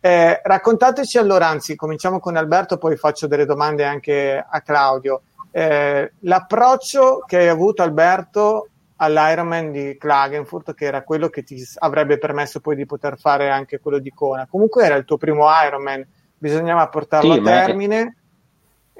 Eh, 0.00 0.40
raccontateci 0.42 1.18
allora, 1.18 1.48
anzi, 1.48 1.74
cominciamo 1.74 2.20
con 2.20 2.36
Alberto, 2.36 2.78
poi 2.78 2.96
faccio 2.96 3.26
delle 3.26 3.44
domande 3.44 3.84
anche 3.84 4.44
a 4.48 4.60
Claudio. 4.60 5.22
Eh, 5.50 6.12
l'approccio 6.20 7.24
che 7.26 7.38
hai 7.38 7.48
avuto, 7.48 7.82
Alberto, 7.82 8.68
all'Ironman 8.96 9.72
di 9.72 9.96
Klagenfurt, 9.98 10.74
che 10.74 10.84
era 10.84 11.02
quello 11.02 11.28
che 11.28 11.42
ti 11.42 11.60
avrebbe 11.78 12.18
permesso 12.18 12.60
poi 12.60 12.76
di 12.76 12.86
poter 12.86 13.18
fare 13.18 13.50
anche 13.50 13.80
quello 13.80 13.98
di 13.98 14.10
Kona. 14.10 14.46
Comunque 14.48 14.84
era 14.84 14.94
il 14.94 15.04
tuo 15.04 15.16
primo 15.16 15.46
Ironman, 15.66 16.06
bisognava 16.36 16.88
portarlo 16.88 17.32
Sì, 17.32 17.38
a 17.40 17.42
termine. 17.42 18.16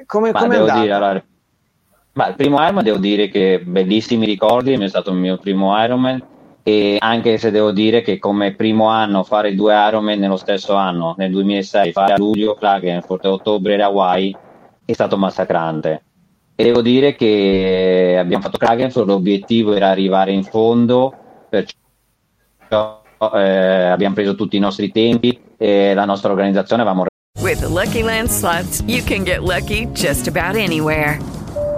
Come 0.07 0.33
Ma 0.33 0.41
come 0.41 0.57
è 0.57 0.59
andato? 0.59 0.81
dire, 0.81 0.93
allora, 0.93 1.25
ma 2.13 2.29
il 2.29 2.35
primo 2.35 2.61
Ironman 2.61 2.85
devo 2.85 2.99
dire 2.99 3.29
che 3.29 3.61
bellissimi 3.65 4.27
ricordi, 4.27 4.73
è 4.73 4.89
stato 4.89 5.11
il 5.11 5.17
mio 5.17 5.39
primo 5.39 5.81
Ironman 5.83 6.37
e 6.63 6.97
anche 7.01 7.39
se 7.39 7.51
devo 7.51 7.73
dire 7.73 8.03
che 8.03 8.19
come 8.19 8.55
primo 8.55 8.89
anno 8.89 9.23
fare 9.23 9.55
due 9.55 9.75
Ironman 9.75 10.19
nello 10.19 10.37
stesso 10.37 10.75
anno, 10.75 11.15
nel 11.17 11.31
2006, 11.31 11.93
fare 11.93 12.13
a 12.13 12.17
luglio 12.19 12.55
Klagenfurt 12.55 13.25
e 13.25 13.29
ottobre 13.29 13.83
Hawaii 13.83 14.37
è 14.85 14.93
stato 14.93 15.17
massacrante. 15.17 16.03
E 16.55 16.65
devo 16.65 16.83
dire 16.83 17.15
che 17.15 18.17
abbiamo 18.19 18.43
fatto 18.43 18.59
Klagenfurt, 18.59 19.07
l'obiettivo 19.07 19.75
era 19.75 19.89
arrivare 19.89 20.33
in 20.33 20.43
fondo, 20.43 21.15
perciò 21.49 23.03
eh, 23.35 23.87
abbiamo 23.87 24.15
preso 24.15 24.35
tutti 24.35 24.57
i 24.57 24.61
nostri 24.61 24.91
tempi 24.91 25.41
e 25.57 25.95
la 25.95 26.05
nostra 26.05 26.31
organizzazione 26.31 26.83
avevamo 26.83 27.07
With 27.41 27.61
the 27.61 27.69
Lucky 27.69 28.03
Land 28.03 28.29
slots, 28.29 28.83
you 28.87 29.03
can 29.03 29.25
get 29.25 29.43
lucky 29.43 29.87
just 29.93 30.27
about 30.27 30.57
anywhere. 30.57 31.19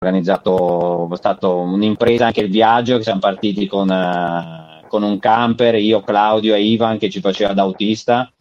Organizzato, 0.00 1.08
è 1.12 1.16
stato 1.16 1.56
un'impresa 1.56 2.26
anche 2.26 2.42
il 2.42 2.50
viaggio, 2.50 2.98
che 2.98 3.02
siamo 3.02 3.18
partiti 3.18 3.66
con, 3.66 3.90
eh, 3.90 4.84
con 4.88 5.02
un 5.02 5.18
camper, 5.18 5.74
io, 5.74 6.02
Claudio 6.02 6.54
e 6.54 6.62
Ivan 6.62 6.98
che 6.98 7.10
ci 7.10 7.20
faceva 7.20 7.52
da 7.52 7.62
autista 7.62 8.32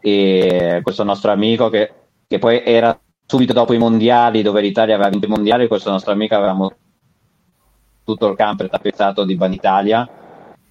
e 0.00 0.80
questo 0.82 1.04
nostro 1.04 1.32
amico 1.32 1.70
che, 1.70 1.92
che 2.26 2.38
poi 2.38 2.62
era 2.62 2.98
subito 3.26 3.54
dopo 3.54 3.72
i 3.72 3.78
mondiali 3.78 4.42
dove 4.42 4.60
l'Italia 4.60 4.94
aveva 4.94 5.08
vinto 5.08 5.26
i 5.26 5.30
mondiali, 5.30 5.66
questo 5.66 5.90
nostro 5.90 6.12
amico 6.12 6.34
avevamo 6.34 6.72
tutto 8.04 8.28
il 8.28 8.36
camper 8.36 8.68
tappezzato 8.68 9.24
di 9.24 9.34
Banitalia 9.34 10.08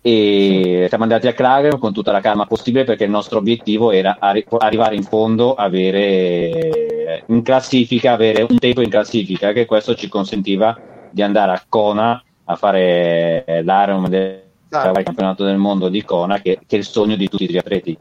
e 0.07 0.85
siamo 0.87 1.03
andati 1.03 1.27
a 1.27 1.33
Klagenfurt 1.33 1.81
con 1.81 1.91
tutta 1.91 2.13
la 2.13 2.21
calma 2.21 2.45
possibile 2.45 2.85
perché 2.85 3.03
il 3.03 3.09
nostro 3.09 3.39
obiettivo 3.39 3.91
era 3.91 4.15
arri- 4.21 4.45
arrivare 4.57 4.95
in 4.95 5.03
fondo, 5.03 5.53
avere 5.53 7.25
in 7.25 7.41
classifica, 7.41 8.13
avere 8.13 8.45
un 8.47 8.57
tempo 8.57 8.79
in 8.79 8.89
classifica, 8.89 9.51
che 9.51 9.65
questo 9.65 9.95
ci 9.95 10.07
consentiva 10.07 10.79
di 11.11 11.21
andare 11.21 11.51
a 11.51 11.61
Kona 11.67 12.23
a 12.45 12.55
fare 12.55 13.43
l'Ironman 13.45 14.09
del 14.09 14.43
il 14.69 15.03
campionato 15.03 15.43
del 15.43 15.57
mondo 15.57 15.89
di 15.89 16.01
Kona, 16.05 16.39
che, 16.39 16.59
che 16.65 16.75
è 16.77 16.79
il 16.79 16.85
sogno 16.85 17.17
di 17.17 17.27
tutti 17.27 17.49
gli 17.49 17.57
atleti. 17.57 17.97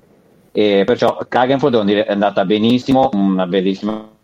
E 0.53 0.85
perciò 0.87 1.19
Klagenfurt 1.29 1.85
è 1.87 2.13
andata 2.13 2.45
benissimo, 2.45 3.11
una 3.15 3.49
bellissima 3.49 4.16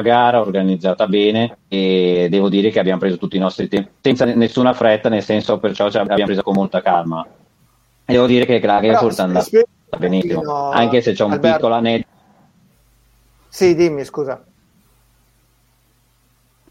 gara 0.00 0.40
organizzata 0.40 1.06
bene 1.06 1.58
e 1.68 2.28
devo 2.30 2.48
dire 2.48 2.70
che 2.70 2.78
abbiamo 2.78 2.98
preso 2.98 3.18
tutti 3.18 3.36
i 3.36 3.40
nostri 3.40 3.68
tempi 3.68 3.90
senza 4.00 4.24
nessuna 4.24 4.72
fretta, 4.72 5.08
nel 5.08 5.22
senso 5.22 5.58
perciò 5.58 5.86
abbiamo 5.86 6.24
preso 6.24 6.42
con 6.42 6.54
molta 6.54 6.80
calma. 6.80 7.26
E 8.04 8.12
devo 8.12 8.26
dire 8.26 8.46
che 8.46 8.58
Klagenfurt 8.58 9.18
è 9.18 9.22
andata 9.22 9.46
benissimo, 9.98 10.70
anche 10.70 11.02
se 11.02 11.12
c'è 11.12 11.24
un 11.24 11.32
Alberto. 11.32 11.56
piccolo 11.56 11.74
aneddoto. 11.74 12.10
Sì, 13.48 13.74
dimmi, 13.74 14.04
scusa. 14.04 14.42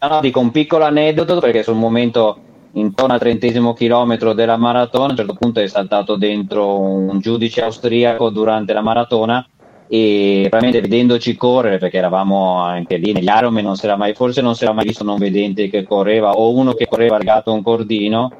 No, 0.00 0.08
no, 0.08 0.20
dico 0.20 0.40
un 0.40 0.50
piccolo 0.50 0.84
aneddoto 0.84 1.38
perché 1.38 1.62
sul 1.62 1.76
momento 1.76 2.38
intorno 2.72 3.14
al 3.14 3.20
trentesimo 3.20 3.72
chilometro 3.72 4.32
della 4.32 4.56
maratona 4.56 5.06
a 5.06 5.10
un 5.10 5.16
certo 5.16 5.34
punto 5.34 5.60
è 5.60 5.66
saltato 5.68 6.16
dentro 6.16 6.80
un 6.80 7.20
giudice 7.20 7.62
austriaco 7.62 8.30
durante 8.30 8.72
la 8.72 8.80
maratona 8.80 9.46
e 9.94 10.46
probabilmente 10.48 10.88
vedendoci 10.88 11.36
correre 11.36 11.76
perché 11.76 11.98
eravamo 11.98 12.56
anche 12.62 12.96
lì 12.96 13.12
negli 13.12 13.28
Ironman 13.28 13.62
non 13.62 13.76
si 13.76 13.84
era 13.84 13.94
mai, 13.94 14.14
forse 14.14 14.40
non 14.40 14.54
si 14.54 14.64
era 14.64 14.72
mai 14.72 14.86
visto 14.86 15.04
non 15.04 15.18
vedente 15.18 15.68
che 15.68 15.82
correva 15.82 16.30
o 16.30 16.50
uno 16.54 16.72
che 16.72 16.88
correva 16.88 17.18
legato 17.18 17.50
a 17.50 17.52
un 17.52 17.62
cordino 17.62 18.32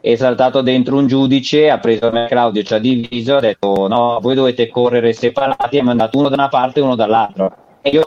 è 0.00 0.14
saltato 0.16 0.62
dentro 0.62 0.96
un 0.96 1.06
giudice 1.06 1.68
ha 1.68 1.78
preso 1.78 2.10
me 2.10 2.26
Claudio 2.26 2.62
ci 2.62 2.72
ha 2.72 2.78
diviso 2.78 3.36
ha 3.36 3.40
detto 3.40 3.86
no 3.86 4.18
voi 4.22 4.34
dovete 4.34 4.68
correre 4.68 5.12
separati 5.12 5.76
e 5.76 5.80
ha 5.80 5.84
mandato 5.84 6.16
uno 6.16 6.30
da 6.30 6.36
una 6.36 6.48
parte 6.48 6.80
e 6.80 6.82
uno 6.82 6.94
dall'altra. 6.94 7.54
E 7.82 7.90
io 7.90 8.00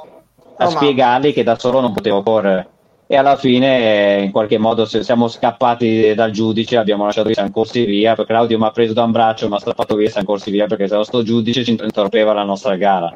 a 0.58 0.66
Oh, 0.66 0.72
ma- 0.72 0.76
spiegargli 0.76 1.34
che 1.34 1.44
da 1.44 1.56
solo 1.56 1.82
non 1.82 1.94
potevo 1.94 2.24
correre 2.24 2.77
e 3.10 3.16
alla 3.16 3.38
fine 3.38 4.22
in 4.26 4.32
qualche 4.32 4.58
modo 4.58 4.84
se 4.86 5.02
siamo 5.02 5.30
scappati 5.30 6.14
dal 6.14 6.32
giudice 6.32 6.76
abbiamo 6.76 7.06
lasciato 7.06 7.32
siamo 7.32 7.52
corsi 7.52 7.86
via 7.86 8.16
perché 8.16 8.34
Claudio 8.34 8.58
mi 8.58 8.66
ha 8.66 8.72
preso 8.72 8.92
da 8.94 9.04
un 9.04 9.12
braccio 9.12 9.48
mi 9.48 9.56
ha 9.56 9.60
strappato 9.60 9.96
via 9.96 10.10
siamo 10.10 10.28
corsi 10.28 10.52
via 10.52 10.68
perché 10.68 10.88
se 10.90 10.96
no 10.96 11.04
sto 11.04 11.24
giudice 11.24 11.64
ci 11.64 11.72
intorpeva 11.72 12.34
la 12.34 12.44
nostra 12.44 12.76
gara 12.76 13.14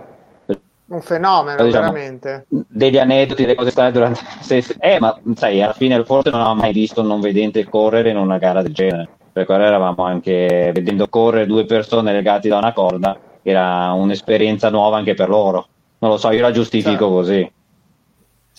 Un 0.87 1.01
fenomeno, 1.01 1.63
Diciamo- 1.63 1.91
veramente. 1.91 2.45
degli 2.49 2.97
aneddoti 2.97 3.41
delle 3.43 3.55
cose 3.55 3.71
strane 3.71 3.91
durante 3.91 4.19
eh 4.79 4.97
ma 4.99 5.17
sai 5.35 5.61
alla 5.61 5.73
fine 5.73 6.03
forse 6.05 6.29
non 6.29 6.39
avevo 6.41 6.55
mai 6.55 6.71
visto 6.73 7.01
un 7.01 7.07
non 7.07 7.19
vedente 7.19 7.65
correre 7.65 8.11
in 8.11 8.17
una 8.17 8.37
gara 8.37 8.61
del 8.61 8.73
genere 8.73 9.09
per 9.33 9.45
quello 9.45 9.63
eravamo 9.63 10.03
anche 10.05 10.71
vedendo 10.73 11.07
correre 11.07 11.45
due 11.45 11.65
persone 11.65 12.13
legate 12.13 12.47
da 12.47 12.57
una 12.57 12.71
corda 12.73 13.17
era 13.43 13.91
un'esperienza 13.91 14.69
nuova 14.69 14.97
anche 14.97 15.15
per 15.15 15.27
loro 15.29 15.67
non 15.99 16.11
lo 16.11 16.17
so 16.17 16.31
io 16.31 16.41
la 16.41 16.51
giustifico 16.51 16.91
Certo. 16.91 17.09
così 17.13 17.51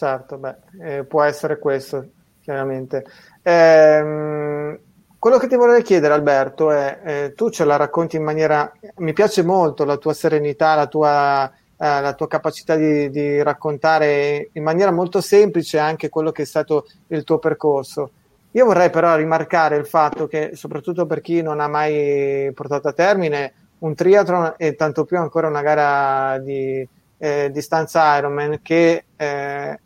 Certo, 0.02 0.36
beh, 0.36 0.56
eh, 0.80 1.04
può 1.04 1.22
essere 1.22 1.60
questo, 1.60 2.04
chiaramente. 2.40 3.04
Ehm, 3.40 4.76
quello 5.16 5.38
che 5.38 5.46
ti 5.46 5.54
vorrei 5.54 5.82
chiedere, 5.82 6.12
Alberto, 6.12 6.72
è, 6.72 6.98
eh, 7.04 7.32
tu 7.36 7.50
ce 7.50 7.64
la 7.64 7.76
racconti 7.76 8.16
in 8.16 8.24
maniera... 8.24 8.72
Mi 8.96 9.12
piace 9.12 9.44
molto 9.44 9.84
la 9.84 9.98
tua 9.98 10.12
serenità, 10.12 10.74
la 10.74 10.88
tua, 10.88 11.48
eh, 11.48 12.00
la 12.00 12.14
tua 12.14 12.26
capacità 12.26 12.74
di, 12.74 13.10
di 13.10 13.40
raccontare 13.44 14.48
in 14.54 14.64
maniera 14.64 14.90
molto 14.90 15.20
semplice 15.20 15.78
anche 15.78 16.08
quello 16.08 16.32
che 16.32 16.42
è 16.42 16.46
stato 16.46 16.86
il 17.06 17.22
tuo 17.22 17.38
percorso. 17.38 18.10
Io 18.50 18.64
vorrei 18.64 18.90
però 18.90 19.14
rimarcare 19.14 19.76
il 19.76 19.86
fatto 19.86 20.26
che, 20.26 20.50
soprattutto 20.54 21.06
per 21.06 21.20
chi 21.20 21.42
non 21.42 21.60
ha 21.60 21.68
mai 21.68 22.50
portato 22.54 22.88
a 22.88 22.92
termine 22.92 23.52
un 23.78 23.94
triathlon 23.94 24.54
e 24.56 24.74
tanto 24.74 25.04
più 25.04 25.16
ancora 25.18 25.46
una 25.46 25.62
gara 25.62 26.38
di 26.40 26.84
eh, 27.18 27.50
distanza 27.52 28.18
Ironman, 28.18 28.58
che 28.62 29.04
eh, 29.14 29.80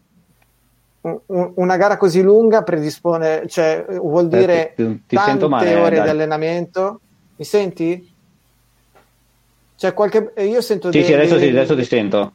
una 1.26 1.76
gara 1.76 1.96
così 1.96 2.20
lunga 2.22 2.62
predispone, 2.62 3.44
cioè 3.48 3.84
vuol 4.00 4.28
dire 4.28 4.70
Eh, 4.70 4.74
ti- 4.74 5.02
ti 5.06 5.16
tante 5.16 5.46
male, 5.48 5.74
ore 5.76 5.96
dai. 5.96 6.04
di 6.04 6.10
allenamento. 6.10 7.00
Mi 7.36 7.44
senti? 7.44 8.12
C'è 9.76 9.92
qualche, 9.92 10.32
eh, 10.34 10.46
io 10.46 10.60
sento 10.62 10.90
sì 10.90 10.98
dei- 10.98 11.06
sì 11.06 11.12
adesso, 11.12 11.36
dei- 11.36 11.50
sì, 11.50 11.56
adesso 11.56 11.76
ti 11.76 11.84
sento 11.84 12.32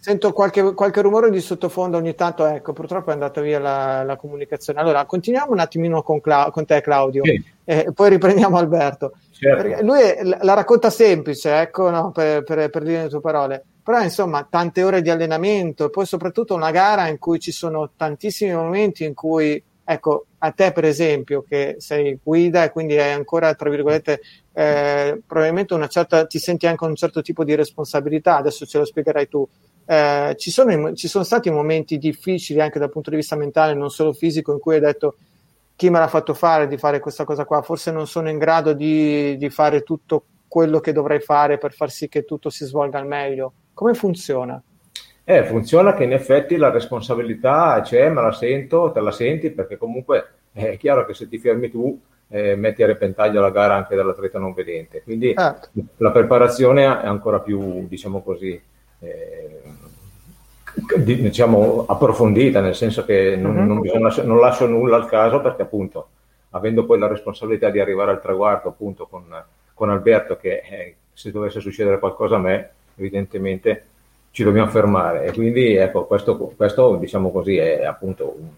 Sento 0.00 0.32
qualche, 0.34 0.74
qualche 0.74 1.00
rumore 1.00 1.30
di 1.30 1.40
sottofondo 1.40 1.96
ogni 1.96 2.14
tanto, 2.14 2.44
ecco, 2.44 2.74
purtroppo 2.74 3.08
è 3.08 3.14
andata 3.14 3.40
via 3.40 3.58
la, 3.58 4.02
la 4.02 4.16
comunicazione. 4.16 4.78
Allora, 4.80 5.06
continuiamo 5.06 5.52
un 5.52 5.60
attimino 5.60 6.02
con, 6.02 6.20
Cla- 6.20 6.50
con 6.52 6.66
te, 6.66 6.82
Claudio, 6.82 7.22
Sì. 7.24 7.42
e 7.64 7.88
poi 7.94 8.10
riprendiamo 8.10 8.58
Alberto. 8.58 9.12
Certo. 9.30 9.62
Perché 9.62 9.82
lui 9.82 10.00
è- 10.02 10.22
la 10.22 10.38
la 10.42 10.52
racconta 10.54 10.90
semplice, 10.90 11.58
ecco, 11.58 11.88
no, 11.88 12.10
per, 12.10 12.42
per, 12.44 12.68
per 12.68 12.82
dire 12.82 13.04
le 13.04 13.08
tue 13.08 13.20
parole. 13.22 13.64
Però, 13.84 14.00
insomma, 14.00 14.46
tante 14.48 14.82
ore 14.82 15.02
di 15.02 15.10
allenamento 15.10 15.84
e 15.84 15.90
poi 15.90 16.06
soprattutto 16.06 16.54
una 16.54 16.70
gara 16.70 17.06
in 17.08 17.18
cui 17.18 17.38
ci 17.38 17.52
sono 17.52 17.90
tantissimi 17.94 18.54
momenti 18.54 19.04
in 19.04 19.12
cui, 19.12 19.62
ecco, 19.84 20.24
a 20.38 20.50
te 20.52 20.72
per 20.72 20.86
esempio, 20.86 21.42
che 21.42 21.76
sei 21.78 22.18
guida 22.22 22.64
e 22.64 22.70
quindi 22.70 22.96
hai 22.98 23.12
ancora, 23.12 23.54
tra 23.54 23.68
virgolette, 23.68 24.22
eh, 24.54 25.20
probabilmente 25.26 25.74
una 25.74 25.86
certa, 25.88 26.24
ti 26.26 26.38
senti 26.38 26.66
anche 26.66 26.82
un 26.84 26.94
certo 26.94 27.20
tipo 27.20 27.44
di 27.44 27.54
responsabilità, 27.54 28.36
adesso 28.38 28.64
ce 28.64 28.78
lo 28.78 28.86
spiegherai 28.86 29.28
tu. 29.28 29.46
Eh, 29.84 30.34
ci, 30.38 30.50
sono, 30.50 30.94
ci 30.94 31.06
sono 31.06 31.24
stati 31.24 31.50
momenti 31.50 31.98
difficili 31.98 32.62
anche 32.62 32.78
dal 32.78 32.90
punto 32.90 33.10
di 33.10 33.16
vista 33.16 33.36
mentale, 33.36 33.74
non 33.74 33.90
solo 33.90 34.14
fisico, 34.14 34.52
in 34.52 34.60
cui 34.60 34.76
hai 34.76 34.80
detto 34.80 35.16
chi 35.76 35.90
me 35.90 35.98
l'ha 35.98 36.08
fatto 36.08 36.32
fare 36.32 36.68
di 36.68 36.78
fare 36.78 37.00
questa 37.00 37.24
cosa 37.24 37.44
qua, 37.44 37.60
forse 37.60 37.90
non 37.90 38.06
sono 38.06 38.30
in 38.30 38.38
grado 38.38 38.72
di, 38.72 39.36
di 39.36 39.50
fare 39.50 39.82
tutto 39.82 40.24
quello 40.48 40.80
che 40.80 40.92
dovrei 40.92 41.20
fare 41.20 41.58
per 41.58 41.74
far 41.74 41.90
sì 41.90 42.08
che 42.08 42.24
tutto 42.24 42.48
si 42.48 42.64
svolga 42.64 42.98
al 42.98 43.06
meglio. 43.06 43.52
Come 43.74 43.94
funziona? 43.94 44.60
Eh, 45.26 45.44
funziona 45.44 45.94
che 45.94 46.04
in 46.04 46.12
effetti 46.12 46.56
la 46.56 46.70
responsabilità 46.70 47.80
c'è, 47.82 48.08
me 48.08 48.22
la 48.22 48.32
sento, 48.32 48.92
te 48.92 49.00
la 49.00 49.10
senti, 49.10 49.50
perché 49.50 49.76
comunque 49.76 50.28
è 50.52 50.76
chiaro 50.76 51.04
che 51.06 51.14
se 51.14 51.28
ti 51.28 51.38
fermi 51.38 51.70
tu 51.70 52.00
eh, 52.28 52.54
metti 52.56 52.82
a 52.82 52.86
repentaglio 52.86 53.40
la 53.40 53.50
gara 53.50 53.74
anche 53.74 53.94
dell'atleta 53.96 54.38
non 54.38 54.54
vedente. 54.54 55.02
Quindi 55.02 55.34
Certo. 55.36 55.68
la 55.98 56.10
preparazione 56.10 56.82
è 56.82 57.06
ancora 57.06 57.40
più, 57.40 57.86
diciamo 57.88 58.22
così, 58.22 58.60
eh, 59.00 59.60
di- 60.98 61.20
diciamo, 61.22 61.84
approfondita, 61.86 62.60
nel 62.60 62.74
senso 62.74 63.04
che 63.04 63.36
non, 63.36 63.54
Mhm. 63.56 63.66
non 63.66 63.80
bisogna- 63.80 64.22
non 64.24 64.38
lascio 64.40 64.66
nulla 64.66 64.96
al 64.96 65.06
caso 65.06 65.40
perché 65.40 65.62
appunto, 65.62 66.08
avendo 66.50 66.84
poi 66.84 66.98
la 66.98 67.06
responsabilità 67.08 67.70
di 67.70 67.80
arrivare 67.80 68.10
al 68.10 68.20
traguardo 68.20 68.68
appunto 68.68 69.06
con, 69.06 69.24
con 69.72 69.90
Alberto, 69.90 70.36
che 70.36 70.62
eh, 70.68 70.94
se 71.12 71.30
dovesse 71.30 71.60
succedere 71.60 71.98
qualcosa 71.98 72.36
a 72.36 72.40
me, 72.40 72.70
evidentemente 72.96 73.86
ci 74.30 74.42
dobbiamo 74.42 74.70
fermare. 74.70 75.26
E 75.26 75.32
quindi 75.32 75.74
ecco, 75.74 76.06
questo, 76.06 76.36
questo 76.36 76.96
diciamo 76.96 77.30
così, 77.30 77.56
è 77.56 77.84
appunto 77.84 78.36
un- 78.38 78.48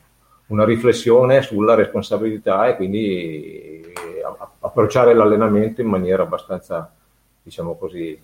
una 0.49 0.65
riflessione 0.65 1.43
sulla 1.43 1.75
responsabilità 1.75 2.69
e 2.69 2.77
quindi 2.77 3.81
eh, 3.83 4.23
approcciare 4.61 5.13
l'allenamento 5.13 5.81
in 5.81 5.89
maniera 5.89 6.23
abbastanza, 6.23 6.93
diciamo 7.43 7.75
così, 7.77 8.19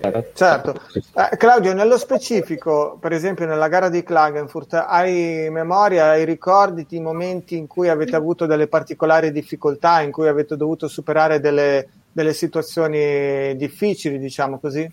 eh, 0.00 0.30
Certo. 0.34 0.74
Eh, 0.92 1.36
Claudio, 1.36 1.72
nello 1.72 1.96
specifico, 1.96 2.98
per 3.00 3.12
esempio 3.12 3.46
nella 3.46 3.68
gara 3.68 3.88
di 3.88 4.02
Klagenfurt, 4.02 4.74
hai 4.74 5.48
memoria, 5.50 6.10
hai 6.10 6.24
ricordi 6.24 6.84
di 6.88 7.00
momenti 7.00 7.56
in 7.56 7.66
cui 7.66 7.88
avete 7.88 8.14
avuto 8.14 8.46
delle 8.46 8.68
particolari 8.68 9.32
difficoltà, 9.32 10.00
in 10.02 10.12
cui 10.12 10.28
avete 10.28 10.56
dovuto 10.56 10.88
superare 10.88 11.40
delle, 11.40 11.88
delle 12.12 12.34
situazioni 12.34 13.56
difficili, 13.56 14.18
diciamo 14.18 14.58
così? 14.58 14.88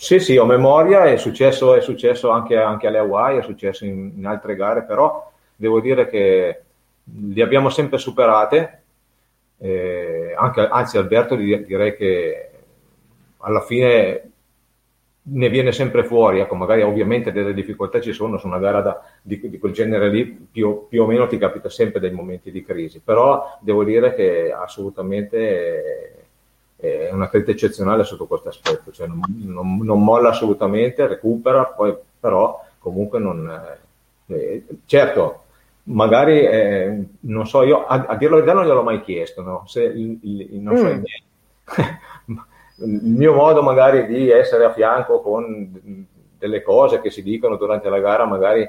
Sì, 0.00 0.20
sì, 0.20 0.36
ho 0.36 0.44
memoria, 0.46 1.04
è 1.06 1.16
successo, 1.16 1.74
è 1.74 1.80
successo 1.80 2.30
anche, 2.30 2.56
anche 2.56 2.86
alle 2.86 2.98
Hawaii, 2.98 3.38
è 3.38 3.42
successo 3.42 3.84
in, 3.84 4.12
in 4.16 4.26
altre 4.26 4.54
gare, 4.54 4.84
però 4.84 5.28
devo 5.56 5.80
dire 5.80 6.08
che 6.08 6.62
li 7.02 7.42
abbiamo 7.42 7.68
sempre 7.68 7.98
superate, 7.98 8.82
eh, 9.58 10.34
anche, 10.38 10.60
anzi 10.68 10.98
Alberto 10.98 11.34
di- 11.34 11.64
direi 11.64 11.96
che 11.96 12.50
alla 13.38 13.60
fine 13.62 14.22
ne 15.30 15.48
viene 15.50 15.72
sempre 15.72 16.04
fuori, 16.04 16.38
ecco, 16.40 16.54
magari 16.54 16.82
ovviamente 16.82 17.32
delle 17.32 17.52
difficoltà 17.52 18.00
ci 18.00 18.12
sono 18.12 18.38
su 18.38 18.46
una 18.46 18.58
gara 18.58 18.80
da- 18.80 19.02
di, 19.20 19.40
di 19.50 19.58
quel 19.58 19.72
genere 19.72 20.08
lì, 20.10 20.24
più, 20.26 20.86
più 20.88 21.02
o 21.02 21.06
meno 21.06 21.26
ti 21.26 21.36
capita 21.38 21.68
sempre 21.68 22.00
dei 22.00 22.12
momenti 22.12 22.50
di 22.50 22.62
crisi, 22.64 23.00
però 23.04 23.58
devo 23.60 23.84
dire 23.84 24.14
che 24.14 24.52
assolutamente 24.52 26.17
è 26.80 27.10
un 27.12 27.22
atleta 27.22 27.50
eccezionale 27.50 28.04
sotto 28.04 28.26
questo 28.26 28.48
aspetto, 28.50 28.92
cioè 28.92 29.06
non, 29.06 29.20
non- 29.26 29.78
non 29.82 30.02
molla 30.02 30.30
assolutamente, 30.30 31.06
recupera, 31.06 31.64
poi 31.64 31.94
però 32.20 32.64
comunque 32.78 33.18
non... 33.18 33.48
eh, 34.26 34.34
eh, 34.34 34.64
certo, 34.86 35.42
magari, 35.84 36.40
eh, 36.40 37.04
non 37.20 37.46
so, 37.46 37.62
io 37.62 37.84
a, 37.86 38.04
a 38.08 38.16
dirlo 38.16 38.36
verità 38.36 38.54
non 38.54 38.64
gliel'ho 38.66 38.82
mai 38.82 39.00
chiesto, 39.00 39.42
no? 39.42 39.64
Se 39.66 39.82
il, 39.82 40.18
il- 40.22 40.60
non 40.60 40.76
so, 40.76 40.84
Mm. 40.84 40.90
i 40.90 41.00
miei- 41.00 41.24
il 42.80 43.10
mio 43.10 43.34
modo 43.34 43.62
magari 43.62 44.06
di 44.06 44.30
essere 44.30 44.64
a 44.64 44.72
fianco 44.72 45.20
con 45.20 46.06
delle 46.38 46.62
cose 46.62 47.00
che 47.00 47.10
si 47.10 47.22
dicono 47.24 47.56
durante 47.56 47.88
la 47.88 47.98
gara 47.98 48.24
magari 48.24 48.68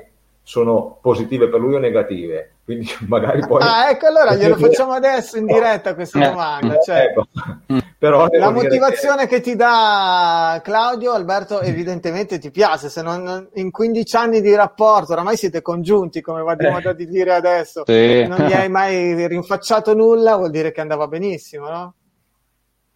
sono 0.49 0.97
positive 0.99 1.47
per 1.47 1.59
lui 1.59 1.75
o 1.75 1.77
negative, 1.77 2.53
quindi 2.65 2.89
magari 3.07 3.45
poi... 3.45 3.61
Ah, 3.61 3.91
ecco, 3.91 4.07
allora 4.07 4.33
glielo 4.33 4.55
facciamo 4.57 4.93
adesso 4.93 5.37
in 5.37 5.45
diretta 5.45 5.93
questa 5.93 6.19
Eh, 6.19 6.27
domanda. 6.27 6.79
Cioè, 6.79 6.97
ecco. 7.01 7.27
Però 7.99 8.27
devo 8.27 8.45
la 8.45 8.49
motivazione 8.49 9.27
che... 9.27 9.41
ti 9.41 9.55
dà 9.55 10.59
Claudio, 10.63 11.11
Alberto, 11.11 11.61
evidentemente 11.61 12.39
ti 12.39 12.49
piace. 12.49 12.89
Se 12.89 13.03
non, 13.03 13.47
in 13.53 13.69
15 13.69 14.15
anni 14.15 14.41
di 14.41 14.55
rapporto, 14.55 15.11
oramai 15.11 15.37
siete 15.37 15.61
congiunti, 15.61 16.19
come 16.21 16.41
va 16.41 16.55
di 16.55 16.65
Eh. 16.65 16.71
moda 16.71 16.93
di 16.93 17.05
dire 17.07 17.35
adesso, 17.35 17.83
Sì. 17.85 18.25
non 18.25 18.39
gli 18.47 18.53
hai 18.53 18.69
mai 18.69 19.27
rinfacciato 19.27 19.93
nulla, 19.93 20.35
vuol 20.35 20.49
dire 20.49 20.71
che 20.71 20.81
andava 20.81 21.05
benissimo, 21.07 21.69
no? 21.69 21.93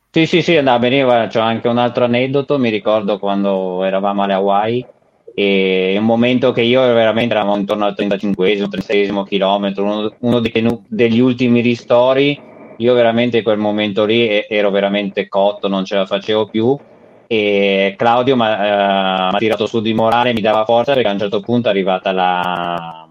Sì, 0.10 0.26
sì, 0.26 0.42
sì, 0.42 0.58
andava 0.58 0.80
bene. 0.80 1.04
Guarda, 1.04 1.28
C'ho 1.28 1.40
anche 1.46 1.68
un 1.68 1.78
altro 1.78 2.06
aneddoto. 2.06 2.58
Mi 2.58 2.72
ricordo 2.72 3.20
quando 3.20 3.84
eravamo 3.84 4.24
alle 4.24 4.34
Hawaii 4.34 4.88
e 5.36 5.96
un 5.98 6.06
momento 6.06 6.52
che 6.52 6.62
io 6.62 6.82
veramente 6.82 7.34
eravamo 7.34 7.58
intorno 7.58 7.86
al 7.86 7.96
35 7.96 8.56
36 8.56 9.24
chilometro, 9.26 9.84
uno, 9.84 10.16
uno 10.20 10.40
dei, 10.40 10.52
degli 10.88 11.20
ultimi 11.20 11.62
ristori, 11.62 12.40
io 12.78 12.94
veramente 12.94 13.38
in 13.38 13.44
quel 13.44 13.58
momento 13.58 14.06
lì 14.06 14.46
ero 14.48 14.70
veramente 14.70 15.28
cotto, 15.28 15.68
non 15.68 15.86
ce 15.86 15.96
la 15.96 16.06
facevo 16.06 16.48
più. 16.48 16.78
E 17.26 17.96
Claudio 17.98 18.36
mi 18.36 18.44
ha 18.46 19.32
uh, 19.34 19.38
tirato 19.38 19.66
su 19.66 19.82
di 19.82 19.94
morale, 19.94 20.34
mi 20.34 20.42
dava 20.42 20.66
forza 20.66 20.94
perché 20.94 21.08
a 21.08 21.14
un 21.14 21.20
certo 21.20 21.40
punto 21.40 21.68
è 21.68 21.72
arrivata 21.72 22.12
la, 22.12 23.10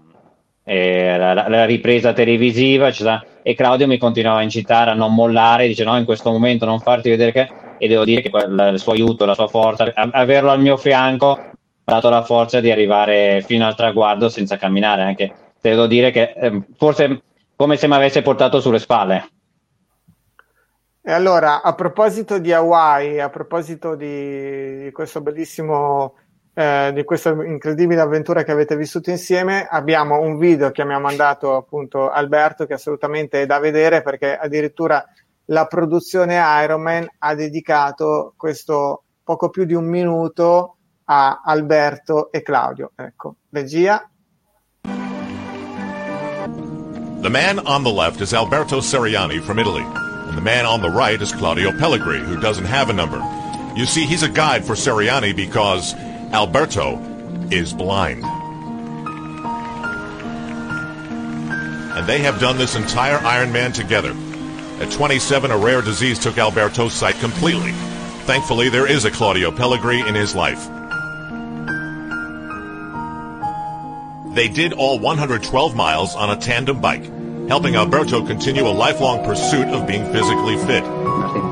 eh, 0.63 1.17
la, 1.17 1.33
la 1.49 1.65
ripresa 1.65 2.13
televisiva 2.13 2.89
cioè, 2.91 3.19
e 3.41 3.53
Claudio 3.53 3.87
mi 3.87 3.97
continuava 3.97 4.39
a 4.39 4.43
incitare 4.43 4.91
a 4.91 4.93
non 4.93 5.13
mollare, 5.13 5.67
dice 5.67 5.83
no 5.83 5.97
in 5.97 6.05
questo 6.05 6.31
momento 6.31 6.65
non 6.65 6.79
farti 6.79 7.09
vedere 7.09 7.31
che 7.33 7.49
e 7.77 7.87
devo 7.89 8.05
dire 8.05 8.21
che 8.21 8.29
il 8.29 8.79
suo 8.79 8.93
aiuto, 8.93 9.25
la 9.25 9.33
sua 9.33 9.47
forza, 9.47 9.91
averlo 9.93 10.51
al 10.51 10.61
mio 10.61 10.77
fianco 10.77 11.52
dato 11.83 12.09
la 12.09 12.23
forza 12.23 12.59
di 12.59 12.71
arrivare 12.71 13.41
fino 13.45 13.65
al 13.65 13.75
traguardo 13.75 14.29
senza 14.29 14.57
camminare, 14.57 15.03
anche 15.03 15.33
devo 15.59 15.87
dire 15.87 16.11
che 16.11 16.33
eh, 16.35 16.61
forse 16.77 17.21
come 17.55 17.77
se 17.77 17.87
mi 17.87 17.95
avesse 17.95 18.21
portato 18.21 18.59
sulle 18.59 18.79
spalle. 18.79 19.29
E 21.05 21.11
allora, 21.11 21.61
a 21.61 21.75
proposito 21.75 22.39
di 22.39 22.53
Hawaii, 22.53 23.19
a 23.19 23.29
proposito 23.29 23.95
di, 23.95 24.89
questo 24.93 25.21
bellissimo, 25.21 26.15
eh, 26.53 26.91
di 26.93 27.03
questa 27.03 27.31
incredibile 27.31 27.99
avventura 27.99 28.43
che 28.43 28.51
avete 28.51 28.77
vissuto 28.77 29.09
insieme, 29.09 29.67
abbiamo 29.69 30.21
un 30.21 30.37
video 30.37 30.71
che 30.71 30.85
mi 30.85 30.93
ha 30.93 30.99
mandato 30.99 31.57
appunto 31.57 32.09
Alberto 32.09 32.65
che 32.65 32.75
assolutamente 32.75 33.41
è 33.41 33.45
da 33.45 33.59
vedere 33.59 34.01
perché 34.01 34.37
addirittura 34.37 35.05
la 35.47 35.65
produzione 35.65 36.41
Ironman 36.63 37.05
ha 37.17 37.35
dedicato 37.35 38.33
questo 38.37 39.03
poco 39.23 39.49
più 39.49 39.65
di 39.65 39.73
un 39.73 39.85
minuto 39.85 40.77
a 41.13 41.39
Alberto 41.45 42.29
e 42.33 42.41
Claudio. 42.41 42.91
Ecco, 42.97 43.35
regia. 43.51 44.09
The 47.21 47.29
man 47.29 47.59
on 47.59 47.83
the 47.83 47.91
left 47.91 48.19
is 48.19 48.33
Alberto 48.33 48.79
Seriani 48.79 49.39
from 49.41 49.59
Italy, 49.59 49.83
and 49.83 50.35
the 50.35 50.41
man 50.41 50.65
on 50.65 50.81
the 50.81 50.89
right 50.89 51.21
is 51.21 51.31
Claudio 51.31 51.71
Pellegri, 51.71 52.19
who 52.19 52.39
doesn't 52.39 52.65
have 52.65 52.89
a 52.89 52.93
number. 52.93 53.21
You 53.75 53.85
see, 53.85 54.05
he's 54.05 54.23
a 54.23 54.29
guide 54.29 54.65
for 54.65 54.73
Seriani 54.73 55.35
because 55.35 55.93
Alberto 56.33 56.99
is 57.51 57.73
blind. 57.73 58.23
And 61.95 62.07
they 62.07 62.19
have 62.19 62.39
done 62.39 62.57
this 62.57 62.75
entire 62.75 63.19
Ironman 63.19 63.71
together. 63.73 64.15
At 64.83 64.91
27, 64.91 65.51
a 65.51 65.57
rare 65.57 65.83
disease 65.83 66.17
took 66.17 66.39
Alberto's 66.39 66.93
sight 66.93 67.15
completely. 67.19 67.71
Thankfully, 68.25 68.69
there 68.69 68.87
is 68.87 69.05
a 69.05 69.11
Claudio 69.11 69.51
Pellegri 69.51 70.05
in 70.07 70.15
his 70.15 70.33
life. 70.33 70.67
They 74.33 74.47
did 74.47 74.73
all 74.73 74.97
112 74.97 75.75
miles 75.75 76.15
on 76.15 76.31
a 76.31 76.35
tandem 76.35 76.81
bike, 76.81 77.03
helping 77.47 77.75
Alberto 77.75 78.25
continue 78.25 78.65
a 78.65 78.73
lifelong 78.73 79.23
pursuit 79.23 79.67
of 79.67 79.85
being 79.85 80.11
physically 80.11 80.57
fit. 80.65 80.83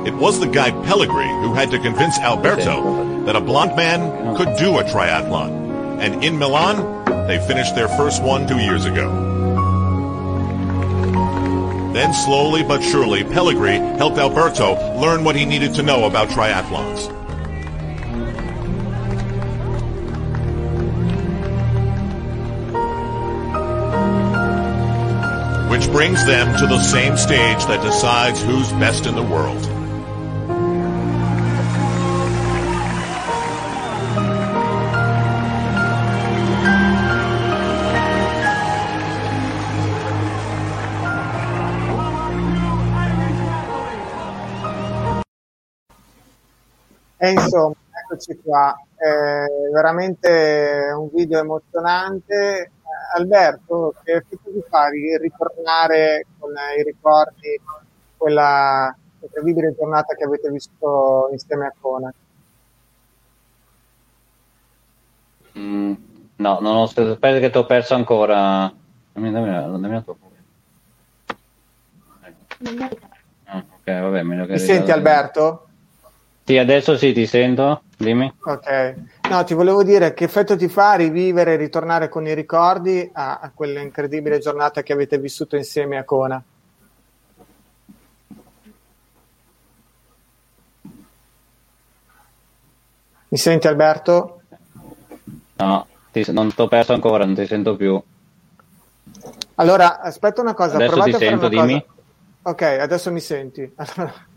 It 0.08 0.16
was 0.16 0.40
the 0.40 0.48
guide 0.48 0.74
Pellegri 0.86 1.30
who 1.44 1.54
had 1.54 1.70
to 1.72 1.80
convince 1.80 2.18
Alberto 2.18 3.24
that 3.26 3.36
a 3.36 3.40
blond 3.40 3.76
man 3.76 4.36
could 4.36 4.58
do 4.58 4.80
a 4.80 4.84
triathlon. 4.84 6.00
And 6.02 6.24
in 6.24 6.40
Milan, 6.40 7.06
they 7.28 7.38
finished 7.46 7.76
their 7.76 7.88
first 7.88 8.24
one 8.24 8.48
two 8.48 8.58
years 8.58 8.86
ago. 8.86 9.30
Then 11.94 12.16
slowly 12.16 12.64
but 12.64 12.82
surely, 12.82 13.24
Pellegri 13.24 13.78
helped 13.98 14.18
Alberto 14.18 14.74
learn 15.00 15.24
what 15.24 15.36
he 15.36 15.46
needed 15.46 15.76
to 15.76 15.84
know 15.84 16.06
about 16.06 16.30
triathlons. 16.30 17.21
Which 25.82 25.92
brings 25.92 26.24
them 26.28 26.56
to 26.60 26.68
the 26.68 26.80
same 26.80 27.18
stage 27.18 27.66
that 27.66 27.82
decides 27.82 28.40
who's 28.44 28.72
best 28.74 29.08
in 29.08 29.16
the 29.16 29.24
world. 29.24 29.68
E 47.18 47.32
insomma, 47.32 47.74
eccoci 48.04 48.40
qua, 48.44 48.76
è 48.96 49.46
veramente 49.74 50.94
un 50.96 51.10
video 51.12 51.40
emozionante. 51.40 52.72
Alberto, 53.14 53.94
che 54.04 54.14
effetto 54.14 54.52
ti 54.52 54.64
fa 54.70 54.88
ritornare 54.90 56.26
con 56.40 56.52
i 56.78 56.84
ricordi 56.84 57.60
quella 58.18 58.96
incredibile 59.20 59.76
giornata 59.76 60.16
che 60.16 60.24
avete 60.24 60.50
vissuto 60.50 61.30
insieme 61.32 61.68
a 61.68 61.74
Kona? 61.80 62.14
Mm, 65.58 65.94
no, 66.38 66.60
non 66.60 66.76
ho 66.76 66.84
aspetta 66.84 67.40
che 67.40 67.50
ti 67.50 67.58
ho 67.58 67.66
perso 67.66 67.94
ancora. 67.96 68.74
Dammi, 69.14 69.32
dammi, 69.32 69.50
dammi 69.52 69.94
la 69.94 70.02
tua 70.02 70.16
ah, 73.46 73.58
ok, 73.58 73.84
vabbè, 73.84 74.24
meglio 74.24 74.46
che 74.46 74.54
Mi 74.54 74.60
senti 74.60 74.92
Alberto? 74.92 75.71
Sì, 76.44 76.58
adesso 76.58 76.98
sì, 76.98 77.14
ti 77.14 77.26
sento, 77.26 77.84
dimmi. 77.98 78.34
Ok, 78.44 78.96
no, 79.30 79.44
ti 79.44 79.54
volevo 79.54 79.84
dire 79.84 80.14
che 80.14 80.24
effetto 80.24 80.56
ti 80.56 80.68
fa 80.68 80.96
rivivere, 80.96 81.56
ritornare 81.56 82.10
con 82.10 82.26
i 82.26 82.34
ricordi 82.34 83.08
a, 83.14 83.38
a 83.40 83.52
quella 83.54 83.82
incredibile 83.82 84.40
giornata 84.40 84.82
che 84.82 84.94
avete 84.94 85.20
vissuto 85.20 85.56
insieme 85.56 85.98
a 85.98 86.04
Kona. 86.04 86.44
Mi 93.28 93.38
senti 93.38 93.68
Alberto? 93.68 94.42
No, 95.58 95.88
ti, 96.12 96.26
non 96.32 96.54
ti 96.54 96.60
ho 96.60 96.68
perso 96.68 96.94
ancora, 96.94 97.24
non 97.24 97.36
ti 97.36 97.46
sento 97.46 97.76
più. 97.76 98.02
Allora, 99.56 100.02
aspetta 100.02 100.42
una 100.42 100.56
cosa. 100.56 100.76
Adesso 100.76 101.02
ti 101.02 101.14
sento, 101.14 101.48
dimmi. 101.48 101.80
Cosa. 101.80 102.02
Ok, 102.42 102.62
adesso 102.64 103.12
mi 103.12 103.20
senti. 103.20 103.72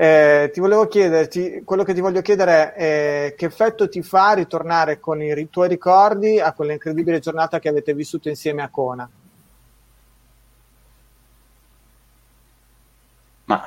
Eh, 0.00 0.50
ti 0.52 0.60
volevo 0.60 0.86
chiederti, 0.86 1.62
quello 1.64 1.82
che 1.82 1.92
ti 1.92 2.00
voglio 2.00 2.22
chiedere 2.22 2.72
è 2.72 2.84
eh, 2.84 3.34
che 3.36 3.46
effetto 3.46 3.88
ti 3.88 4.00
fa 4.00 4.34
ritornare 4.34 5.00
con 5.00 5.20
i 5.20 5.48
tuoi 5.50 5.66
ricordi 5.66 6.38
a 6.38 6.52
quella 6.52 6.70
incredibile 6.70 7.18
giornata 7.18 7.58
che 7.58 7.68
avete 7.68 7.94
vissuto 7.94 8.28
insieme 8.28 8.62
a 8.62 8.68
Kona? 8.68 9.10
Ma 13.46 13.64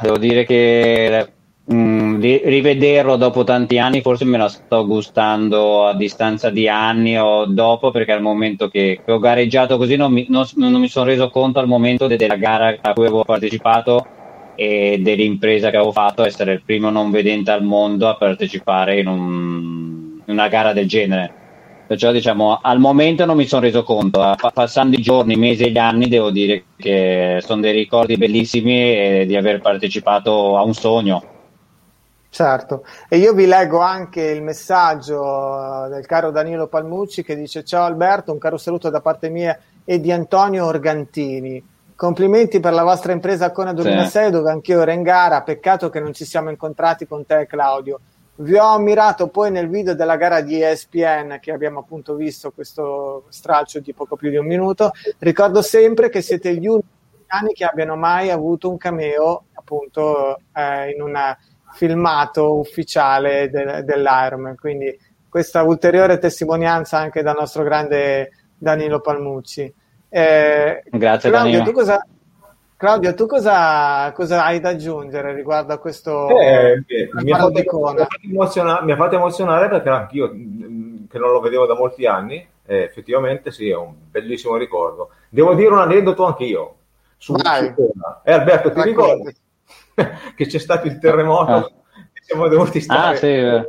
devo 0.00 0.16
dire 0.16 0.46
che 0.46 1.32
mm, 1.70 2.20
ri- 2.22 2.40
rivederlo 2.42 3.16
dopo 3.16 3.44
tanti 3.44 3.78
anni 3.78 4.00
forse 4.00 4.24
me 4.24 4.38
la 4.38 4.48
sto 4.48 4.86
gustando 4.86 5.88
a 5.88 5.94
distanza 5.94 6.48
di 6.48 6.70
anni 6.70 7.18
o 7.18 7.44
dopo 7.44 7.90
perché 7.90 8.12
al 8.12 8.22
momento 8.22 8.70
che, 8.70 9.02
che 9.04 9.12
ho 9.12 9.18
gareggiato 9.18 9.76
così 9.76 9.96
non 9.96 10.10
mi, 10.10 10.24
non, 10.30 10.46
non 10.54 10.80
mi 10.80 10.88
sono 10.88 11.04
reso 11.04 11.28
conto 11.28 11.58
al 11.58 11.66
momento 11.66 12.06
de- 12.06 12.16
della 12.16 12.36
gara 12.36 12.78
a 12.80 12.94
cui 12.94 13.04
avevo 13.04 13.24
partecipato 13.24 14.15
e 14.56 14.98
dell'impresa 15.00 15.70
che 15.70 15.76
avevo 15.76 15.92
fatto 15.92 16.24
essere 16.24 16.54
il 16.54 16.62
primo 16.62 16.90
non 16.90 17.10
vedente 17.10 17.50
al 17.52 17.62
mondo 17.62 18.08
a 18.08 18.16
partecipare 18.16 18.98
in, 18.98 19.06
un, 19.06 20.20
in 20.24 20.32
una 20.32 20.48
gara 20.48 20.72
del 20.72 20.88
genere. 20.88 21.44
Perciò 21.86 22.10
diciamo 22.10 22.58
al 22.60 22.80
momento 22.80 23.24
non 23.24 23.36
mi 23.36 23.46
sono 23.46 23.62
reso 23.62 23.84
conto, 23.84 24.20
passando 24.52 24.96
i 24.96 25.00
giorni, 25.02 25.34
i 25.34 25.38
mesi 25.38 25.62
e 25.62 25.70
gli 25.70 25.78
anni 25.78 26.08
devo 26.08 26.30
dire 26.30 26.64
che 26.76 27.38
sono 27.44 27.60
dei 27.60 27.72
ricordi 27.72 28.16
bellissimi 28.16 29.24
di 29.24 29.36
aver 29.36 29.60
partecipato 29.60 30.56
a 30.56 30.64
un 30.64 30.74
sogno. 30.74 31.34
Certo, 32.28 32.84
e 33.08 33.18
io 33.18 33.32
vi 33.32 33.46
leggo 33.46 33.78
anche 33.78 34.20
il 34.20 34.42
messaggio 34.42 35.86
del 35.88 36.04
caro 36.06 36.30
Danilo 36.30 36.66
Palmucci 36.66 37.22
che 37.22 37.36
dice 37.36 37.64
ciao 37.64 37.84
Alberto, 37.84 38.32
un 38.32 38.38
caro 38.38 38.58
saluto 38.58 38.90
da 38.90 39.00
parte 39.00 39.28
mia 39.28 39.56
e 39.84 40.00
di 40.00 40.10
Antonio 40.10 40.66
Organtini. 40.66 41.62
Complimenti 41.96 42.60
per 42.60 42.74
la 42.74 42.82
vostra 42.82 43.12
impresa 43.12 43.50
Kona 43.52 43.72
2006 43.72 44.24
sì. 44.26 44.30
dove 44.30 44.50
anch'io 44.50 44.82
ero 44.82 44.90
in 44.90 45.02
gara, 45.02 45.40
peccato 45.40 45.88
che 45.88 45.98
non 45.98 46.12
ci 46.12 46.26
siamo 46.26 46.50
incontrati 46.50 47.06
con 47.06 47.24
te 47.24 47.46
Claudio. 47.46 48.00
Vi 48.34 48.54
ho 48.54 48.66
ammirato 48.66 49.28
poi 49.28 49.50
nel 49.50 49.70
video 49.70 49.94
della 49.94 50.16
gara 50.16 50.42
di 50.42 50.60
ESPN 50.60 51.38
che 51.40 51.52
abbiamo 51.52 51.78
appunto 51.78 52.14
visto 52.14 52.50
questo 52.50 53.24
stralcio 53.30 53.80
di 53.80 53.94
poco 53.94 54.16
più 54.16 54.28
di 54.28 54.36
un 54.36 54.44
minuto. 54.44 54.90
Ricordo 55.20 55.62
sempre 55.62 56.10
che 56.10 56.20
siete 56.20 56.54
gli 56.54 56.66
unici 56.66 57.54
che 57.54 57.64
abbiano 57.64 57.96
mai 57.96 58.28
avuto 58.28 58.68
un 58.68 58.76
cameo 58.76 59.44
appunto 59.54 60.36
eh, 60.52 60.90
in 60.90 61.00
un 61.00 61.18
filmato 61.72 62.58
ufficiale 62.58 63.48
de- 63.48 63.84
dell'Ironman. 63.84 64.56
Quindi 64.56 64.94
questa 65.30 65.62
ulteriore 65.62 66.18
testimonianza 66.18 66.98
anche 66.98 67.22
dal 67.22 67.36
nostro 67.38 67.62
grande 67.62 68.32
Danilo 68.54 69.00
Palmucci. 69.00 69.72
Eh, 70.08 70.82
Grazie 70.90 71.30
Claudio, 71.30 71.52
Danilo. 71.58 71.64
tu 71.64 71.72
cosa, 71.72 72.06
Claudio, 72.76 73.14
tu 73.14 73.26
cosa, 73.26 74.12
cosa, 74.14 74.44
hai 74.44 74.60
da 74.60 74.70
aggiungere 74.70 75.34
riguardo 75.34 75.72
a 75.72 75.78
questo 75.78 76.28
eh, 76.38 76.82
mi, 77.22 77.32
ha 77.32 77.38
fatto, 77.38 77.58
Icona? 77.58 77.92
mi, 78.22 78.30
ha 78.30 78.32
emozionare, 78.32 78.84
mi 78.84 78.92
ha 78.92 78.96
fatto 78.96 79.14
emozionare 79.16 79.68
perché 79.68 79.88
anch'io 79.88 80.28
che 80.30 81.18
non 81.18 81.30
lo 81.32 81.40
vedevo 81.40 81.66
da 81.66 81.74
molti 81.74 82.06
anni, 82.06 82.46
e 82.64 82.82
effettivamente 82.82 83.50
sì, 83.50 83.68
è 83.70 83.76
un 83.76 83.94
bellissimo 84.10 84.56
ricordo. 84.56 85.10
Devo 85.28 85.54
dire 85.54 85.68
un 85.70 85.78
aneddoto 85.78 86.24
anch'io. 86.26 86.74
Su, 87.16 87.32
Vai. 87.34 87.72
su. 87.74 87.90
Eh, 88.24 88.32
Alberto, 88.32 88.70
ti 88.72 88.82
ricordi 88.82 89.34
che 90.36 90.46
c'è 90.46 90.58
stato 90.58 90.86
il 90.86 90.98
terremoto 90.98 91.50
Ah. 91.52 91.70
e 92.12 92.20
siamo 92.22 92.48
dovuti 92.48 92.80
stare 92.80 93.14
Ah, 93.14 93.18
sì, 93.18 93.26
eh. 93.26 93.54
una 93.54 93.64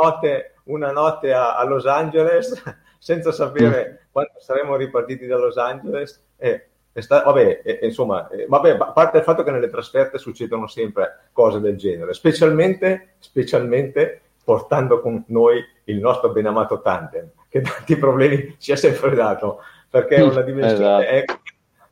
notte, 0.00 0.54
una 0.64 0.92
notte 0.92 1.32
a, 1.32 1.56
a 1.56 1.64
Los 1.64 1.86
Angeles 1.86 2.62
senza 3.06 3.30
sapere 3.30 3.88
Mm. 3.88 4.06
quando 4.10 4.32
saremmo 4.40 4.74
ripartiti 4.74 5.26
da 5.28 5.36
Los 5.36 5.56
Angeles. 5.58 6.20
E, 6.36 6.66
è 6.90 7.00
sta- 7.00 7.22
vabbè, 7.22 7.60
e- 7.62 7.78
e 7.80 7.86
insomma, 7.86 8.26
eh, 8.30 8.46
vabbè, 8.48 8.70
a 8.80 8.86
parte 8.90 9.18
il 9.18 9.22
fatto 9.22 9.44
che 9.44 9.52
nelle 9.52 9.68
trasferte 9.70 10.18
succedono 10.18 10.66
sempre 10.66 11.28
cose 11.32 11.60
del 11.60 11.76
genere, 11.76 12.14
specialmente, 12.14 13.10
specialmente 13.20 14.22
portando 14.42 15.00
con 15.00 15.22
noi 15.28 15.62
il 15.84 15.98
nostro 16.00 16.30
benamato 16.30 16.80
tandem, 16.80 17.28
che 17.48 17.60
tanti 17.60 17.96
problemi 17.96 18.56
ci 18.58 18.72
ha 18.72 18.76
sempre 18.76 19.14
dato, 19.14 19.60
perché 19.88 20.16
è 20.16 20.22
una 20.22 20.40
dimensione 20.42 21.22
Esatto. 21.22 21.40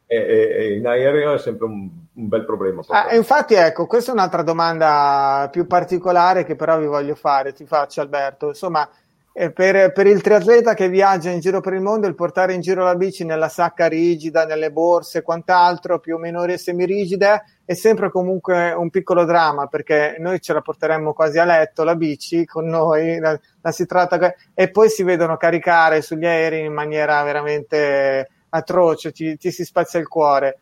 e, 0.06 0.16
e- 0.16 0.48
e 0.56 0.74
in 0.78 0.86
aereo 0.88 1.34
è 1.34 1.38
sempre 1.38 1.66
un, 1.66 1.88
un 2.14 2.28
bel 2.28 2.44
problema. 2.44 2.82
Ah, 2.88 3.14
infatti, 3.14 3.54
ecco, 3.54 3.86
questa 3.86 4.10
è 4.10 4.14
un'altra 4.14 4.42
domanda 4.42 5.48
più 5.52 5.68
particolare 5.68 6.42
che 6.44 6.56
però 6.56 6.76
vi 6.78 6.86
voglio 6.86 7.14
fare, 7.14 7.52
ti 7.52 7.66
faccio 7.66 8.00
Alberto. 8.00 8.48
Insomma, 8.48 8.88
eh, 8.88 9.03
per, 9.34 9.90
per 9.90 10.06
il 10.06 10.20
triatleta 10.20 10.74
che 10.74 10.88
viaggia 10.88 11.30
in 11.30 11.40
giro 11.40 11.60
per 11.60 11.72
il 11.72 11.80
mondo, 11.80 12.06
il 12.06 12.14
portare 12.14 12.52
in 12.52 12.60
giro 12.60 12.84
la 12.84 12.94
bici 12.94 13.24
nella 13.24 13.48
sacca 13.48 13.88
rigida, 13.88 14.46
nelle 14.46 14.70
borse 14.70 15.18
e 15.18 15.22
quant'altro, 15.22 15.98
più 15.98 16.14
o 16.14 16.18
meno 16.18 16.46
semirigide, 16.56 17.42
è 17.64 17.74
sempre 17.74 18.12
comunque 18.12 18.70
un 18.70 18.90
piccolo 18.90 19.24
dramma 19.24 19.66
perché 19.66 20.14
noi 20.20 20.40
ce 20.40 20.52
la 20.52 20.60
porteremmo 20.60 21.12
quasi 21.12 21.40
a 21.40 21.44
letto 21.44 21.82
la 21.82 21.96
bici 21.96 22.44
con 22.44 22.66
noi, 22.66 23.18
la, 23.18 23.36
la 23.60 23.72
si 23.72 23.86
tratta 23.86 24.34
e 24.54 24.70
poi 24.70 24.88
si 24.88 25.02
vedono 25.02 25.36
caricare 25.36 26.00
sugli 26.00 26.26
aerei 26.26 26.64
in 26.64 26.72
maniera 26.72 27.20
veramente 27.24 28.28
atroce, 28.50 29.10
ti, 29.10 29.36
ti 29.36 29.50
si 29.50 29.64
spazia 29.64 29.98
il 29.98 30.06
cuore. 30.06 30.58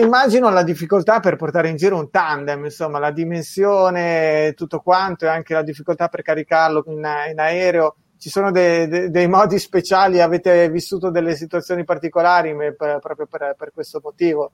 Immagino 0.00 0.48
la 0.50 0.62
difficoltà 0.62 1.20
per 1.20 1.36
portare 1.36 1.68
in 1.68 1.76
giro 1.76 1.98
un 1.98 2.10
tandem, 2.10 2.64
insomma, 2.64 2.98
la 2.98 3.10
dimensione, 3.10 4.52
tutto 4.56 4.80
quanto 4.80 5.26
e 5.26 5.28
anche 5.28 5.52
la 5.54 5.62
difficoltà 5.62 6.08
per 6.08 6.22
caricarlo 6.22 6.82
in, 6.86 7.06
in 7.30 7.38
aereo. 7.38 7.96
Ci 8.18 8.30
sono 8.30 8.50
de- 8.50 8.88
de- 8.88 9.10
dei 9.10 9.28
modi 9.28 9.58
speciali? 9.58 10.20
Avete 10.20 10.70
vissuto 10.70 11.10
delle 11.10 11.36
situazioni 11.36 11.84
particolari 11.84 12.56
per- 12.56 12.98
proprio 13.00 13.26
per, 13.26 13.54
per 13.56 13.70
questo 13.72 14.00
motivo? 14.02 14.50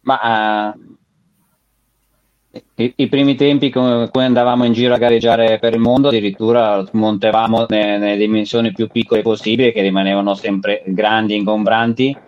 Ma 0.00 0.74
eh, 0.74 2.60
i, 2.74 2.92
i 2.96 3.08
primi 3.08 3.36
tempi 3.36 3.70
come 3.70 4.08
cui 4.10 4.24
andavamo 4.24 4.64
in 4.64 4.72
giro 4.72 4.94
a 4.94 4.98
gareggiare 4.98 5.58
per 5.60 5.74
il 5.74 5.80
mondo, 5.80 6.08
addirittura 6.08 6.84
montavamo 6.92 7.66
ne- 7.68 7.96
nelle 7.98 8.16
dimensioni 8.16 8.72
più 8.72 8.88
piccole 8.88 9.22
possibili, 9.22 9.72
che 9.72 9.82
rimanevano 9.82 10.34
sempre 10.34 10.82
grandi, 10.86 11.36
ingombranti, 11.36 12.26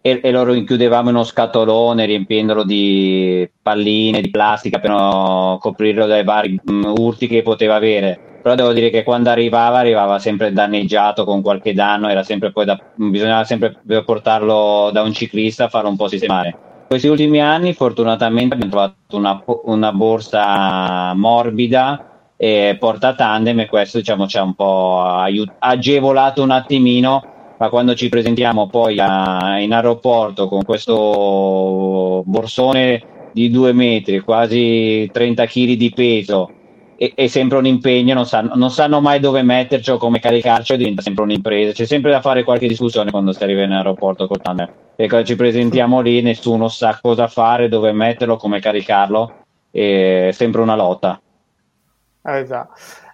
e, 0.00 0.20
e 0.22 0.30
lo 0.30 0.44
rinchiudevamo 0.44 1.10
in 1.10 1.16
uno 1.16 1.24
scatolone 1.24 2.06
riempiendolo 2.06 2.64
di 2.64 3.48
palline, 3.60 4.20
di 4.20 4.30
plastica 4.30 4.78
per 4.78 4.90
non 4.90 5.58
coprirlo 5.58 6.06
dai 6.06 6.24
vari 6.24 6.60
mm, 6.70 6.84
urti 6.96 7.26
che 7.26 7.42
poteva 7.42 7.74
avere. 7.74 8.18
Però 8.40 8.54
devo 8.54 8.72
dire 8.72 8.90
che 8.90 9.02
quando 9.02 9.30
arrivava, 9.30 9.78
arrivava 9.78 10.18
sempre 10.18 10.52
danneggiato 10.52 11.24
con 11.24 11.42
qualche 11.42 11.74
danno, 11.74 12.08
era 12.08 12.22
sempre 12.22 12.52
poi 12.52 12.64
da, 12.64 12.80
bisognava 12.94 13.44
sempre 13.44 13.76
portarlo 14.04 14.90
da 14.92 15.02
un 15.02 15.12
ciclista 15.12 15.64
a 15.64 15.68
farlo 15.68 15.90
un 15.90 15.96
po' 15.96 16.08
sistemare. 16.08 16.56
Questi 16.86 17.08
ultimi 17.08 17.40
anni, 17.40 17.74
fortunatamente, 17.74 18.54
abbiamo 18.54 18.70
trovato 18.70 19.16
una, 19.16 19.42
una 19.64 19.92
borsa 19.92 21.12
morbida 21.14 22.32
e 22.36 22.76
porta 22.78 23.14
tandem, 23.14 23.60
e 23.60 23.66
questo 23.66 23.98
diciamo 23.98 24.26
ci 24.26 24.38
ha 24.38 24.42
un 24.42 24.54
po' 24.54 25.02
aiut- 25.02 25.56
agevolato 25.58 26.42
un 26.42 26.52
attimino. 26.52 27.22
Ma 27.58 27.68
quando 27.68 27.94
ci 27.94 28.08
presentiamo 28.08 28.68
poi 28.68 28.98
a- 29.00 29.58
in 29.58 29.72
aeroporto 29.72 30.48
con 30.48 30.62
questo 30.64 32.22
borsone 32.24 33.02
di 33.32 33.50
due 33.50 33.72
metri, 33.72 34.20
quasi 34.20 35.08
30 35.12 35.44
kg 35.44 35.72
di 35.72 35.92
peso, 35.94 36.50
e, 36.96 37.12
è 37.14 37.26
sempre 37.26 37.58
un 37.58 37.66
impegno, 37.66 38.14
non 38.14 38.26
sanno, 38.26 38.52
non 38.54 38.70
sanno 38.70 39.00
mai 39.00 39.20
dove 39.20 39.42
metterci 39.42 39.90
o 39.90 39.98
come 39.98 40.18
caricarci, 40.20 40.76
diventa 40.76 41.02
sempre 41.02 41.24
un'impresa. 41.24 41.72
C'è 41.72 41.84
sempre 41.84 42.10
da 42.10 42.20
fare 42.20 42.44
qualche 42.44 42.66
discussione 42.68 43.10
quando 43.10 43.32
si 43.32 43.42
arriva 43.42 43.62
in 43.62 43.72
aeroporto 43.72 44.26
col 44.26 44.40
tandem. 44.40 44.68
E 44.96 45.08
quando 45.08 45.26
ci 45.26 45.36
presentiamo 45.36 46.00
lì, 46.00 46.20
nessuno 46.22 46.68
sa 46.68 46.98
cosa 47.00 47.28
fare, 47.28 47.68
dove 47.68 47.92
metterlo, 47.92 48.36
come 48.36 48.60
caricarlo. 48.60 49.34
È 49.70 50.30
sempre 50.32 50.60
una 50.60 50.74
lotta. 50.74 51.20
Eh, 52.24 52.44
già. 52.46 52.68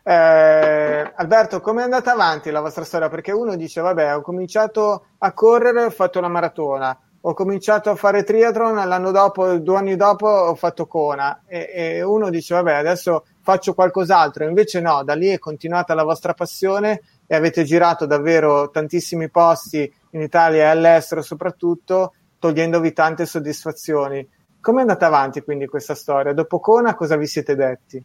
Eh, 0.06 1.12
Alberto, 1.16 1.62
come 1.62 1.80
è 1.80 1.84
andata 1.84 2.12
avanti 2.12 2.50
la 2.50 2.60
vostra 2.60 2.84
storia? 2.84 3.08
Perché 3.08 3.32
uno 3.32 3.56
dice, 3.56 3.80
vabbè, 3.80 4.14
ho 4.14 4.20
cominciato 4.20 5.06
a 5.16 5.32
correre, 5.32 5.84
ho 5.84 5.90
fatto 5.90 6.20
la 6.20 6.28
maratona, 6.28 6.96
ho 7.22 7.32
cominciato 7.32 7.88
a 7.88 7.94
fare 7.94 8.22
triathlon, 8.22 8.86
l'anno 8.86 9.10
dopo, 9.10 9.56
due 9.58 9.78
anni 9.78 9.96
dopo 9.96 10.28
ho 10.28 10.54
fatto 10.56 10.86
Kona 10.86 11.44
e, 11.46 11.70
e 11.72 12.02
uno 12.02 12.28
dice, 12.28 12.52
vabbè, 12.52 12.74
adesso 12.74 13.24
faccio 13.40 13.72
qualcos'altro. 13.72 14.44
Invece 14.44 14.82
no, 14.82 15.02
da 15.04 15.14
lì 15.14 15.28
è 15.28 15.38
continuata 15.38 15.94
la 15.94 16.04
vostra 16.04 16.34
passione 16.34 17.00
e 17.26 17.34
avete 17.34 17.64
girato 17.64 18.04
davvero 18.04 18.68
tantissimi 18.68 19.30
posti 19.30 19.90
in 20.10 20.20
Italia 20.20 20.64
e 20.64 20.66
all'estero 20.66 21.22
soprattutto, 21.22 22.12
togliendovi 22.38 22.92
tante 22.92 23.24
soddisfazioni. 23.24 24.28
Come 24.60 24.78
è 24.78 24.80
andata 24.82 25.06
avanti 25.06 25.40
quindi 25.42 25.66
questa 25.66 25.94
storia? 25.94 26.34
Dopo 26.34 26.60
Kona 26.60 26.94
cosa 26.94 27.16
vi 27.16 27.26
siete 27.26 27.56
detti? 27.56 28.04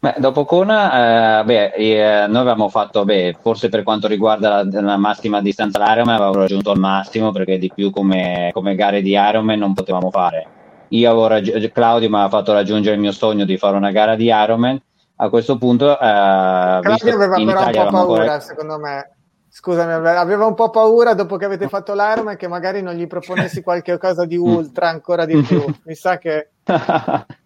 Beh, 0.00 0.14
dopo 0.18 0.44
Kona, 0.44 1.40
eh, 1.40 1.44
beh, 1.44 1.72
eh, 1.72 2.26
noi 2.28 2.36
avevamo 2.42 2.68
fatto, 2.68 3.04
beh, 3.04 3.36
forse 3.40 3.68
per 3.68 3.82
quanto 3.82 4.06
riguarda 4.06 4.62
la, 4.62 4.80
la 4.80 4.96
massima 4.96 5.40
distanza 5.40 5.78
all'Ironman, 5.82 6.14
avevamo 6.14 6.38
raggiunto 6.38 6.70
il 6.70 6.78
massimo 6.78 7.32
perché 7.32 7.58
di 7.58 7.72
più 7.74 7.90
come, 7.90 8.50
come 8.52 8.76
gare 8.76 9.02
di 9.02 9.10
Ironman 9.10 9.58
non 9.58 9.74
potevamo 9.74 10.10
fare. 10.10 10.46
Io 10.90 11.10
avevo 11.10 11.26
raggi- 11.26 11.72
Claudio 11.72 12.08
mi 12.08 12.14
aveva 12.14 12.30
fatto 12.30 12.52
raggiungere 12.52 12.94
il 12.94 13.00
mio 13.00 13.10
sogno 13.10 13.44
di 13.44 13.56
fare 13.56 13.76
una 13.76 13.90
gara 13.90 14.14
di 14.14 14.26
Ironman. 14.26 14.80
A 15.16 15.28
questo 15.30 15.58
punto, 15.58 15.90
eh, 15.94 15.96
Claudio 15.98 17.14
aveva 17.14 17.34
però 17.34 17.42
un 17.42 17.48
Italia 17.48 17.64
po' 17.64 17.68
avevamo 17.68 17.90
paura, 17.90 18.20
ancora- 18.20 18.40
secondo 18.40 18.78
me. 18.78 19.10
Scusami, 19.50 19.92
aveva 19.92 20.46
un 20.46 20.54
po' 20.54 20.70
paura 20.70 21.14
dopo 21.14 21.36
che 21.36 21.44
avete 21.44 21.66
fatto 21.66 21.92
l'Ironman 21.94 22.36
che 22.36 22.46
magari 22.46 22.82
non 22.82 22.94
gli 22.94 23.08
proponessi 23.08 23.62
qualche 23.62 23.98
cosa 23.98 24.24
di 24.24 24.36
ultra 24.36 24.88
ancora 24.90 25.24
di 25.24 25.42
più. 25.42 25.64
Mi 25.84 25.94
sa 25.96 26.18
che 26.18 26.50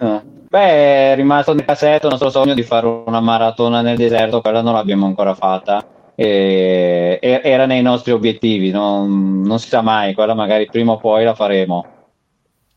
No. 0.00 0.22
Beh, 0.48 1.12
è 1.12 1.14
rimasto 1.14 1.54
nel 1.54 1.64
cassetto 1.64 2.06
il 2.06 2.12
nostro 2.12 2.30
sogno 2.30 2.54
di 2.54 2.62
fare 2.62 2.86
una 2.86 3.20
maratona 3.20 3.82
nel 3.82 3.96
deserto, 3.96 4.40
quella 4.40 4.62
non 4.62 4.72
l'abbiamo 4.72 5.06
ancora 5.06 5.34
fatta. 5.34 5.86
E- 6.14 7.18
era 7.20 7.66
nei 7.66 7.82
nostri 7.82 8.12
obiettivi, 8.12 8.70
non, 8.70 9.42
non 9.42 9.58
si 9.58 9.68
sa 9.68 9.80
mai, 9.80 10.12
quella 10.14 10.34
magari 10.34 10.66
prima 10.66 10.92
o 10.92 10.96
poi 10.96 11.24
la 11.24 11.34
faremo. 11.34 11.86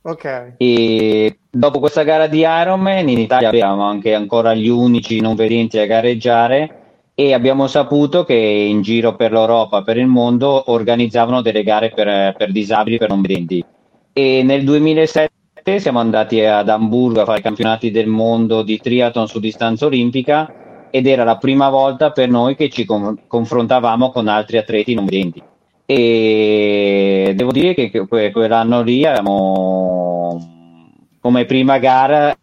Ok. 0.04 0.54
E 0.58 1.38
dopo 1.50 1.80
questa 1.80 2.04
gara 2.04 2.28
di 2.28 2.40
Ironman 2.40 3.08
in 3.08 3.20
Italia 3.20 3.48
abbiamo 3.48 3.84
anche 3.84 4.14
ancora 4.14 4.54
gli 4.54 4.68
unici 4.68 5.22
non 5.22 5.36
vedenti 5.36 5.80
a 5.80 5.86
gareggiare 5.86 6.82
e 7.16 7.34
abbiamo 7.34 7.68
saputo 7.68 8.24
che 8.26 8.36
in 8.36 8.82
giro 8.82 9.16
per 9.16 9.32
l'Europa, 9.32 9.82
per 9.82 9.98
il 9.98 10.08
mondo, 10.08 10.72
organizzavano 10.72 11.42
delle 11.42 11.64
gare 11.64 11.90
per, 11.90 12.36
per 12.38 12.52
disabili, 12.52 12.98
per 12.98 13.10
non 13.10 13.22
vedenti. 13.22 13.64
E 14.12 14.44
nel 14.44 14.64
2007 14.64 15.32
siamo 15.80 16.00
andati 16.00 16.42
ad 16.42 16.68
Amburgo 16.68 17.22
a 17.22 17.26
fare 17.26 17.40
i 17.40 17.42
campionati 17.42 17.90
del 17.90 18.08
mondo 18.08 18.64
di 18.64 18.78
triathlon 18.80 19.28
su 19.28 19.40
distanza 19.40 19.86
olimpica 19.86 20.88
ed 20.92 21.08
era 21.08 21.24
la 21.24 21.38
prima 21.38 21.70
volta 21.70 22.12
per 22.12 22.30
noi 22.30 22.56
che 22.56 22.70
ci 22.70 22.84
con- 22.86 23.18
confrontavamo 23.26 24.12
con 24.12 24.28
altri 24.28 24.58
atleti 24.58 24.94
non 24.94 25.06
vedenti. 25.06 25.42
E 25.86 27.34
devo 27.36 27.52
dire 27.52 27.74
che 27.74 27.90
que- 27.90 28.08
que- 28.08 28.32
quell'anno 28.32 28.82
lì 28.82 29.06
abbiamo, 29.06 30.38
come 31.20 31.46
prima 31.46 31.78
gara, 31.78 32.36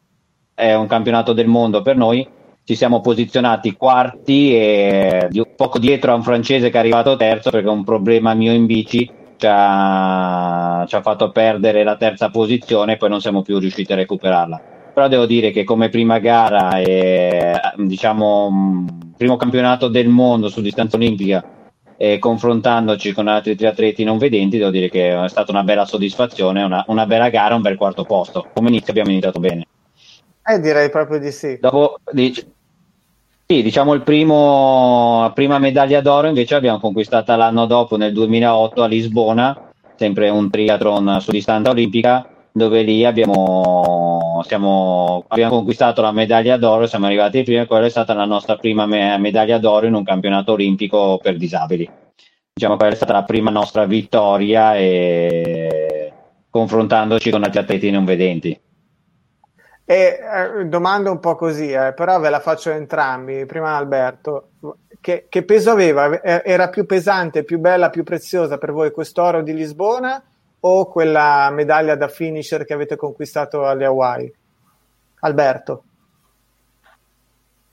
è 0.54 0.74
un 0.74 0.86
campionato 0.86 1.32
del 1.32 1.46
mondo 1.46 1.82
per 1.82 1.96
noi. 1.96 2.26
Ci 2.64 2.74
siamo 2.74 3.00
posizionati 3.00 3.72
quarti 3.74 4.54
e 4.54 5.28
poco 5.56 5.78
dietro 5.78 6.12
a 6.12 6.14
un 6.14 6.22
francese 6.22 6.70
che 6.70 6.76
è 6.76 6.80
arrivato 6.80 7.16
terzo 7.16 7.50
perché 7.50 7.68
un 7.68 7.84
problema 7.84 8.32
mio 8.34 8.52
in 8.52 8.66
bici 8.66 9.18
ci 9.40 9.46
ha, 9.48 10.84
ci 10.86 10.94
ha 10.94 11.00
fatto 11.00 11.30
perdere 11.30 11.82
la 11.82 11.96
terza 11.96 12.28
posizione 12.28 12.92
e 12.92 12.96
poi 12.98 13.08
non 13.08 13.22
siamo 13.22 13.40
più 13.40 13.58
riusciti 13.58 13.92
a 13.92 13.96
recuperarla. 13.96 14.60
Però 14.92 15.08
devo 15.08 15.24
dire 15.24 15.50
che 15.50 15.64
come 15.64 15.88
prima 15.88 16.18
gara 16.18 16.78
e 16.78 17.58
diciamo 17.76 18.84
primo 19.16 19.36
campionato 19.36 19.88
del 19.88 20.08
mondo 20.08 20.48
su 20.48 20.60
distanza 20.60 20.96
olimpica 20.96 21.42
e 21.96 22.18
confrontandoci 22.18 23.12
con 23.12 23.28
altri 23.28 23.54
triatleti 23.56 24.04
non 24.04 24.18
vedenti, 24.18 24.58
devo 24.58 24.70
dire 24.70 24.90
che 24.90 25.24
è 25.24 25.28
stata 25.28 25.52
una 25.52 25.62
bella 25.62 25.86
soddisfazione, 25.86 26.62
una, 26.62 26.84
una 26.88 27.06
bella 27.06 27.30
gara, 27.30 27.54
un 27.54 27.62
bel 27.62 27.76
quarto 27.76 28.04
posto. 28.04 28.46
Come 28.52 28.68
inizio 28.68 28.90
abbiamo 28.90 29.10
iniziato 29.10 29.38
bene. 29.38 29.66
eh, 30.44 30.60
direi 30.60 30.90
proprio 30.90 31.18
di 31.18 31.30
sì. 31.30 31.58
Dopo, 31.60 31.98
dic- 32.10 32.46
sì, 33.50 33.62
diciamo 33.62 33.94
il 33.94 34.02
primo, 34.02 35.22
la 35.22 35.32
prima 35.32 35.58
medaglia 35.58 36.00
d'oro 36.00 36.28
invece 36.28 36.54
l'abbiamo 36.54 36.78
conquistata 36.78 37.34
l'anno 37.34 37.66
dopo, 37.66 37.96
nel 37.96 38.12
2008 38.12 38.80
a 38.80 38.86
Lisbona, 38.86 39.72
sempre 39.96 40.28
un 40.28 40.48
triathlon 40.48 41.18
su 41.20 41.32
distanza 41.32 41.70
olimpica, 41.70 42.28
dove 42.52 42.82
lì 42.82 43.04
abbiamo 43.04 44.40
siamo, 44.44 45.24
abbiamo 45.26 45.56
conquistato 45.56 46.00
la 46.00 46.12
medaglia 46.12 46.58
d'oro, 46.58 46.86
siamo 46.86 47.06
arrivati 47.06 47.42
prima 47.42 47.62
e 47.62 47.66
quella 47.66 47.86
è 47.86 47.90
stata 47.90 48.14
la 48.14 48.24
nostra 48.24 48.54
prima 48.54 48.86
me- 48.86 49.18
medaglia 49.18 49.58
d'oro 49.58 49.86
in 49.86 49.94
un 49.94 50.04
campionato 50.04 50.52
olimpico 50.52 51.18
per 51.20 51.36
disabili. 51.36 51.90
Diciamo 52.52 52.76
quella 52.76 52.92
è 52.92 52.96
stata 52.96 53.14
la 53.14 53.24
prima 53.24 53.50
nostra 53.50 53.84
vittoria 53.84 54.76
e 54.76 56.12
confrontandoci 56.48 57.30
con 57.30 57.42
altri 57.42 57.58
atleti 57.58 57.90
non 57.90 58.04
vedenti. 58.04 58.56
E 59.90 60.20
eh, 60.22 60.66
domanda 60.66 61.10
un 61.10 61.18
po' 61.18 61.34
così, 61.34 61.72
eh, 61.72 61.92
però 61.94 62.20
ve 62.20 62.30
la 62.30 62.38
faccio 62.38 62.70
entrambi. 62.70 63.44
Prima 63.44 63.74
Alberto, 63.74 64.50
che, 65.00 65.26
che, 65.28 65.42
peso 65.42 65.72
aveva? 65.72 66.22
Era 66.22 66.68
più 66.68 66.86
pesante, 66.86 67.42
più 67.42 67.58
bella, 67.58 67.90
più 67.90 68.04
preziosa 68.04 68.56
per 68.56 68.70
voi 68.70 68.92
quest'oro 68.92 69.42
di 69.42 69.52
Lisbona 69.52 70.22
o 70.60 70.86
quella 70.86 71.50
medaglia 71.50 71.96
da 71.96 72.06
finisher 72.06 72.64
che 72.64 72.72
avete 72.72 72.94
conquistato 72.94 73.66
alle 73.66 73.84
Hawaii? 73.84 74.32
Alberto. 75.22 75.82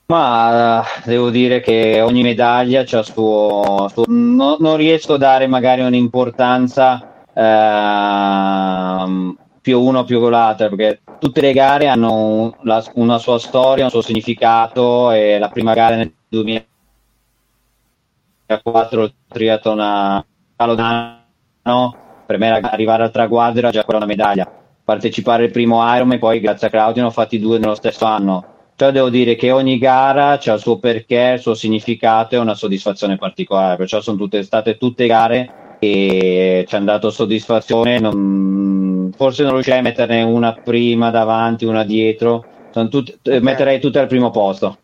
Ma 0.06 0.82
devo 1.04 1.30
dire 1.30 1.60
che 1.60 2.00
ogni 2.00 2.22
medaglia 2.22 2.80
ha 2.80 3.02
suo, 3.02 3.88
suo 3.92 4.06
no, 4.08 4.56
non 4.58 4.76
riesco 4.76 5.14
a 5.14 5.18
dare 5.18 5.46
magari 5.46 5.82
un'importanza 5.82 7.26
eh, 7.32 9.36
più 9.68 9.82
uno 9.82 10.04
più 10.04 10.26
l'altra 10.30 10.70
perché 10.70 11.02
tutte 11.18 11.42
le 11.42 11.52
gare 11.52 11.88
hanno 11.88 12.14
un, 12.14 12.50
la, 12.62 12.82
una 12.94 13.18
sua 13.18 13.38
storia, 13.38 13.84
un 13.84 13.90
suo 13.90 14.00
significato 14.00 15.10
e 15.10 15.38
la 15.38 15.50
prima 15.50 15.74
gara 15.74 15.96
nel 15.96 16.10
2004 16.26 19.02
il 19.02 19.12
triathlon 19.28 19.78
a 19.78 20.24
Calodano 20.56 21.96
per 22.24 22.38
me 22.38 22.48
arrivare 22.48 23.02
al 23.02 23.10
traguardo 23.10 23.58
era 23.58 23.70
già 23.70 23.84
quella 23.84 23.98
una 23.98 24.08
medaglia. 24.08 24.50
Partecipare 24.82 25.44
al 25.44 25.50
primo 25.50 25.84
Ironman 25.94 26.18
poi 26.18 26.40
grazie 26.40 26.68
a 26.68 26.70
Claudio 26.70 27.02
ne 27.02 27.08
ho 27.08 27.12
fatti 27.12 27.38
due 27.38 27.58
nello 27.58 27.74
stesso 27.74 28.06
anno. 28.06 28.70
Cioè 28.74 28.90
devo 28.90 29.10
dire 29.10 29.34
che 29.34 29.50
ogni 29.50 29.76
gara 29.76 30.30
ha 30.30 30.52
il 30.54 30.60
suo 30.60 30.78
perché, 30.78 31.32
il 31.34 31.40
suo 31.40 31.52
significato 31.52 32.36
e 32.36 32.38
una 32.38 32.54
soddisfazione 32.54 33.18
particolare, 33.18 33.76
perciò 33.76 34.00
sono 34.00 34.16
tutte, 34.16 34.42
state 34.42 34.78
tutte 34.78 35.06
gare 35.06 35.67
e 35.78 36.64
ci 36.66 36.74
hanno 36.74 36.84
dato 36.86 37.10
soddisfazione, 37.10 37.98
non, 37.98 39.12
forse 39.16 39.42
non 39.42 39.52
riuscirei 39.52 39.80
a 39.80 39.82
metterne 39.82 40.22
una 40.22 40.52
prima 40.54 41.10
davanti, 41.10 41.64
una 41.64 41.84
dietro, 41.84 42.44
tutte, 42.72 43.18
okay. 43.20 43.40
metterei 43.40 43.80
tutte 43.80 43.98
al 43.98 44.06
primo 44.06 44.30
posto. 44.30 44.78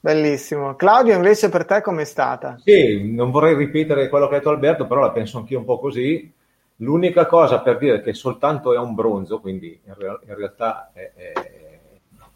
Bellissimo. 0.00 0.74
Claudio, 0.74 1.14
invece 1.14 1.48
per 1.48 1.64
te 1.64 1.80
com'è 1.80 2.04
stata? 2.04 2.56
Sì, 2.64 3.12
non 3.12 3.30
vorrei 3.30 3.54
ripetere 3.54 4.08
quello 4.08 4.26
che 4.26 4.34
ha 4.34 4.38
detto 4.38 4.50
Alberto, 4.50 4.86
però 4.86 5.00
la 5.00 5.12
penso 5.12 5.38
anch'io 5.38 5.58
un 5.58 5.64
po' 5.64 5.78
così. 5.78 6.32
L'unica 6.76 7.26
cosa 7.26 7.60
per 7.60 7.78
dire 7.78 8.02
che 8.02 8.12
soltanto 8.12 8.74
è 8.74 8.78
un 8.78 8.94
bronzo, 8.94 9.38
quindi 9.38 9.78
in, 9.84 9.94
real- 9.94 10.20
in 10.26 10.34
realtà 10.34 10.90
è, 10.92 11.12
è 11.14 11.32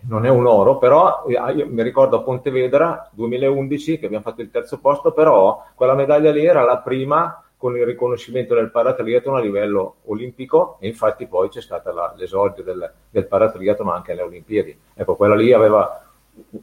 non 0.08 0.24
è 0.24 0.28
un 0.28 0.46
oro, 0.46 0.78
però 0.78 1.24
eh, 1.26 1.52
io 1.52 1.66
mi 1.68 1.82
ricordo 1.82 2.16
a 2.16 2.22
Pontevedra 2.22 3.08
2011 3.12 3.98
che 3.98 4.06
abbiamo 4.06 4.24
fatto 4.24 4.42
il 4.42 4.50
terzo 4.50 4.78
posto, 4.78 5.12
però 5.12 5.64
quella 5.74 5.94
medaglia 5.94 6.30
lì 6.30 6.44
era 6.44 6.62
la 6.62 6.78
prima 6.78 7.42
con 7.56 7.76
il 7.76 7.84
riconoscimento 7.84 8.54
del 8.54 8.70
paratriathlon 8.70 9.36
a 9.36 9.40
livello 9.40 9.96
olimpico 10.04 10.76
e 10.80 10.88
infatti 10.88 11.26
poi 11.26 11.48
c'è 11.48 11.62
stato 11.62 11.90
l'esordio 12.16 12.62
del, 12.62 12.92
del 13.10 13.26
paratriathlon 13.26 13.88
anche 13.88 14.12
alle 14.12 14.22
Olimpiadi. 14.22 14.78
Ecco, 14.94 15.16
quella 15.16 15.34
lì 15.34 15.52
aveva 15.52 16.02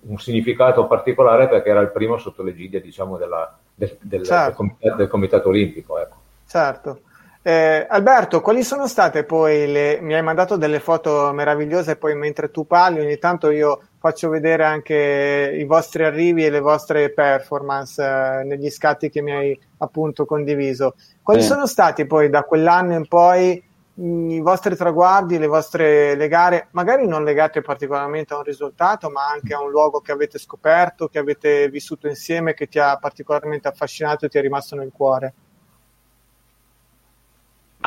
un 0.01 0.17
significato 0.19 0.85
particolare 0.85 1.47
perché 1.47 1.69
era 1.69 1.81
il 1.81 1.91
primo 1.91 2.17
sotto 2.17 2.43
l'egidia 2.43 2.79
diciamo, 2.79 3.17
della, 3.17 3.57
del, 3.73 3.97
del, 4.01 4.23
certo. 4.23 4.45
del, 4.45 4.55
comitato, 4.55 4.95
del, 4.95 5.07
comitato, 5.07 5.49
olimpico. 5.49 5.99
Ecco. 5.99 6.15
Certo. 6.45 6.99
Eh, 7.45 7.85
Alberto, 7.89 8.39
quali 8.39 8.63
sono 8.63 8.87
state 8.87 9.25
poi 9.25 9.69
le... 9.69 9.99
mi 9.99 10.13
hai 10.13 10.21
mandato 10.23 10.55
delle 10.55 10.79
foto 10.79 11.33
meravigliose, 11.33 11.97
poi 11.97 12.15
mentre 12.15 12.49
tu 12.51 12.65
parli 12.65 13.01
ogni 13.01 13.17
tanto 13.17 13.49
io 13.49 13.81
faccio 13.99 14.29
vedere 14.29 14.63
anche 14.63 15.53
i 15.53 15.65
vostri 15.65 16.05
arrivi 16.05 16.45
e 16.45 16.49
le 16.49 16.61
vostre 16.61 17.11
performance 17.11 18.01
eh, 18.01 18.43
negli 18.45 18.69
scatti 18.69 19.09
che 19.09 19.21
mi 19.21 19.33
hai 19.33 19.59
appunto 19.79 20.25
condiviso. 20.25 20.95
Quali 21.21 21.41
sì. 21.41 21.47
sono 21.47 21.67
stati 21.67 22.05
poi 22.05 22.29
da 22.29 22.43
quell'anno 22.43 22.93
in 22.93 23.09
poi 23.09 23.61
mh, 23.93 24.29
i 24.29 24.39
vostri 24.39 24.77
traguardi, 24.77 25.37
le 25.37 25.47
vostre 25.47 26.15
le 26.15 26.27
gare, 26.29 26.67
magari 26.71 27.05
non 27.05 27.25
legate 27.25 27.61
particolarmente 27.61 28.33
a 28.33 28.37
un 28.37 28.43
risultato, 28.43 29.09
ma 29.09 29.27
anche 29.27 29.53
a 29.53 29.61
un 29.61 29.69
luogo 29.69 29.99
che 29.99 30.13
avete 30.13 30.37
scoperto, 30.39 31.09
che 31.09 31.19
avete 31.19 31.67
vissuto 31.67 32.07
insieme, 32.07 32.53
che 32.53 32.67
ti 32.67 32.79
ha 32.79 32.95
particolarmente 32.95 33.67
affascinato 33.67 34.25
e 34.25 34.29
ti 34.29 34.37
è 34.37 34.41
rimasto 34.41 34.77
nel 34.77 34.91
cuore? 34.95 35.33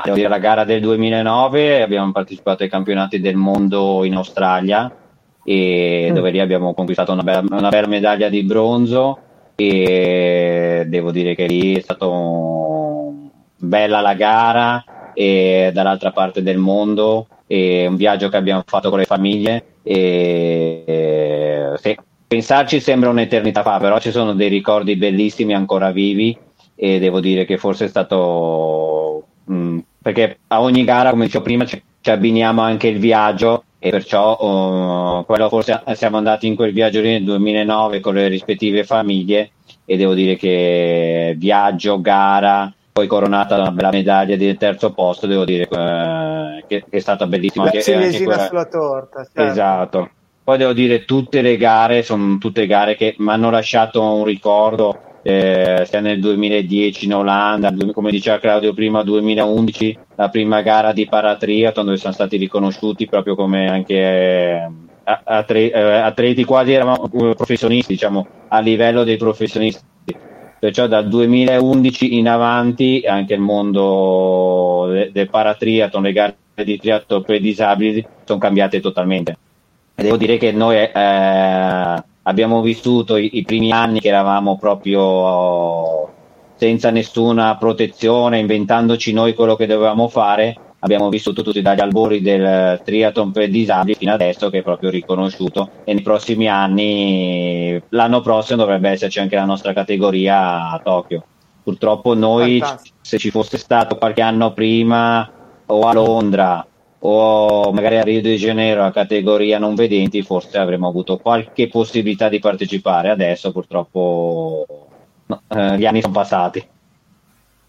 Devo 0.03 0.17
dire, 0.17 0.29
la 0.29 0.39
gara 0.39 0.65
del 0.65 0.81
2009 0.81 1.83
abbiamo 1.83 2.13
partecipato 2.13 2.63
ai 2.63 2.69
campionati 2.69 3.21
del 3.21 3.37
mondo 3.37 4.05
in 4.05 4.15
Australia 4.15 4.95
e 5.43 6.09
mm. 6.11 6.15
dove 6.15 6.31
lì 6.31 6.41
abbiamo 6.41 6.75
conquistato 6.75 7.13
una 7.13 7.23
bella, 7.23 7.45
una 7.51 7.69
bella, 7.69 7.87
medaglia 7.87 8.29
di 8.29 8.43
bronzo 8.43 9.19
e 9.55 10.85
devo 10.87 11.11
dire 11.13 11.35
che 11.35 11.47
lì 11.47 11.77
è 11.77 11.81
stata 11.81 12.07
bella 13.59 14.01
la 14.01 14.15
gara 14.15 14.85
e 15.15 15.71
dall'altra 15.73 16.13
parte 16.13 16.43
del 16.43 16.59
mondo 16.59 17.27
e 17.47 17.87
un 17.87 17.97
viaggio 17.97 18.29
che 18.29 18.37
abbiamo 18.37 18.65
fatto 18.67 18.91
con 18.91 18.99
le 18.99 19.07
famiglie 19.07 19.65
e, 19.83 20.83
e 20.85 21.73
se, 21.77 21.97
pensarci 22.27 22.81
sembra 22.81 23.09
un'eternità 23.09 23.63
fa 23.63 23.79
però 23.79 23.99
ci 23.99 24.11
sono 24.11 24.35
dei 24.35 24.49
ricordi 24.49 24.97
bellissimi 24.97 25.55
ancora 25.55 25.91
vivi 25.91 26.37
e 26.75 26.99
devo 26.99 27.21
dire 27.21 27.47
che 27.47 27.57
forse 27.57 27.87
è 27.87 27.89
stato 27.89 29.26
mh, 29.47 29.55
mm, 29.55 29.79
perché 30.03 30.39
a 30.49 30.61
ogni 30.61 30.85
gara, 30.85 31.11
come 31.11 31.25
dicevo 31.25 31.45
prima, 31.45 31.65
ci, 31.65 31.83
ci 32.01 32.11
abbiniamo 32.11 32.63
anche 32.63 32.89
il 32.89 32.99
viaggio 32.99 33.65
e 33.79 33.91
perciò 33.91 35.25
quello 35.25 35.49
forse 35.49 35.83
siamo 35.95 36.17
andati 36.17 36.47
in 36.47 36.57
quel 36.57 36.73
viaggio 36.73 37.01
lì 37.01 37.11
nel 37.11 37.25
2009 37.25 38.01
con 38.01 38.15
le 38.15 38.29
rispettive 38.29 38.85
famiglie 38.85 39.51
e 39.85 39.97
devo 39.97 40.15
dire 40.15 40.37
che 40.37 41.35
viaggio, 41.37 42.01
gara, 42.01 42.73
poi 42.93 43.07
coronata 43.07 43.57
da 43.57 43.63
una 43.63 43.73
bella 43.73 43.91
medaglia 43.91 44.37
del 44.37 44.57
terzo 44.57 44.93
posto, 44.93 45.27
devo 45.27 45.45
dire 45.45 45.65
uh, 45.65 46.67
che, 46.67 46.85
che, 46.89 46.97
è 46.97 46.99
stata 46.99 47.27
bellissima. 47.27 47.65
La 47.65 47.71
anche, 47.71 47.95
anche 47.95 48.23
quella... 48.25 48.47
sulla 48.47 48.65
torta. 48.67 49.25
Certo. 49.25 49.43
Esatto. 49.43 50.11
Poi 50.43 50.59
devo 50.59 50.73
dire 50.73 51.05
tutte 51.05 51.43
le 51.43 51.57
gare 51.57 52.03
sono 52.03 52.39
tutte 52.39 52.67
gare 52.67 52.97
che 52.97 53.15
mi 53.19 53.31
hanno 53.31 53.51
lasciato 53.51 54.01
un 54.01 54.25
ricordo 54.25 55.01
eh, 55.29 55.85
sia 55.87 55.99
nel 55.99 56.21
2010 56.21 57.07
in 57.07 57.15
Olanda, 57.15 57.75
come 57.93 58.13
diceva 58.13 58.39
Claudio 58.39 58.73
prima, 58.73 59.03
2011 59.03 59.99
la 60.15 60.29
prima 60.29 60.63
gara 60.63 60.93
di 60.93 61.09
paratriathlon 61.09 61.85
dove 61.85 61.97
siamo 61.97 62.15
stati 62.15 62.37
riconosciuti 62.37 63.07
proprio 63.07 63.35
come 63.35 63.69
anche 63.69 63.95
eh, 63.97 64.71
atleti, 65.03 65.75
eh, 65.75 65.81
atleti 65.81 66.45
quasi 66.45 66.75
eravamo 66.75 67.11
eh, 67.13 67.35
professionisti, 67.35 67.95
diciamo 67.95 68.25
a 68.47 68.61
livello 68.61 69.03
dei 69.03 69.17
professionisti. 69.17 69.83
Perciò 70.61 70.87
dal 70.87 71.09
2011 71.09 72.19
in 72.19 72.29
avanti 72.29 73.03
anche 73.05 73.35
il 73.35 73.41
mondo 73.41 74.87
del 74.93 75.11
de 75.11 75.27
paratriathlon, 75.27 76.03
le 76.05 76.13
gare 76.13 76.37
di 76.55 76.79
triathlon 76.79 77.25
per 77.25 77.41
disabili 77.41 78.07
sono 78.25 78.39
cambiate 78.39 78.79
totalmente. 78.81 79.37
Devo 79.93 80.17
dire 80.17 80.37
che 80.37 80.53
noi 80.53 80.77
eh, 80.77 82.05
abbiamo 82.27 82.61
vissuto 82.61 83.17
i, 83.17 83.31
i, 83.39 83.45
primi 83.45 83.73
anni 83.73 84.01
che 84.01 84.09
eravamo 84.09 84.57
proprio 84.57 86.13
senza 86.57 86.91
nessuna 86.91 87.57
protezione, 87.57 88.39
inventandoci 88.39 89.13
noi 89.13 89.35
quello 89.35 89.57
che 89.57 89.67
dovevamo 89.67 90.09
fare. 90.09 90.57
Abbiamo 90.81 91.09
vissuto 91.09 91.43
tutti 91.43 91.63
dagli 91.63 91.81
albori 91.81 92.21
del 92.21 92.81
triathlon 92.85 93.33
per 93.33 93.49
disabili 93.49 93.97
fino 93.97 94.13
adesso 94.13 94.51
che 94.51 94.59
è 94.59 94.63
proprio 94.63 94.91
riconosciuto 94.91 95.71
e 95.85 95.95
nei 95.95 96.03
prossimi 96.03 96.49
anni, 96.49 97.81
l'anno 97.89 98.21
prossimo 98.21 98.59
dovrebbe 98.61 98.91
esserci 98.91 99.19
anche 99.19 99.35
la 99.35 99.47
nostra 99.47 99.73
categoria 99.73 100.71
a 100.71 100.81
Tokyo. 100.83 101.25
Purtroppo 101.63 102.15
noi, 102.15 102.61
Fantastico. 102.61 102.97
se 103.01 103.19
ci 103.19 103.31
fosse 103.31 103.59
stato 103.59 103.97
qualche 103.97 104.21
anno 104.21 104.53
prima 104.53 105.29
o 105.67 105.81
a 105.81 105.93
Londra 105.93 106.65
o 107.09 107.71
magari 107.73 107.99
a 107.99 108.03
Rio 108.03 108.21
de 108.21 108.35
Janeiro 108.35 108.83
a 108.85 108.91
categoria 108.91 109.61
non 109.61 109.77
vedenti 109.77 110.23
forse 110.23 110.59
avremmo 110.59 110.89
avuto 110.89 111.19
qualche 111.19 111.69
possibilità 111.69 112.29
di 112.29 112.41
partecipare. 112.41 113.11
Adesso 113.11 113.53
purtroppo 113.53 114.67
no, 115.27 115.43
eh, 115.49 115.79
gli 115.79 115.87
anni 115.87 116.01
sono 116.01 116.13
passati. 116.13 116.67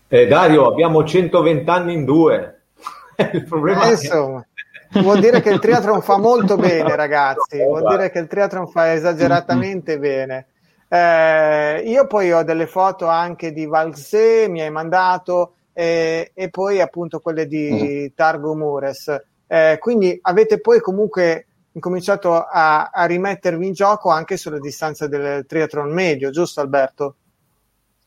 Eh, 0.07 0.25
Dario 0.25 0.65
abbiamo 0.65 1.03
120 1.03 1.69
anni 1.69 1.93
in 1.93 2.05
due. 2.05 2.61
Il 3.33 3.43
problema 3.43 3.88
eh, 3.88 3.91
insomma 3.91 4.45
vuol 4.93 5.19
dire 5.19 5.41
che 5.41 5.49
il 5.49 5.59
triathlon 5.59 6.01
fa 6.01 6.17
molto 6.17 6.55
bene 6.57 6.95
ragazzi. 6.95 7.57
Vuol 7.57 7.88
dire 7.88 8.09
che 8.09 8.19
il 8.19 8.27
triathlon 8.27 8.67
fa 8.67 8.93
esageratamente 8.93 9.99
bene. 9.99 10.47
Eh, 10.88 11.83
io 11.85 12.07
poi 12.07 12.31
ho 12.31 12.43
delle 12.43 12.65
foto 12.65 13.07
anche 13.07 13.51
di 13.51 13.65
Valsé 13.65 14.47
mi 14.47 14.61
hai 14.61 14.71
mandato 14.71 15.57
eh, 15.80 16.32
e 16.34 16.49
poi 16.49 16.82
appunto 16.82 17.19
quelle 17.19 17.45
di 17.45 18.09
mm. 18.09 18.15
Targo 18.15 18.55
Mures. 18.55 19.15
Eh, 19.45 19.78
quindi 19.80 20.17
avete 20.23 20.59
poi 20.59 20.80
comunque 20.80 21.45
incominciato 21.73 22.34
a, 22.34 22.89
a, 22.91 23.05
rimettervi 23.05 23.67
in 23.67 23.73
gioco 23.73 24.09
anche 24.09 24.38
sulla 24.38 24.57
distanza 24.57 25.05
del 25.05 25.45
triathlon 25.45 25.93
medio, 25.93 26.32
giusto 26.32 26.61
Alberto? 26.61 27.15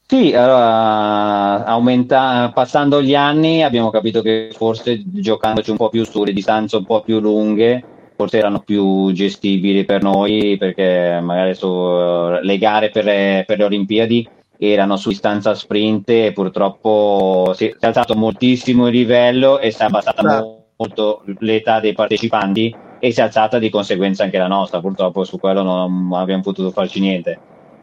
Sì, 0.04 0.34
allora, 0.34 1.64
aumenta, 1.64 2.50
passando 2.52 3.00
gli 3.00 3.14
anni 3.14 3.62
abbiamo 3.62 3.90
capito 3.90 4.20
che 4.20 4.50
forse 4.52 5.00
giocandoci 5.04 5.70
un 5.70 5.76
po' 5.76 5.90
più 5.90 6.04
sulle 6.04 6.32
distanze 6.32 6.76
un 6.76 6.84
po' 6.84 7.02
più 7.02 7.20
lunghe 7.20 7.84
forse 8.16 8.38
erano 8.38 8.60
più 8.60 9.12
gestibili 9.12 9.84
per 9.84 10.02
noi 10.02 10.56
perché 10.58 11.20
magari 11.22 11.54
su, 11.54 11.68
le 12.42 12.58
gare 12.58 12.90
per, 12.90 13.04
per 13.46 13.56
le 13.56 13.64
Olimpiadi 13.64 14.28
erano 14.62 14.96
su 14.96 15.08
distanza 15.08 15.54
sprint 15.54 16.10
e 16.10 16.32
purtroppo 16.34 17.52
si 17.54 17.66
è 17.66 17.86
alzato 17.86 18.14
moltissimo 18.14 18.88
il 18.88 18.94
livello 18.94 19.58
e 19.58 19.70
si 19.70 19.80
è 19.80 19.86
abbassata 19.86 20.22
Certo. 20.22 20.64
molto 20.76 21.22
l'età 21.38 21.80
dei 21.80 21.94
partecipanti 21.94 22.74
e 22.98 23.10
si 23.10 23.20
è 23.20 23.22
alzata 23.22 23.58
di 23.58 23.70
conseguenza 23.70 24.22
anche 24.24 24.36
la 24.36 24.48
nostra. 24.48 24.80
Purtroppo 24.80 25.24
su 25.24 25.38
quello 25.38 25.62
non 25.62 26.10
abbiamo 26.12 26.42
potuto 26.42 26.70
farci 26.70 27.00
niente. 27.00 27.38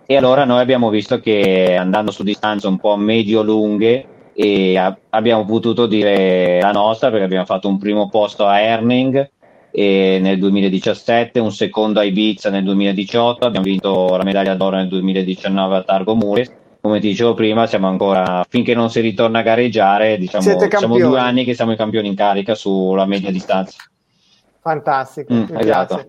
E 0.05 0.15
allora 0.15 0.45
noi 0.45 0.59
abbiamo 0.59 0.89
visto 0.89 1.19
che 1.19 1.75
andando 1.75 2.11
su 2.11 2.23
distanze 2.23 2.67
un 2.67 2.78
po' 2.78 2.95
medio-lunghe 2.95 4.05
e 4.36 4.78
a- 4.78 4.95
abbiamo 5.09 5.45
potuto 5.45 5.88
dire 5.88 6.61
la 6.61 6.71
nostra 6.71 7.09
perché 7.09 7.25
abbiamo 7.25 7.45
fatto 7.45 7.67
un 7.67 7.80
primo 7.80 8.07
posto 8.07 8.45
a 8.45 8.59
Erning 8.59 9.32
e 9.71 10.19
nel 10.21 10.38
2017, 10.38 11.39
un 11.39 11.51
secondo 11.51 11.99
a 11.99 12.03
Ibiza 12.03 12.49
nel 12.51 12.63
2018, 12.63 13.45
abbiamo 13.45 13.65
vinto 13.65 14.15
la 14.15 14.23
medaglia 14.23 14.53
d'oro 14.53 14.75
nel 14.75 14.88
2019 14.88 15.75
a 15.75 15.84
Targo 15.84 16.15
Mures. 16.15 16.51
Come 16.80 16.99
ti 16.99 17.07
dicevo 17.09 17.34
prima, 17.34 17.65
siamo 17.65 17.88
ancora 17.88 18.45
finché 18.47 18.73
non 18.73 18.89
si 18.89 19.01
ritorna 19.01 19.39
a 19.39 19.43
gareggiare, 19.43 20.17
diciamo, 20.17 20.57
siamo 20.69 20.97
due 20.97 21.19
anni 21.19 21.43
che 21.43 21.53
siamo 21.53 21.71
i 21.71 21.75
campioni 21.78 22.07
in 22.07 22.15
carica 22.15 22.55
sulla 22.55 23.05
media 23.05 23.32
distanza. 23.32 23.78
Fantastico, 24.61 25.34
Mm, 25.34 25.43
mi 25.49 25.59
esatto. 25.59 26.05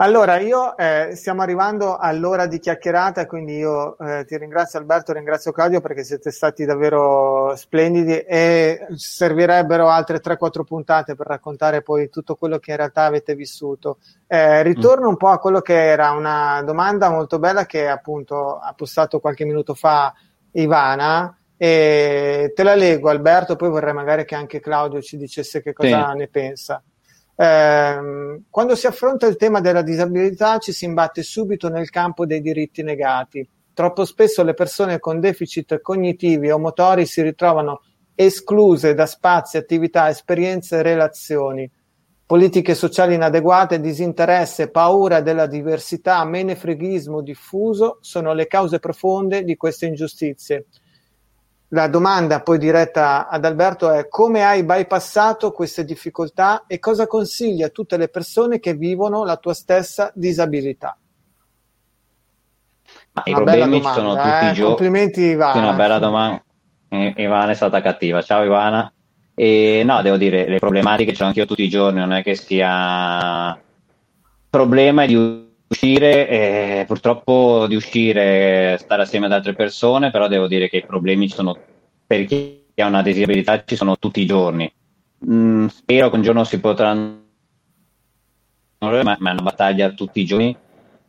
Allora, 0.00 0.38
io 0.38 0.76
eh, 0.76 1.16
stiamo 1.16 1.42
arrivando 1.42 1.96
all'ora 1.96 2.46
di 2.46 2.60
chiacchierata, 2.60 3.26
quindi 3.26 3.56
io 3.56 3.98
eh, 3.98 4.24
ti 4.26 4.38
ringrazio 4.38 4.78
Alberto, 4.78 5.12
ringrazio 5.12 5.50
Claudio 5.50 5.80
perché 5.80 6.04
siete 6.04 6.30
stati 6.30 6.64
davvero 6.64 7.52
splendidi 7.56 8.16
e 8.20 8.86
servirebbero 8.94 9.88
altre 9.88 10.20
3-4 10.20 10.62
puntate 10.62 11.16
per 11.16 11.26
raccontare 11.26 11.82
poi 11.82 12.10
tutto 12.10 12.36
quello 12.36 12.60
che 12.60 12.70
in 12.70 12.76
realtà 12.76 13.06
avete 13.06 13.34
vissuto. 13.34 13.98
Eh, 14.28 14.62
ritorno 14.62 15.08
un 15.08 15.16
po' 15.16 15.30
a 15.30 15.38
quello 15.40 15.60
che 15.62 15.74
era 15.88 16.12
una 16.12 16.62
domanda 16.62 17.10
molto 17.10 17.40
bella 17.40 17.66
che 17.66 17.88
appunto 17.88 18.56
ha 18.56 18.72
postato 18.74 19.18
qualche 19.18 19.44
minuto 19.44 19.74
fa 19.74 20.14
Ivana 20.52 21.36
e 21.56 22.52
te 22.54 22.62
la 22.62 22.76
leggo 22.76 23.08
Alberto, 23.08 23.56
poi 23.56 23.68
vorrei 23.68 23.94
magari 23.94 24.24
che 24.24 24.36
anche 24.36 24.60
Claudio 24.60 25.02
ci 25.02 25.16
dicesse 25.16 25.60
che 25.60 25.72
cosa 25.72 26.12
Sì. 26.12 26.18
ne 26.18 26.28
pensa. 26.28 26.80
Ehm, 27.40 28.46
quando 28.50 28.74
si 28.74 28.88
affronta 28.88 29.28
il 29.28 29.36
tema 29.36 29.60
della 29.60 29.82
disabilità 29.82 30.58
ci 30.58 30.72
si 30.72 30.86
imbatte 30.86 31.22
subito 31.22 31.68
nel 31.68 31.88
campo 31.88 32.26
dei 32.26 32.40
diritti 32.40 32.82
negati. 32.82 33.48
Troppo 33.72 34.04
spesso 34.04 34.42
le 34.42 34.54
persone 34.54 34.98
con 34.98 35.20
deficit 35.20 35.80
cognitivi 35.80 36.50
o 36.50 36.58
motori 36.58 37.06
si 37.06 37.22
ritrovano 37.22 37.82
escluse 38.16 38.94
da 38.94 39.06
spazi, 39.06 39.56
attività, 39.56 40.08
esperienze 40.08 40.78
e 40.78 40.82
relazioni. 40.82 41.70
Politiche 42.26 42.74
sociali 42.74 43.14
inadeguate, 43.14 43.80
disinteresse, 43.80 44.70
paura 44.70 45.20
della 45.20 45.46
diversità, 45.46 46.24
menefreghismo 46.24 47.22
diffuso 47.22 47.98
sono 48.00 48.34
le 48.34 48.48
cause 48.48 48.80
profonde 48.80 49.44
di 49.44 49.56
queste 49.56 49.86
ingiustizie. 49.86 50.66
La 51.72 51.86
domanda 51.88 52.40
poi 52.40 52.56
diretta 52.56 53.28
ad 53.28 53.44
Alberto 53.44 53.90
è 53.90 54.08
come 54.08 54.42
hai 54.42 54.64
bypassato 54.64 55.52
queste 55.52 55.84
difficoltà 55.84 56.64
e 56.66 56.78
cosa 56.78 57.06
consigli 57.06 57.62
a 57.62 57.68
tutte 57.68 57.98
le 57.98 58.08
persone 58.08 58.58
che 58.58 58.72
vivono 58.72 59.24
la 59.24 59.36
tua 59.36 59.52
stessa 59.52 60.10
disabilità? 60.14 60.96
Ma 63.12 63.22
i 63.24 63.32
problemi 63.32 63.76
ci 63.76 63.80
domanda, 63.80 63.92
sono 63.92 64.14
tutti 64.14 64.28
eh? 64.28 64.50
i 64.50 64.52
giorni. 64.54 64.62
Complimenti 64.62 65.20
Ivana. 65.20 65.60
Una 65.60 65.72
bella 65.74 65.98
domanda. 65.98 66.42
Eh, 66.88 67.14
Ivana 67.18 67.50
è 67.50 67.54
stata 67.54 67.82
cattiva. 67.82 68.22
Ciao 68.22 68.44
Ivana. 68.44 68.90
E 69.34 69.82
no, 69.84 70.00
devo 70.00 70.16
dire, 70.16 70.48
le 70.48 70.58
problematiche 70.58 71.12
ce 71.12 71.20
l'ho 71.22 71.28
anch'io 71.28 71.46
tutti 71.46 71.62
i 71.62 71.68
giorni, 71.68 72.00
non 72.00 72.12
è 72.12 72.22
che 72.22 72.34
sia 72.34 73.60
problema 74.48 75.04
di 75.04 75.47
uscire, 75.68 76.28
eh, 76.28 76.84
purtroppo 76.86 77.66
di 77.66 77.76
uscire, 77.76 78.76
stare 78.80 79.02
assieme 79.02 79.26
ad 79.26 79.32
altre 79.32 79.54
persone, 79.54 80.10
però 80.10 80.28
devo 80.28 80.46
dire 80.46 80.68
che 80.68 80.78
i 80.78 80.86
problemi 80.86 81.28
ci 81.28 81.34
sono 81.34 81.56
per 82.06 82.24
chi 82.24 82.64
ha 82.76 82.86
una 82.86 83.02
disabilità 83.02 83.62
ci 83.64 83.76
sono 83.76 83.96
tutti 83.98 84.20
i 84.20 84.26
giorni. 84.26 84.70
Mm, 85.28 85.66
spero 85.66 86.10
che 86.10 86.16
un 86.16 86.22
giorno 86.22 86.44
si 86.44 86.60
potranno 86.60 87.26
ma 88.80 89.02
ma 89.02 89.30
è 89.30 89.32
una 89.32 89.42
battaglia 89.42 89.90
tutti 89.90 90.20
i 90.20 90.24
giorni 90.24 90.56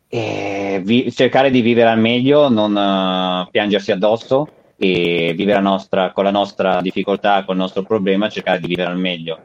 e 0.07 0.81
vi- 0.83 1.11
cercare 1.11 1.51
di 1.51 1.61
vivere 1.61 1.89
al 1.89 1.99
meglio, 1.99 2.49
non 2.49 2.75
eh, 2.75 3.47
piangersi 3.51 3.91
addosso 3.91 4.47
e 4.75 5.33
vivere 5.35 5.61
la 5.61 5.69
nostra, 5.69 6.11
con 6.11 6.23
la 6.23 6.31
nostra 6.31 6.81
difficoltà, 6.81 7.43
con 7.45 7.55
il 7.55 7.61
nostro 7.61 7.83
problema, 7.83 8.29
cercare 8.29 8.59
di 8.59 8.67
vivere 8.67 8.89
al 8.89 8.97
meglio. 8.97 9.39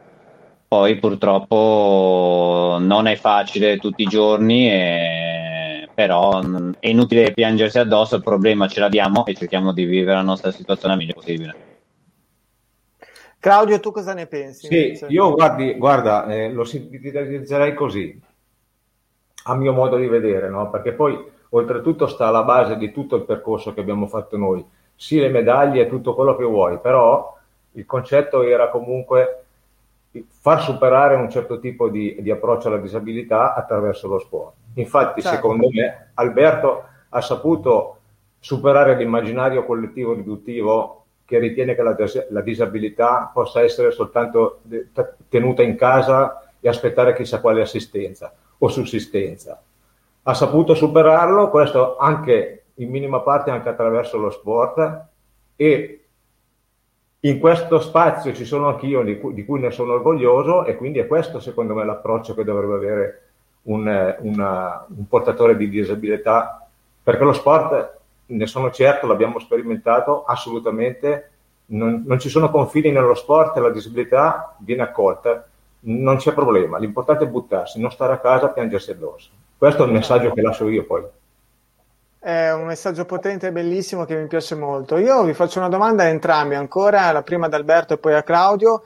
Poi 0.75 0.99
purtroppo 0.99 2.79
non 2.81 3.07
è 3.07 3.15
facile 3.15 3.79
tutti 3.79 4.03
i 4.03 4.07
giorni, 4.07 4.69
e- 4.69 5.89
però 5.95 6.41
è 6.81 6.89
inutile 6.89 7.33
piangersi 7.33 7.79
addosso, 7.79 8.17
il 8.17 8.25
problema 8.25 8.67
ce 8.67 8.81
l'abbiamo 8.81 9.25
e 9.25 9.35
cerchiamo 9.35 9.73
di 9.73 9.85
vivere 9.85 10.17
la 10.17 10.23
nostra 10.23 10.51
situazione 10.51 10.95
al 10.95 10.99
meglio 10.99 11.15
possibile. 11.15 11.55
Claudio, 13.39 13.79
tu 13.79 13.93
cosa 13.93 14.15
ne 14.15 14.27
pensi? 14.27 14.67
Sì, 14.67 14.83
invece? 14.87 15.07
io 15.11 15.33
guardi, 15.35 15.75
guarda, 15.75 16.27
eh, 16.27 16.51
lo 16.51 16.65
sintetizzerei 16.65 17.73
così, 17.73 18.21
a 19.45 19.55
mio 19.55 19.73
modo 19.73 19.97
di 19.97 20.09
vedere, 20.09 20.49
no? 20.49 20.71
Perché 20.71 20.93
poi 20.93 21.17
oltretutto 21.51 22.09
sta 22.09 22.27
alla 22.27 22.43
base 22.43 22.77
di 22.77 22.91
tutto 22.91 23.15
il 23.15 23.23
percorso 23.23 23.73
che 23.73 23.81
abbiamo 23.81 24.09
fatto 24.09 24.37
noi, 24.37 24.65
sì 24.97 25.21
le 25.21 25.29
medaglie 25.29 25.83
e 25.83 25.89
tutto 25.89 26.17
quello 26.17 26.35
che 26.35 26.45
vuoi, 26.45 26.81
però 26.81 27.33
il 27.75 27.87
concetto 27.87 28.43
era 28.43 28.71
comunque 28.71 29.44
far 30.29 30.63
superare 30.63 31.15
un 31.17 31.31
certo 31.31 31.59
tipo 31.59 31.89
di, 31.89 32.17
di 32.21 32.31
approccio 32.31 32.69
alla 32.69 32.79
disabilità 32.79 33.55
attraverso 33.55 34.07
lo 34.09 34.19
sport. 34.19 34.55
Infatti, 34.75 35.21
Certo. 35.21 35.37
secondo 35.37 35.69
me, 35.71 36.11
Alberto 36.15 36.85
ha 37.09 37.21
saputo 37.21 37.99
superare 38.39 38.97
l'immaginario 38.97 39.65
collettivo 39.65 40.13
riduttivo 40.13 41.05
che 41.25 41.39
ritiene 41.39 41.75
che 41.75 41.83
la, 41.83 41.95
dis- 41.95 42.27
la 42.31 42.43
disabilità 42.43 43.31
possa 43.33 43.63
essere 43.63 43.91
soltanto 43.91 44.59
de- 44.63 44.89
tenuta 45.29 45.63
in 45.63 45.77
casa 45.77 46.43
e 46.61 46.69
aspettare 46.69 47.15
chissà 47.15 47.41
quale 47.41 47.63
assistenza 47.63 48.33
o 48.59 48.69
sussistenza. 48.69 49.61
Ha 50.23 50.35
saputo 50.35 50.75
superarlo, 50.75 51.51
questo 51.51 51.97
anche 51.97 52.65
in 52.75 52.91
minima 52.91 53.21
parte 53.21 53.51
anche 53.51 53.69
attraverso 53.69 54.19
lo 54.19 54.31
sport 54.31 55.03
e 55.57 56.04
in 57.25 57.39
questo 57.39 57.81
spazio 57.81 58.35
ci 58.35 58.45
sono 58.45 58.69
anch'io 58.69 59.03
di 59.03 59.19
cui, 59.19 59.33
di 59.33 59.45
cui 59.47 59.59
ne 59.59 59.71
sono 59.71 59.95
orgoglioso 59.95 60.67
e 60.67 60.77
quindi 60.77 60.99
è 60.99 61.07
questo 61.07 61.41
secondo 61.41 61.75
me 61.75 61.85
l'approccio 61.85 62.35
che 62.35 62.45
dovrebbe 62.45 62.75
avere 62.75 63.23
un, 63.63 64.17
una- 64.21 64.85
un 64.95 65.09
portatore 65.09 65.57
di 65.57 65.71
disabilità, 65.71 66.67
perché 67.03 67.25
lo 67.25 67.33
sport, 67.33 67.97
ne 68.27 68.47
sono 68.47 68.71
certo, 68.71 69.07
l'abbiamo 69.07 69.39
sperimentato, 69.39 70.25
assolutamente 70.25 71.31
non, 71.67 72.03
non 72.07 72.19
ci 72.19 72.29
sono 72.29 72.51
confini 72.51 72.91
nello 72.91 73.15
sport, 73.15 73.57
la 73.57 73.71
disabilità 73.71 74.55
viene 74.59 74.83
accolta, 74.83 75.47
non 75.87 76.17
c'è 76.17 76.35
problema, 76.35 76.77
l'importante 76.77 77.25
è 77.25 77.29
buttarsi, 77.29 77.81
non 77.81 77.91
stare 77.91 78.13
a 78.13 78.19
casa 78.19 78.47
a 78.47 78.51
piangersi 78.51 78.91
addosso. 78.91 79.31
Questo 79.57 79.85
è 79.85 79.87
il 79.87 79.93
messaggio 79.93 80.31
che 80.33 80.43
lascio 80.43 80.69
io 80.69 80.85
poi. 80.85 81.03
È 82.25 82.51
un 82.53 82.65
messaggio 82.65 83.05
potente 83.05 83.49
e 83.49 83.53
bellissimo 83.53 84.07
che 84.07 84.17
mi 84.17 84.27
piace 84.29 84.55
molto. 84.55 84.97
Io 84.97 85.25
vi 85.25 85.35
faccio 85.35 85.59
una 85.59 85.69
domanda 85.69 86.05
a 86.05 86.07
entrambi 86.07 86.55
ancora, 86.55 87.13
la 87.13 87.23
prima 87.23 87.45
ad 87.45 87.53
Alberto 87.53 87.93
e 87.93 87.99
poi 87.99 88.15
a 88.15 88.23
Claudio. 88.23 88.83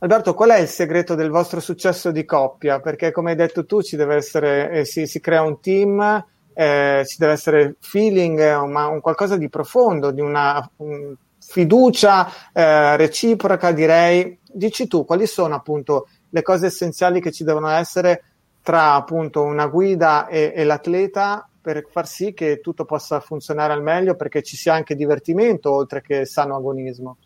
Alberto, 0.00 0.34
qual 0.34 0.50
è 0.50 0.58
il 0.58 0.66
segreto 0.66 1.14
del 1.14 1.30
vostro 1.30 1.60
successo 1.60 2.10
di 2.10 2.24
coppia? 2.24 2.80
Perché 2.80 3.12
come 3.12 3.30
hai 3.30 3.36
detto 3.36 3.66
tu, 3.66 3.82
ci 3.82 3.94
deve 3.94 4.16
essere, 4.16 4.68
eh, 4.72 4.84
si, 4.84 5.06
si 5.06 5.20
crea 5.20 5.42
un 5.42 5.60
team, 5.60 6.26
eh, 6.52 7.04
ci 7.06 7.18
deve 7.20 7.34
essere 7.34 7.76
feeling, 7.78 8.40
eh, 8.40 8.66
ma 8.66 8.88
un 8.88 9.00
qualcosa 9.00 9.36
di 9.36 9.48
profondo, 9.48 10.10
di 10.10 10.20
una 10.20 10.68
un- 10.78 11.14
fiducia 11.38 12.28
eh, 12.52 12.96
reciproca, 12.96 13.70
direi. 13.70 14.40
Dici 14.42 14.88
tu, 14.88 15.04
quali 15.04 15.28
sono 15.28 15.54
appunto 15.54 16.08
le 16.30 16.42
cose 16.42 16.66
essenziali 16.66 17.20
che 17.20 17.30
ci 17.30 17.44
devono 17.44 17.68
essere 17.68 18.24
tra 18.60 18.94
appunto 18.94 19.42
una 19.42 19.68
guida 19.68 20.26
e, 20.26 20.52
e 20.52 20.64
l'atleta 20.64 21.46
per 21.62 21.86
far 21.88 22.06
sì 22.06 22.34
che 22.34 22.60
tutto 22.60 22.84
possa 22.84 23.20
funzionare 23.20 23.72
al 23.72 23.82
meglio 23.82 24.16
perché 24.16 24.42
ci 24.42 24.56
sia 24.56 24.74
anche 24.74 24.96
divertimento 24.96 25.72
oltre 25.72 26.02
che 26.02 26.26
sano 26.26 26.56
agonismo. 26.56 27.16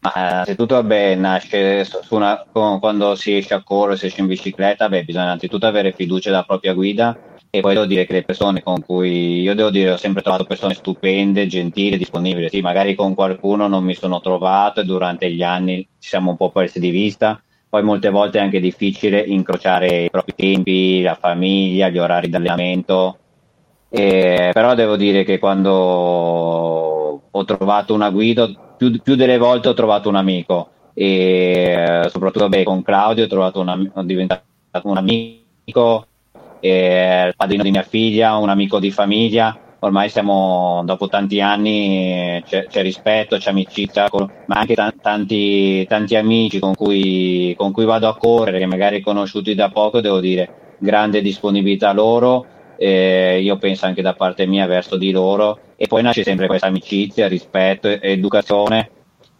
Ma 0.00 0.44
eh, 0.44 1.14
nasce 1.16 1.84
su 1.84 1.98
su 2.02 2.14
una, 2.14 2.44
quando 2.52 3.14
si 3.16 3.36
esce 3.36 3.54
a 3.54 3.62
correre, 3.62 3.98
si 3.98 4.06
esce 4.06 4.20
in 4.20 4.28
bicicletta, 4.28 4.88
beh, 4.88 5.04
bisogna 5.04 5.24
innanzitutto 5.24 5.66
avere 5.66 5.92
fiducia 5.92 6.30
nella 6.30 6.44
propria 6.44 6.74
guida 6.74 7.18
e 7.50 7.60
poi 7.60 7.74
devo 7.74 7.86
dire 7.86 8.06
che 8.06 8.12
le 8.12 8.22
persone 8.22 8.62
con 8.62 8.82
cui 8.82 9.40
io 9.40 9.54
devo 9.54 9.70
dire 9.70 9.92
ho 9.92 9.96
sempre 9.96 10.22
trovato 10.22 10.44
persone 10.44 10.74
stupende, 10.74 11.46
gentili, 11.46 11.96
disponibili. 11.96 12.48
Sì, 12.48 12.60
magari 12.60 12.94
con 12.94 13.14
qualcuno 13.14 13.66
non 13.66 13.82
mi 13.82 13.94
sono 13.94 14.20
trovato 14.20 14.80
e 14.80 14.84
durante 14.84 15.30
gli 15.30 15.42
anni 15.42 15.88
ci 15.98 16.08
siamo 16.08 16.30
un 16.30 16.36
po' 16.36 16.50
persi 16.50 16.78
di 16.78 16.90
vista. 16.90 17.40
Poi 17.76 17.84
molte 17.84 18.08
volte 18.08 18.38
è 18.38 18.40
anche 18.40 18.58
difficile 18.58 19.20
incrociare 19.20 20.04
i 20.04 20.10
propri 20.10 20.32
tempi, 20.34 21.02
la 21.02 21.14
famiglia, 21.14 21.90
gli 21.90 21.98
orari 21.98 22.30
di 22.30 22.34
allenamento. 22.34 23.18
Eh, 23.90 24.48
però 24.54 24.74
devo 24.74 24.96
dire 24.96 25.24
che 25.24 25.38
quando 25.38 25.72
ho 27.30 27.44
trovato 27.44 27.92
una 27.92 28.08
guida, 28.08 28.50
più, 28.78 28.98
più 29.02 29.14
delle 29.14 29.36
volte 29.36 29.68
ho 29.68 29.74
trovato 29.74 30.08
un 30.08 30.16
amico. 30.16 30.70
e 30.94 32.06
soprattutto 32.08 32.48
beh, 32.48 32.62
con 32.62 32.80
Claudio 32.80 33.24
ho 33.24 33.28
trovato 33.28 33.60
una, 33.60 33.78
ho 33.92 34.02
diventato 34.02 34.42
un 34.84 34.96
amico, 34.96 36.06
il 36.60 37.34
padrino 37.36 37.62
di 37.62 37.70
mia 37.70 37.82
figlia, 37.82 38.36
un 38.36 38.48
amico 38.48 38.78
di 38.78 38.90
famiglia. 38.90 39.54
Ormai 39.78 40.08
siamo, 40.08 40.82
dopo 40.84 41.06
tanti 41.08 41.40
anni, 41.40 42.42
c'è, 42.46 42.66
c'è 42.66 42.82
rispetto, 42.82 43.36
c'è 43.36 43.50
amicizia, 43.50 44.08
ma 44.46 44.56
anche 44.56 44.74
t- 44.74 44.94
tanti, 45.00 45.86
tanti 45.86 46.16
amici 46.16 46.58
con 46.58 46.74
cui, 46.74 47.54
con 47.56 47.72
cui 47.72 47.84
vado 47.84 48.08
a 48.08 48.16
correre, 48.16 48.58
che 48.58 48.66
magari 48.66 49.02
conosciuti 49.02 49.54
da 49.54 49.68
poco, 49.68 50.00
devo 50.00 50.18
dire, 50.18 50.76
grande 50.78 51.20
disponibilità 51.20 51.92
loro, 51.92 52.46
eh, 52.78 53.40
io 53.42 53.58
penso 53.58 53.86
anche 53.86 54.02
da 54.02 54.14
parte 54.14 54.46
mia 54.46 54.66
verso 54.66 54.96
di 54.96 55.10
loro, 55.10 55.58
e 55.76 55.86
poi 55.86 56.02
nasce 56.02 56.22
sempre 56.22 56.46
questa 56.46 56.68
amicizia, 56.68 57.28
rispetto, 57.28 57.88
educazione 57.88 58.90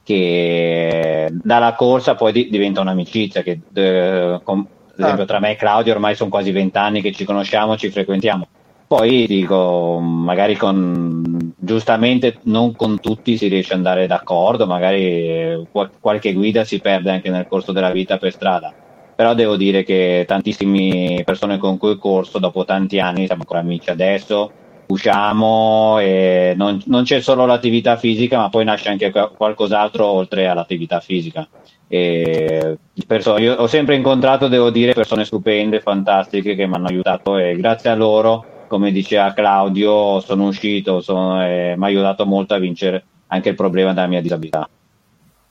che 0.03 1.29
dalla 1.33 1.75
corsa 1.75 2.15
poi 2.15 2.31
di, 2.31 2.49
diventa 2.49 2.81
un'amicizia 2.81 3.43
che 3.43 3.59
eh, 3.75 4.41
com, 4.45 4.65
ad 4.93 5.01
esempio 5.01 5.25
tra 5.25 5.41
me 5.41 5.51
e 5.51 5.57
Claudio 5.57 5.95
ormai 5.95 6.15
sono 6.15 6.31
quasi 6.31 6.53
vent'anni 6.53 7.01
che 7.01 7.11
ci 7.11 7.25
conosciamo, 7.25 7.77
ci 7.77 7.91
frequentiamo. 7.91 8.47
Poi 8.89 9.27
dico, 9.27 9.99
magari 9.99 10.55
con 10.57 11.55
giustamente 11.59 12.39
non 12.45 12.77
con 12.77 13.01
tutti 13.01 13.37
si 13.37 13.49
riesce 13.49 13.73
ad 13.73 13.79
andare 13.79 14.07
d'accordo, 14.07 14.65
magari 14.67 15.67
qualche 16.01 16.33
guida 16.33 16.63
si 16.63 16.79
perde 16.79 17.11
anche 17.11 17.29
nel 17.29 17.49
corso 17.49 17.73
della 17.73 17.91
vita 17.91 18.17
per 18.17 18.33
strada. 18.33 18.73
Però 19.17 19.35
devo 19.35 19.57
dire 19.57 19.83
che 19.83 20.25
tantissime 20.27 21.23
persone 21.25 21.59
con 21.59 21.79
cui 21.79 21.91
ho 21.91 21.99
corso 21.99 22.39
dopo 22.39 22.65
tanti 22.65 23.01
anni 23.01 23.27
siamo 23.27 23.41
ancora 23.41 23.61
amici 23.61 23.91
adesso, 23.91 24.53
usciamo 24.87 25.99
e 25.99 26.55
non, 26.57 26.81
non, 26.87 27.03
c'è 27.03 27.21
solo 27.21 27.45
l'attività 27.45 27.97
fisica, 27.97 28.39
ma 28.39 28.51
poi 28.51 28.65
nasce 28.65 28.89
anche 28.91 29.11
qualcos'altro 29.11 30.07
oltre 30.07 30.47
all'attività 30.47 31.01
fisica. 31.01 31.49
Perso- 31.89 33.39
io 33.39 33.55
ho 33.55 33.67
sempre 33.67 33.97
incontrato, 33.97 34.47
devo 34.47 34.71
dire, 34.71 34.93
persone 34.93 35.25
stupende, 35.25 35.81
fantastiche 35.81 36.55
che 36.55 36.67
mi 36.67 36.75
hanno 36.75 36.87
aiutato 36.87 37.37
e 37.37 37.57
grazie 37.57 37.91
a 37.91 37.95
loro, 37.95 38.55
come 38.67 38.93
diceva 38.93 39.33
Claudio, 39.33 40.21
sono 40.21 40.47
uscito, 40.47 41.01
sono, 41.01 41.43
eh, 41.45 41.75
mi 41.77 41.85
ha 41.85 41.87
aiutato 41.87 42.27
molto 42.27 42.55
a 42.55 42.59
vincere 42.59 43.05
anche 43.29 43.51
il 43.51 43.55
problema 43.55 43.93
della 43.93 44.07
mia 44.07 44.21
disabilità. 44.21 44.69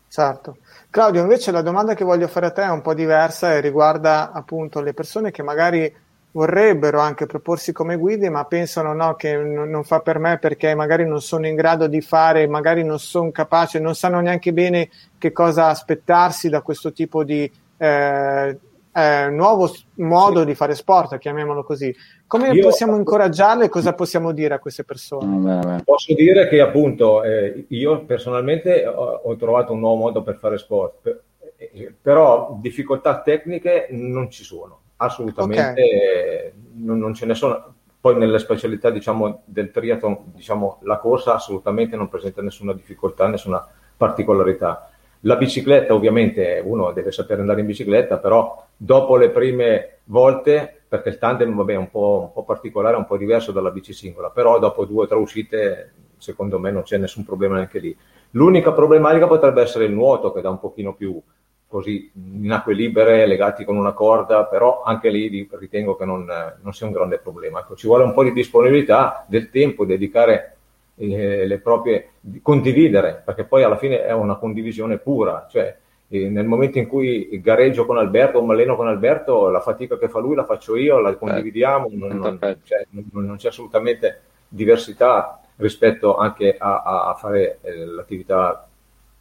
Certo. 0.08 0.58
Claudio, 0.90 1.22
invece 1.22 1.52
la 1.52 1.62
domanda 1.62 1.94
che 1.94 2.06
voglio 2.06 2.28
fare 2.28 2.46
a 2.46 2.52
te 2.52 2.64
è 2.64 2.70
un 2.70 2.82
po' 2.82 2.94
diversa 2.94 3.54
e 3.54 3.60
riguarda 3.60 4.32
appunto 4.32 4.80
le 4.80 4.94
persone 4.94 5.30
che 5.32 5.44
magari 5.44 5.94
vorrebbero 6.32 7.00
anche 7.00 7.26
proporsi 7.26 7.72
come 7.72 7.98
guide, 7.98 8.30
ma 8.30 8.46
pensano 8.46 8.94
no, 8.94 9.16
che 9.16 9.36
n- 9.36 9.70
non 9.70 9.84
fa 9.84 10.00
per 10.00 10.20
me 10.20 10.38
perché 10.38 10.76
magari 10.76 11.06
non 11.06 11.22
sono 11.22 11.48
in 11.48 11.56
grado 11.56 11.88
di 11.88 12.02
fare, 12.02 12.48
magari 12.48 12.84
non 12.84 13.00
sono 13.00 13.32
capace, 13.32 13.80
non 13.80 13.96
sanno 13.96 14.20
neanche 14.20 14.54
bene 14.54 14.90
che 15.18 15.32
cosa 15.32 15.68
aspettarsi 15.68 16.50
da 16.50 16.62
questo 16.62 16.92
tipo 16.92 17.24
di 17.24 17.50
eh, 17.78 18.60
eh, 18.96 19.30
nuovo 19.30 19.70
modo 19.96 20.46
di 20.46 20.56
fare 20.56 20.74
sport, 20.74 21.18
chiamiamolo 21.18 21.64
così. 21.64 21.94
Come 22.28 22.52
Io, 22.52 22.64
possiamo 22.64 22.96
incoraggiarle? 22.96 23.68
Cosa 23.68 23.94
possiamo 23.94 24.32
dire 24.32 24.54
a 24.54 24.60
queste 24.60 24.86
persone? 24.86 25.82
Posso 25.84 26.14
dire 26.14 26.48
che 26.48 26.62
appunto 26.62 27.22
eh, 27.22 27.66
io 27.68 28.06
personalmente 28.06 28.86
ho, 28.88 29.22
ho, 29.24 29.36
trovato 29.36 29.74
un 29.74 29.80
nuovo 29.80 29.98
modo 29.98 30.24
per 30.24 30.38
fare 30.38 30.58
sport, 30.58 31.24
eh, 31.58 31.94
però 32.02 32.58
difficoltà 32.62 33.20
tecniche 33.20 33.88
non 33.90 34.32
ci 34.32 34.46
sono 34.46 34.80
assolutamente 34.98 35.82
okay. 35.82 36.52
non, 36.76 36.98
non, 36.98 37.14
ce 37.14 37.26
ne 37.26 37.36
sono. 37.36 37.74
Poi 38.00 38.16
nelle 38.18 38.40
specialità 38.40 38.92
diciamo, 38.92 39.42
del 39.44 39.72
triathlon, 39.72 40.32
diciamo, 40.36 40.80
la 40.84 41.00
corsa 41.00 41.34
assolutamente 41.34 41.98
non 41.98 42.08
presenta 42.08 42.42
nessuna 42.42 42.72
difficoltà, 42.72 43.28
nessuna 43.28 43.68
particolarità. 43.98 44.90
La 45.22 45.36
bicicletta 45.38 45.94
ovviamente 45.94 46.62
uno 46.64 46.92
deve 46.92 47.12
sapere 47.12 47.42
andare 47.42 47.62
in 47.62 47.66
bicicletta, 47.66 48.18
però 48.18 48.66
dopo 48.76 49.18
le 49.18 49.30
prime 49.30 49.98
volte, 50.06 50.82
perché 50.88 51.10
il 51.10 51.18
tandem 51.18 51.56
vabbè, 51.56 51.74
è 51.74 51.78
un 51.78 51.90
po', 51.90 52.22
un 52.28 52.34
po' 52.34 52.44
particolare, 52.44 52.96
un 52.96 53.06
po' 53.06 53.18
diverso 53.18 53.52
dalla 53.52 53.72
bici 53.72 53.94
singola, 53.94 54.30
però 54.30 54.60
dopo 54.60 54.86
due 54.86 55.04
o 55.04 55.08
tre 55.08 55.18
uscite 55.18 55.94
secondo 56.18 56.60
me 56.60 56.72
non 56.72 56.84
c'è 56.84 56.98
nessun 56.98 57.26
problema 57.26 57.56
neanche 57.56 57.80
lì. 57.80 57.98
L'unica 58.32 58.72
problematica 58.72 59.28
potrebbe 59.28 59.62
essere 59.62 59.86
il 59.86 59.94
nuoto 59.94 60.32
che 60.32 60.42
dà 60.42 60.50
un 60.50 60.60
pochino 60.60 60.94
più, 60.94 61.20
così 61.68 62.12
in 62.14 62.52
acque 62.52 62.74
libere 62.74 63.26
legati 63.26 63.66
con 63.66 63.78
una 63.78 63.94
corda, 63.94 64.46
però 64.46 64.84
anche 64.84 65.10
lì 65.10 65.48
ritengo 65.52 65.96
che 65.96 66.06
non, 66.06 66.26
non 66.62 66.74
sia 66.74 66.86
un 66.86 66.92
grande 66.92 67.18
problema. 67.18 67.60
Ecco, 67.60 67.76
ci 67.76 67.88
vuole 67.88 68.04
un 68.04 68.14
po' 68.14 68.24
di 68.24 68.34
disponibilità, 68.34 69.26
del 69.28 69.50
tempo, 69.50 69.86
dedicare 69.86 70.55
eh, 70.98 71.46
le 71.46 71.60
proprie, 71.60 72.10
condividere, 72.42 73.22
perché 73.24 73.44
poi 73.44 73.64
alla 73.64 73.78
fine 73.78 74.06
è 74.06 74.14
una 74.14 74.36
condivisione 74.36 74.98
pura, 74.98 75.48
cioè 75.50 75.76
eh, 76.08 76.30
nel 76.30 76.46
momento 76.46 76.78
in 76.78 76.88
cui 76.88 77.42
gareggio 77.42 77.86
con 77.86 77.98
Alberto 77.98 78.40
o 78.40 78.46
mi 78.46 78.54
alleno 78.54 78.76
con 78.76 78.88
Alberto, 78.88 79.50
la 79.50 79.60
fatica 79.60 79.98
che 79.98 80.10
fa 80.10 80.20
lui 80.20 80.36
la 80.36 80.46
faccio 80.46 80.76
io, 80.76 81.00
la 81.00 81.16
condividiamo, 81.16 81.88
non, 81.92 82.18
non, 82.18 82.40
cioè, 82.64 82.86
non 82.90 83.36
c'è 83.38 83.48
assolutamente 83.48 84.22
diversità 84.48 85.42
rispetto 85.58 86.16
anche 86.18 86.56
a, 86.58 87.10
a 87.10 87.14
fare 87.16 87.60
eh, 87.62 87.86
l'attività 87.86 88.68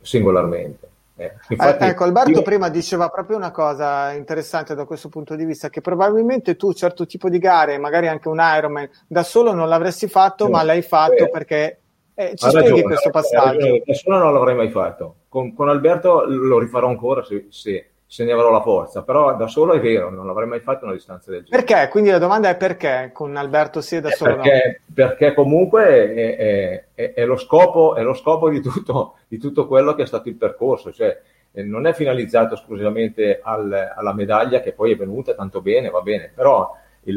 singolarmente. 0.00 0.92
Eh, 1.16 1.32
infatti, 1.48 1.84
eh, 1.84 1.88
ecco, 1.88 2.04
Alberto 2.04 2.30
io... 2.30 2.42
prima 2.42 2.68
diceva 2.68 3.08
proprio 3.08 3.36
una 3.36 3.52
cosa 3.52 4.12
interessante 4.12 4.74
da 4.74 4.84
questo 4.84 5.08
punto 5.08 5.36
di 5.36 5.44
vista, 5.44 5.70
che 5.70 5.80
probabilmente 5.80 6.56
tu 6.56 6.72
certo 6.72 7.06
tipo 7.06 7.28
di 7.28 7.38
gare, 7.38 7.78
magari 7.78 8.08
anche 8.08 8.28
un 8.28 8.40
Ironman, 8.40 8.88
da 9.06 9.22
solo 9.22 9.52
non 9.52 9.68
l'avresti 9.68 10.08
fatto, 10.08 10.46
sì, 10.46 10.50
ma 10.50 10.62
l'hai 10.62 10.82
fatto 10.82 11.28
perché... 11.28 11.78
Eh, 12.16 12.34
ci 12.36 12.48
spieghi 12.48 12.68
ragione, 12.68 12.82
questo 12.82 13.10
passaggio? 13.10 13.82
Da 13.84 13.94
solo 13.94 14.18
non 14.18 14.32
l'avrei 14.32 14.54
mai 14.54 14.70
fatto. 14.70 15.16
Con, 15.28 15.52
con 15.52 15.68
Alberto 15.68 16.24
lo 16.26 16.58
rifarò 16.60 16.88
ancora 16.88 17.24
se, 17.24 17.46
se 17.50 17.93
se 18.14 18.22
ne 18.22 18.30
avrò 18.30 18.48
la 18.48 18.60
forza, 18.60 19.02
però 19.02 19.34
da 19.34 19.48
solo 19.48 19.72
è 19.72 19.80
vero, 19.80 20.08
non 20.08 20.24
l'avrei 20.24 20.46
mai 20.46 20.60
fatto 20.60 20.84
una 20.84 20.94
distanza 20.94 21.32
del 21.32 21.42
genere. 21.42 21.64
Perché? 21.64 21.88
Quindi 21.90 22.10
la 22.10 22.18
domanda 22.18 22.48
è 22.48 22.56
perché 22.56 23.10
con 23.12 23.34
Alberto 23.34 23.80
sì 23.80 23.96
e 23.96 24.00
da 24.02 24.10
solo 24.10 24.36
perché, 24.36 24.82
no? 24.86 24.94
Perché 24.94 25.34
comunque 25.34 26.14
è, 26.14 26.36
è, 26.36 26.84
è, 26.94 27.12
è 27.12 27.24
lo 27.24 27.36
scopo, 27.36 27.96
lo 27.98 28.14
scopo 28.14 28.50
di, 28.50 28.60
tutto, 28.60 29.16
di, 29.26 29.36
tutto, 29.38 29.66
quello 29.66 29.96
che 29.96 30.04
è 30.04 30.06
stato 30.06 30.28
il 30.28 30.36
percorso, 30.36 30.92
cioè 30.92 31.20
eh, 31.50 31.64
non 31.64 31.88
è 31.88 31.92
finalizzato 31.92 32.54
esclusivamente 32.54 33.40
al, 33.42 33.94
alla 33.96 34.14
medaglia 34.14 34.60
che 34.60 34.70
poi 34.74 34.92
è 34.92 34.96
venuta 34.96 35.34
tanto 35.34 35.60
bene, 35.60 35.90
va 35.90 36.00
bene, 36.00 36.30
però 36.32 36.70
il, 37.06 37.16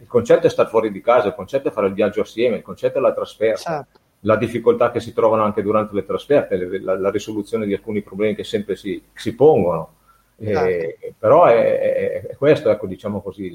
il, 0.00 0.06
concetto 0.06 0.46
è 0.46 0.50
stare 0.50 0.70
fuori 0.70 0.90
di 0.90 1.02
casa, 1.02 1.28
il 1.28 1.34
concetto 1.34 1.68
è 1.68 1.70
fare 1.70 1.88
il 1.88 1.92
viaggio 1.92 2.22
assieme, 2.22 2.56
il 2.56 2.62
concetto 2.62 2.96
è 2.96 3.02
la 3.02 3.12
trasferta. 3.12 3.58
Certo. 3.58 3.98
La 4.20 4.36
difficoltà 4.36 4.90
che 4.90 5.00
si 5.00 5.12
trovano 5.12 5.42
anche 5.42 5.62
durante 5.62 5.94
le 5.94 6.06
trasferte, 6.06 6.80
la, 6.80 6.98
la 6.98 7.10
risoluzione 7.10 7.66
di 7.66 7.74
alcuni 7.74 8.00
problemi 8.00 8.34
che 8.34 8.44
sempre 8.44 8.74
si, 8.74 9.02
si 9.12 9.34
pongono 9.34 9.98
eh, 10.40 11.14
però 11.18 11.44
è, 11.44 12.22
è, 12.26 12.36
questo, 12.36 12.70
ecco, 12.70 12.86
diciamo 12.86 13.20
così, 13.20 13.54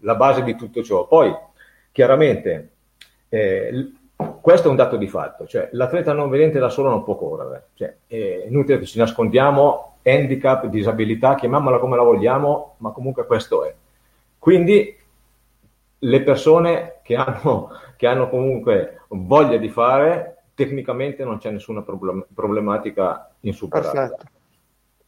la 0.00 0.14
base 0.14 0.42
di 0.42 0.54
tutto 0.54 0.82
ciò. 0.82 1.06
Poi, 1.06 1.34
chiaramente, 1.90 2.70
eh, 3.28 3.92
questo 4.40 4.68
è 4.68 4.70
un 4.70 4.76
dato 4.76 4.96
di 4.96 5.08
fatto, 5.08 5.46
cioè 5.46 5.68
l'atleta 5.72 6.12
non 6.12 6.28
vedente 6.28 6.58
da 6.58 6.68
solo 6.68 6.90
non 6.90 7.04
può 7.04 7.16
correre, 7.16 7.68
cioè, 7.74 7.94
è 8.06 8.44
inutile 8.46 8.78
che 8.78 8.86
ci 8.86 8.98
nascondiamo, 8.98 9.98
handicap, 10.02 10.66
disabilità, 10.66 11.34
chiamiamola 11.34 11.78
come 11.78 11.96
la 11.96 12.02
vogliamo, 12.02 12.74
ma 12.78 12.90
comunque 12.90 13.26
questo 13.26 13.64
è. 13.64 13.74
Quindi 14.38 14.96
le 16.00 16.22
persone 16.22 17.00
che 17.02 17.16
hanno, 17.16 17.70
che 17.96 18.06
hanno 18.06 18.28
comunque 18.28 19.02
voglia 19.08 19.56
di 19.56 19.68
fare, 19.68 20.42
tecnicamente 20.54 21.24
non 21.24 21.38
c'è 21.38 21.50
nessuna 21.50 21.82
problem- 21.82 22.26
problematica 22.34 23.30
insuperabile. 23.40 24.36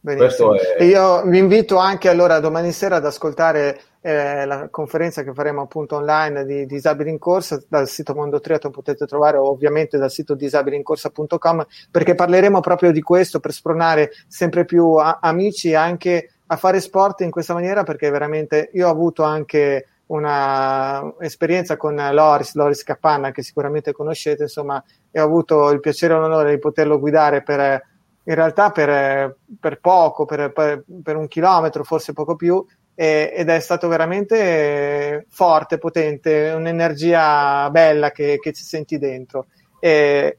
Benissimo. 0.03 0.55
È... 0.55 0.83
Io 0.83 1.23
vi 1.25 1.37
invito 1.37 1.77
anche 1.77 2.09
allora 2.09 2.39
domani 2.39 2.71
sera 2.71 2.95
ad 2.95 3.05
ascoltare 3.05 3.79
eh, 4.01 4.45
la 4.45 4.67
conferenza 4.71 5.21
che 5.21 5.31
faremo 5.31 5.61
appunto 5.61 5.97
online 5.97 6.43
di 6.43 6.65
Disabili 6.65 7.11
in 7.11 7.19
Corsa 7.19 7.61
dal 7.67 7.87
sito 7.87 8.15
Mondo 8.15 8.39
Triathlon 8.39 8.71
potete 8.71 9.05
trovare 9.05 9.37
ovviamente 9.37 9.99
dal 9.99 10.09
sito 10.09 10.33
disabilincorsa.com 10.33 11.65
perché 11.91 12.15
parleremo 12.15 12.61
proprio 12.61 12.91
di 12.91 13.01
questo 13.01 13.39
per 13.39 13.53
spronare 13.53 14.09
sempre 14.27 14.65
più 14.65 14.95
a- 14.95 15.19
amici 15.21 15.75
anche 15.75 16.31
a 16.47 16.55
fare 16.55 16.79
sport 16.79 17.21
in 17.21 17.29
questa 17.29 17.53
maniera 17.53 17.83
perché 17.83 18.09
veramente 18.09 18.71
io 18.73 18.87
ho 18.87 18.91
avuto 18.91 19.21
anche 19.21 19.85
una 20.07 21.13
esperienza 21.19 21.77
con 21.77 21.95
Loris, 21.95 22.55
Loris 22.55 22.83
Capanna 22.83 23.31
che 23.31 23.43
sicuramente 23.43 23.91
conoscete 23.93 24.43
insomma 24.43 24.83
e 25.11 25.21
ho 25.21 25.25
avuto 25.25 25.69
il 25.69 25.79
piacere 25.79 26.15
e 26.15 26.17
l'onore 26.17 26.49
di 26.49 26.59
poterlo 26.59 26.99
guidare 26.99 27.43
per 27.43 27.89
in 28.23 28.35
realtà 28.35 28.71
per, 28.71 29.37
per 29.59 29.79
poco, 29.79 30.25
per, 30.25 30.51
per, 30.51 30.83
per, 31.03 31.15
un 31.15 31.27
chilometro, 31.27 31.83
forse 31.83 32.13
poco 32.13 32.35
più, 32.35 32.63
e, 32.93 33.33
ed 33.35 33.49
è 33.49 33.59
stato 33.59 33.87
veramente 33.87 35.25
forte, 35.29 35.77
potente, 35.77 36.51
un'energia 36.51 37.69
bella 37.71 38.11
che, 38.11 38.37
che 38.39 38.53
ci 38.53 38.63
senti 38.63 38.97
dentro. 38.97 39.47
E, 39.79 40.37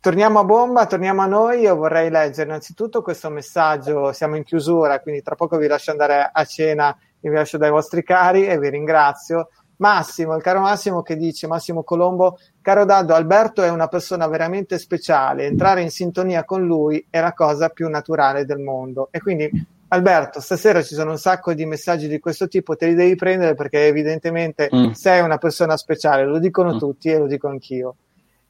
torniamo 0.00 0.38
a 0.38 0.44
bomba, 0.44 0.86
torniamo 0.86 1.22
a 1.22 1.26
noi. 1.26 1.60
Io 1.60 1.74
vorrei 1.74 2.10
leggere 2.10 2.48
innanzitutto 2.48 3.02
questo 3.02 3.30
messaggio. 3.30 4.12
Siamo 4.12 4.36
in 4.36 4.44
chiusura, 4.44 5.00
quindi 5.00 5.22
tra 5.22 5.34
poco 5.34 5.56
vi 5.56 5.66
lascio 5.66 5.90
andare 5.90 6.30
a 6.32 6.44
cena 6.44 6.96
vi 7.20 7.34
lascio 7.34 7.58
dai 7.58 7.70
vostri 7.70 8.02
cari 8.02 8.46
e 8.46 8.58
vi 8.58 8.70
ringrazio. 8.70 9.48
Massimo, 9.78 10.34
il 10.36 10.42
caro 10.42 10.60
Massimo 10.60 11.02
che 11.02 11.16
dice, 11.16 11.46
Massimo 11.46 11.82
Colombo, 11.82 12.38
caro 12.62 12.84
Daddo, 12.84 13.14
Alberto 13.14 13.62
è 13.62 13.70
una 13.70 13.88
persona 13.88 14.26
veramente 14.26 14.78
speciale, 14.78 15.46
entrare 15.46 15.82
in 15.82 15.90
sintonia 15.90 16.44
con 16.44 16.64
lui 16.64 17.04
è 17.10 17.20
la 17.20 17.32
cosa 17.32 17.68
più 17.68 17.88
naturale 17.88 18.44
del 18.44 18.58
mondo. 18.58 19.08
E 19.10 19.20
quindi, 19.20 19.50
Alberto, 19.88 20.40
stasera 20.40 20.82
ci 20.82 20.94
sono 20.94 21.12
un 21.12 21.18
sacco 21.18 21.54
di 21.54 21.64
messaggi 21.64 22.08
di 22.08 22.18
questo 22.18 22.48
tipo, 22.48 22.76
te 22.76 22.86
li 22.86 22.94
devi 22.94 23.14
prendere 23.14 23.54
perché 23.54 23.86
evidentemente 23.86 24.68
mm. 24.74 24.90
sei 24.90 25.20
una 25.20 25.38
persona 25.38 25.76
speciale, 25.76 26.24
lo 26.24 26.38
dicono 26.38 26.74
mm. 26.74 26.78
tutti 26.78 27.08
e 27.10 27.18
lo 27.18 27.26
dico 27.26 27.48
anch'io. 27.48 27.96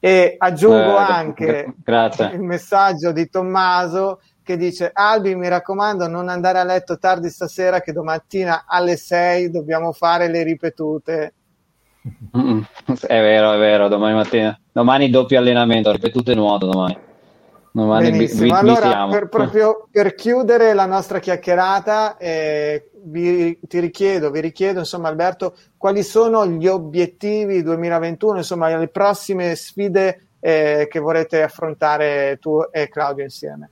E 0.01 0.35
aggiungo 0.37 0.97
eh, 0.97 1.01
anche 1.01 1.73
grazie. 1.83 2.29
il 2.29 2.41
messaggio 2.41 3.11
di 3.11 3.29
Tommaso 3.29 4.21
che 4.49 4.57
dice 4.57 4.89
Albi 4.91 5.35
mi 5.35 5.47
raccomando 5.47 6.07
non 6.07 6.27
andare 6.27 6.57
a 6.57 6.63
letto 6.63 6.97
tardi 6.97 7.29
stasera 7.29 7.81
che 7.81 7.91
domattina 7.91 8.63
alle 8.65 8.97
6 8.97 9.51
dobbiamo 9.51 9.91
fare 9.91 10.27
le 10.27 10.41
ripetute 10.41 11.33
Mm-mm. 12.35 12.65
è 13.05 13.21
vero 13.21 13.53
è 13.53 13.59
vero 13.59 13.87
domani 13.87 14.15
mattina 14.15 14.59
domani 14.71 15.11
doppio 15.11 15.37
allenamento 15.37 15.91
ripetute 15.91 16.33
nuoto 16.33 16.65
domani 16.65 16.97
domani 17.71 18.09
Benissimo. 18.09 18.41
Vi, 18.41 18.49
vi, 18.49 18.55
allora 18.55 19.07
per, 19.07 19.29
proprio 19.29 19.87
per 19.91 20.15
chiudere 20.15 20.73
la 20.73 20.87
nostra 20.87 21.19
chiacchierata 21.19 22.17
eh, 22.17 22.89
vi, 23.03 23.59
ti 23.67 23.79
richiedo 23.79 24.31
vi 24.31 24.41
richiedo 24.41 24.79
insomma 24.79 25.09
Alberto 25.09 25.53
quali 25.77 26.01
sono 26.01 26.47
gli 26.47 26.65
obiettivi 26.65 27.61
2021 27.61 28.37
insomma 28.37 28.75
le 28.75 28.87
prossime 28.87 29.53
sfide 29.53 30.29
eh, 30.39 30.87
che 30.89 30.97
vorrete 30.97 31.43
affrontare 31.43 32.39
tu 32.41 32.61
e 32.71 32.89
Claudio 32.89 33.23
insieme 33.23 33.69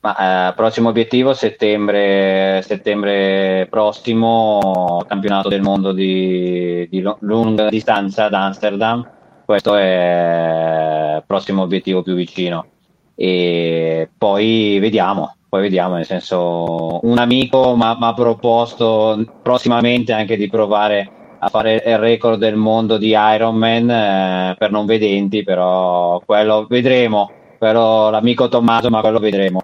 ma, 0.00 0.48
eh, 0.48 0.54
prossimo 0.54 0.88
obiettivo 0.88 1.34
settembre, 1.34 2.62
settembre 2.62 3.66
prossimo, 3.68 5.04
campionato 5.06 5.48
del 5.48 5.60
mondo 5.60 5.92
di, 5.92 6.88
di 6.90 7.02
lunga 7.20 7.68
distanza 7.68 8.24
ad 8.24 8.34
Amsterdam. 8.34 9.08
Questo 9.44 9.74
è 9.76 11.14
il 11.16 11.24
prossimo 11.26 11.62
obiettivo 11.62 12.02
più 12.02 12.14
vicino. 12.14 12.66
E 13.14 14.08
poi 14.16 14.78
vediamo, 14.80 15.36
poi 15.48 15.60
vediamo, 15.60 15.96
nel 15.96 16.06
senso, 16.06 17.00
un 17.02 17.18
amico 17.18 17.76
mi 17.76 17.82
ha 17.84 18.14
proposto 18.14 19.22
prossimamente 19.42 20.12
anche 20.14 20.36
di 20.36 20.48
provare 20.48 21.36
a 21.40 21.48
fare 21.48 21.82
il 21.84 21.98
record 21.98 22.38
del 22.38 22.56
mondo 22.56 22.96
di 22.96 23.14
Ironman 23.16 23.90
eh, 23.90 24.54
per 24.58 24.70
non 24.70 24.86
vedenti, 24.86 25.42
però 25.42 26.22
quello 26.24 26.66
vedremo. 26.68 27.30
Quello, 27.58 28.08
l'amico 28.08 28.48
Tommaso, 28.48 28.88
ma 28.88 29.00
quello 29.00 29.18
vedremo. 29.18 29.59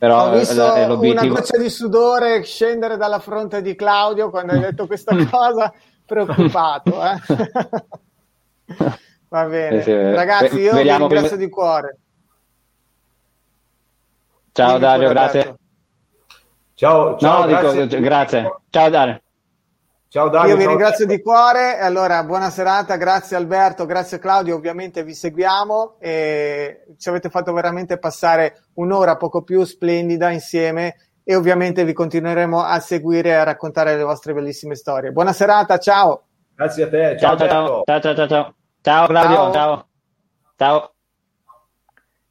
Però 0.00 0.28
Ho 0.28 0.38
visto 0.38 0.54
una 0.64 1.26
goccia 1.26 1.58
di 1.58 1.68
sudore 1.68 2.42
scendere 2.42 2.96
dalla 2.96 3.18
fronte 3.18 3.60
di 3.60 3.74
Claudio 3.74 4.30
quando 4.30 4.54
hai 4.54 4.60
detto 4.60 4.86
questa 4.86 5.14
cosa, 5.26 5.70
preoccupato. 6.06 7.02
Eh? 7.04 7.18
Va 9.28 9.44
bene, 9.44 9.82
sì, 9.82 9.90
sì. 9.90 9.92
ragazzi, 9.92 10.58
io 10.58 10.72
vi 10.72 10.82
ringrazio 10.84 11.06
prima... 11.06 11.36
di 11.36 11.48
cuore. 11.50 11.98
Ciao 14.52 14.78
Dario, 14.78 15.08
grazie. 15.10 15.54
Ciao, 16.72 17.18
ciao, 17.18 17.40
no, 17.40 17.46
grazie. 17.46 17.86
Dico, 17.86 18.00
grazie. 18.00 18.56
Ciao 18.70 18.88
Dario. 18.88 19.20
Ciao 20.12 20.28
Dario. 20.28 20.54
Io 20.54 20.56
vi 20.56 20.66
ringrazio 20.66 21.06
di 21.06 21.22
cuore. 21.22 21.78
Allora, 21.78 22.24
buona 22.24 22.50
serata, 22.50 22.96
grazie 22.96 23.36
Alberto, 23.36 23.86
grazie 23.86 24.18
Claudio. 24.18 24.56
Ovviamente 24.56 25.04
vi 25.04 25.14
seguiamo 25.14 25.98
e 26.00 26.84
ci 26.98 27.08
avete 27.08 27.28
fatto 27.28 27.52
veramente 27.52 27.96
passare 27.96 28.64
un'ora 28.74 29.16
poco 29.16 29.42
più 29.42 29.62
splendida 29.62 30.30
insieme 30.30 30.96
e 31.22 31.36
ovviamente 31.36 31.84
vi 31.84 31.92
continueremo 31.92 32.60
a 32.60 32.80
seguire 32.80 33.28
e 33.28 33.34
a 33.34 33.44
raccontare 33.44 33.96
le 33.96 34.02
vostre 34.02 34.34
bellissime 34.34 34.74
storie. 34.74 35.12
Buona 35.12 35.32
serata, 35.32 35.78
ciao. 35.78 36.24
Grazie 36.56 36.82
a 36.82 36.88
te. 36.88 37.16
Ciao, 37.16 37.36
ciao, 37.36 37.48
ciao, 37.48 38.00
ciao, 38.00 38.14
ciao, 38.14 38.26
ciao. 38.26 38.54
Ciao 38.80 39.06
Claudio, 39.06 39.36
ciao. 39.36 39.52
Ciao. 39.52 39.86
ciao. 40.56 40.92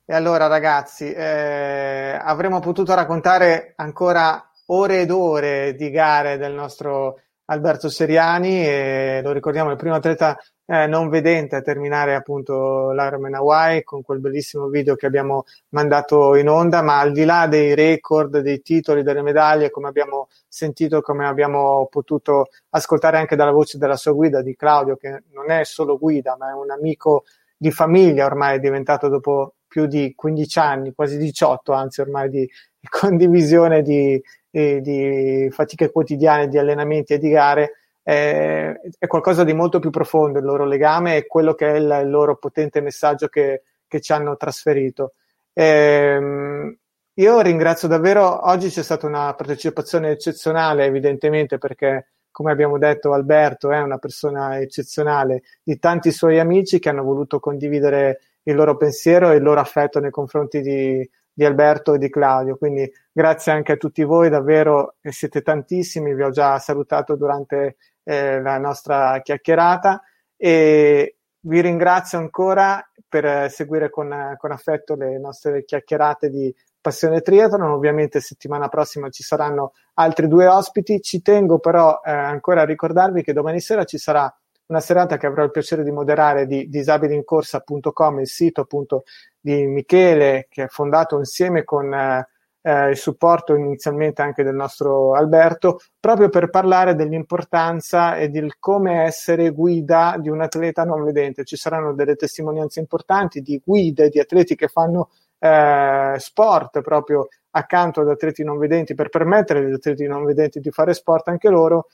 E 0.06 0.14
allora 0.14 0.48
ragazzi, 0.48 1.14
eh, 1.14 2.20
avremmo 2.22 2.60
potuto 2.60 2.94
raccontare 2.94 3.72
ancora 3.78 4.52
ore 4.66 5.00
ed 5.00 5.12
ore 5.12 5.76
di 5.76 5.90
gare 5.92 6.36
del 6.36 6.52
nostro 6.52 7.22
Alberto 7.50 7.90
Seriani 7.90 8.66
e 8.66 9.22
lo 9.24 9.32
ricordiamo 9.32 9.72
il 9.72 9.78
primo 9.78 9.96
atleta 9.96 10.38
eh, 10.66 10.86
non 10.86 11.10
vedente 11.10 11.56
a 11.56 11.62
terminare 11.62 12.14
appunto 12.14 12.92
l'Ironman 12.92 13.34
Hawaii 13.34 13.84
con 13.84 14.04
quel 14.04 14.20
bellissimo 14.20 14.68
video 14.68 14.96
che 14.96 15.08
abbiamo 15.08 15.46
mandato 15.70 16.36
in 16.36 16.48
onda, 16.48 16.84
ma 16.84 17.00
al 17.00 17.12
di 17.12 17.26
là 17.26 17.48
dei 17.48 17.74
record, 17.74 18.38
dei 18.40 18.62
titoli, 18.62 19.02
delle 19.02 19.24
medaglie, 19.24 19.72
come 19.72 19.88
abbiamo 19.88 20.28
sentito, 20.48 21.02
come 21.02 21.26
abbiamo 21.26 21.88
potuto 21.90 22.50
ascoltare 22.70 23.18
anche 23.18 23.36
dalla 23.36 23.52
voce 23.52 23.80
della 23.80 23.96
sua 23.96 24.12
guida 24.12 24.44
di 24.44 24.56
Claudio, 24.56 24.96
che 24.96 25.24
non 25.34 25.50
è 25.50 25.64
solo 25.64 25.98
guida, 25.98 26.36
ma 26.38 26.52
è 26.52 26.54
un 26.54 26.70
amico 26.70 27.24
di 27.58 27.72
famiglia 27.72 28.26
ormai 28.26 28.56
è 28.56 28.60
diventato 28.60 29.10
dopo 29.10 29.56
più 29.70 29.86
di 29.86 30.14
15 30.14 30.60
anni, 30.60 30.94
quasi 30.94 31.18
18 31.18 31.72
anzi 31.72 32.02
ormai 32.02 32.30
di 32.30 32.50
condivisione 32.90 33.82
di, 33.82 34.22
di, 34.50 34.82
di 34.82 35.48
fatiche 35.52 35.92
quotidiane, 35.92 36.50
di 36.50 36.58
allenamenti 36.58 37.14
e 37.14 37.18
di 37.20 37.30
gare, 37.30 37.72
eh, 38.04 38.82
è 38.98 39.08
qualcosa 39.08 39.46
di 39.46 39.54
molto 39.54 39.80
più 39.80 39.92
profondo 39.92 40.40
il 40.40 40.46
loro 40.46 40.66
legame 40.66 41.16
e 41.16 41.28
quello 41.28 41.54
che 41.54 41.72
è 41.72 41.76
il, 41.76 42.00
il 42.04 42.10
loro 42.10 42.36
potente 42.36 42.82
messaggio 42.82 43.28
che, 43.28 43.62
che 43.88 44.02
ci 44.02 44.12
hanno 44.12 44.36
trasferito. 44.36 45.14
Eh, 45.54 46.78
io 47.14 47.42
ringrazio 47.42 47.88
davvero, 47.88 48.48
oggi 48.50 48.70
c'è 48.70 48.82
stata 48.82 49.06
una 49.06 49.34
partecipazione 49.34 50.10
eccezionale 50.12 50.86
evidentemente 50.86 51.58
perché 51.58 52.08
come 52.32 52.52
abbiamo 52.52 52.78
detto 52.78 53.12
Alberto 53.12 53.72
è 53.72 53.82
una 53.82 53.98
persona 53.98 54.58
eccezionale 54.60 55.44
di 55.62 55.78
tanti 55.78 56.12
suoi 56.12 56.40
amici 56.40 56.80
che 56.80 56.88
hanno 56.88 57.04
voluto 57.04 57.42
condividere 57.42 58.22
il 58.50 58.56
loro 58.56 58.76
pensiero 58.78 59.32
e 59.32 59.36
il 59.36 59.44
loro 59.44 59.60
affetto 59.60 60.00
nei 60.00 60.12
confronti 60.12 60.62
di, 60.62 61.08
di 61.32 61.46
Alberto 61.46 61.94
e 61.94 61.98
di 61.98 62.10
Claudio. 62.10 62.58
Quindi 62.58 62.92
grazie 63.12 63.52
anche 63.52 63.74
a 63.74 63.78
tutti 63.78 64.04
voi, 64.04 64.30
davvero 64.30 64.96
siete 65.02 65.42
tantissimi, 65.42 66.14
vi 66.14 66.24
ho 66.24 66.32
già 66.32 66.58
salutato 66.60 67.16
durante 67.16 67.78
eh, 68.04 68.42
la 68.42 68.58
nostra 68.58 69.22
chiacchierata 69.22 70.02
e 70.36 71.16
vi 71.42 71.62
ringrazio 71.62 72.18
ancora 72.18 72.84
per 73.08 73.50
seguire 73.50 73.90
con, 73.90 74.36
con 74.38 74.52
affetto 74.52 74.96
le 74.96 75.18
nostre 75.18 75.64
chiacchierate 75.64 76.30
di 76.30 76.54
Passione 76.82 77.22
Triathlon. 77.22 77.72
Ovviamente 77.72 78.20
settimana 78.20 78.68
prossima 78.68 79.10
ci 79.10 79.24
saranno 79.24 79.74
altri 79.96 80.28
due 80.28 80.48
ospiti. 80.48 81.02
Ci 81.02 81.22
tengo 81.22 81.60
però 81.60 82.02
eh, 82.04 82.12
ancora 82.12 82.62
a 82.62 82.66
ricordarvi 82.66 83.24
che 83.24 83.34
domani 83.34 83.60
sera 83.60 83.84
ci 83.84 83.98
sarà 83.98 84.34
una 84.70 84.80
serata 84.80 85.18
che 85.18 85.26
avrò 85.26 85.44
il 85.44 85.52
piacere 85.52 85.84
di 85.84 85.92
moderare 85.92 86.46
di 86.46 86.70
disabilincorsa.com, 86.70 88.20
il 88.20 88.28
sito 88.28 88.62
appunto 88.62 89.04
di 89.40 89.66
Michele 89.66 90.48
che 90.50 90.64
ha 90.64 90.68
fondato 90.68 91.18
insieme 91.18 91.64
con 91.64 91.92
eh, 91.92 92.28
eh, 92.62 92.90
il 92.90 92.98
supporto 92.98 93.56
inizialmente 93.56 94.22
anche 94.22 94.44
del 94.44 94.54
nostro 94.54 95.16
Alberto, 95.16 95.80
proprio 96.00 96.30
per 96.30 96.50
parlare 96.52 96.94
dell'importanza 96.94 98.16
e 98.16 98.30
del 98.30 98.60
come 98.60 99.04
essere 99.04 99.50
guida 99.50 100.16
di 100.20 100.30
un 100.30 100.42
atleta 100.42 100.84
non 100.84 101.04
vedente. 101.04 101.46
Ci 101.46 101.56
saranno 101.56 101.94
delle 101.94 102.16
testimonianze 102.16 102.80
importanti 102.80 103.42
di 103.42 103.60
guide, 103.64 104.10
di 104.10 104.20
atleti 104.20 104.56
che 104.56 104.68
fanno 104.68 105.10
eh, 105.40 106.14
sport 106.18 106.82
proprio 106.82 107.30
accanto 107.52 108.02
ad 108.02 108.10
atleti 108.10 108.44
non 108.44 108.60
vedenti 108.60 108.94
per 108.94 109.10
permettere 109.10 109.60
agli 109.60 109.74
atleti 109.74 110.06
non 110.06 110.24
vedenti 110.26 110.60
di 110.60 110.70
fare 110.70 110.94
sport 110.94 111.28
anche 111.30 111.50
loro 111.50 111.88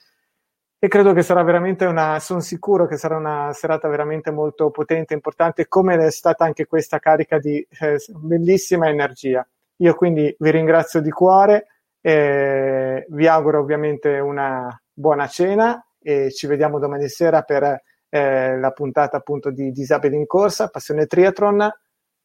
e 0.85 0.87
credo 0.87 1.13
che 1.13 1.23
sarà 1.23 1.41
veramente 1.41 1.85
una, 1.85 2.19
sono 2.19 2.41
sicuro 2.41 2.85
che 2.85 2.95
sarà 2.95 3.17
una 3.17 3.51
serata 3.53 3.87
veramente 3.87 4.29
molto 4.29 4.69
potente, 4.69 5.15
importante, 5.15 5.67
come 5.67 5.97
è 5.97 6.11
stata 6.11 6.45
anche 6.45 6.67
questa 6.67 6.99
carica 6.99 7.39
di 7.39 7.57
eh, 7.79 7.97
bellissima 8.09 8.87
energia. 8.87 9.43
Io 9.77 9.95
quindi 9.95 10.35
vi 10.37 10.51
ringrazio 10.51 11.01
di 11.01 11.09
cuore, 11.09 11.65
eh, 12.01 13.03
vi 13.09 13.25
auguro 13.25 13.61
ovviamente 13.61 14.19
una 14.19 14.79
buona 14.93 15.25
cena 15.25 15.83
e 15.99 16.31
ci 16.31 16.45
vediamo 16.45 16.77
domani 16.77 17.09
sera 17.09 17.41
per 17.41 17.81
eh, 18.07 18.59
la 18.59 18.69
puntata 18.69 19.17
appunto 19.17 19.49
di 19.49 19.71
Disabili 19.71 20.15
in 20.15 20.27
Corsa, 20.27 20.67
Passione 20.67 21.07
Triathlon 21.07 21.67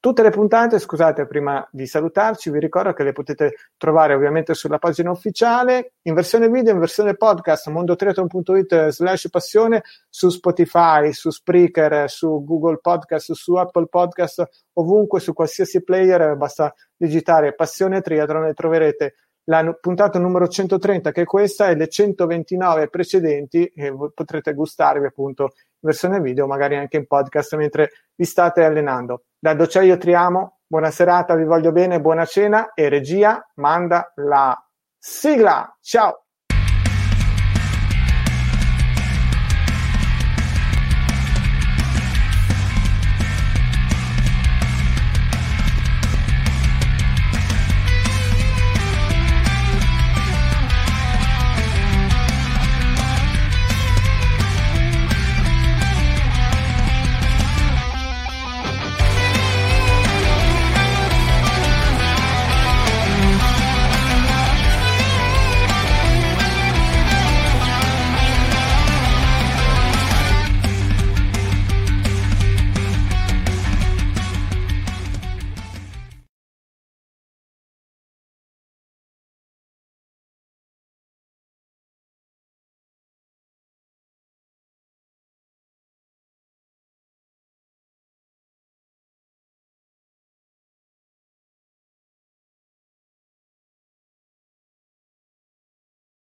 Tutte 0.03 0.23
le 0.23 0.31
puntate, 0.31 0.79
scusate, 0.79 1.27
prima 1.27 1.69
di 1.71 1.87
salutarci, 1.87 2.51
vi 2.51 2.59
ricordo 2.59 2.95
che 2.95 3.03
le 3.03 3.13
potete 3.13 3.57
trovare 3.77 4.15
ovviamente 4.15 4.55
sulla 4.55 4.79
pagina 4.79 5.11
ufficiale, 5.11 5.93
in 6.05 6.15
versione 6.15 6.49
video, 6.49 6.73
in 6.73 6.79
versione 6.79 7.17
podcast, 7.17 7.69
mondotriathlon.it 7.69 8.89
slash 8.89 9.29
passione, 9.29 9.83
su 10.09 10.31
Spotify, 10.31 11.13
su 11.13 11.29
Spreaker, 11.29 12.09
su 12.09 12.43
Google 12.43 12.79
Podcast, 12.79 13.33
su 13.33 13.57
Apple 13.57 13.89
Podcast, 13.89 14.49
ovunque, 14.79 15.21
su 15.21 15.35
qualsiasi 15.35 15.85
player, 15.85 16.35
basta 16.35 16.75
digitare 16.97 17.55
Passione 17.55 18.01
Triathlon 18.01 18.47
e 18.47 18.55
troverete 18.55 19.15
la 19.51 19.71
puntata 19.79 20.19
numero 20.19 20.49
130 20.49 21.13
che 21.13 21.23
è 21.23 21.25
questa 21.27 21.69
e 21.69 21.77
le 21.77 21.89
129 21.89 22.89
precedenti 22.89 23.67
e 23.67 23.95
potrete 24.15 24.55
gustarvi 24.55 25.05
appunto 25.05 25.43
in 25.43 25.81
versione 25.81 26.23
video, 26.23 26.47
magari 26.47 26.77
anche 26.77 26.97
in 26.97 27.07
podcast 27.07 27.55
mentre 27.57 27.91
vi 28.15 28.25
state 28.25 28.65
allenando. 28.65 29.25
Da 29.43 29.55
Doceio 29.55 29.97
Triamo, 29.97 30.59
buona 30.67 30.91
serata, 30.91 31.35
vi 31.35 31.45
voglio 31.45 31.73
bene, 31.73 31.99
buona 31.99 32.27
cena 32.27 32.75
e 32.75 32.91
regia 32.91 33.43
manda 33.55 34.13
la 34.17 34.55
sigla. 34.99 35.79
Ciao! 35.81 36.27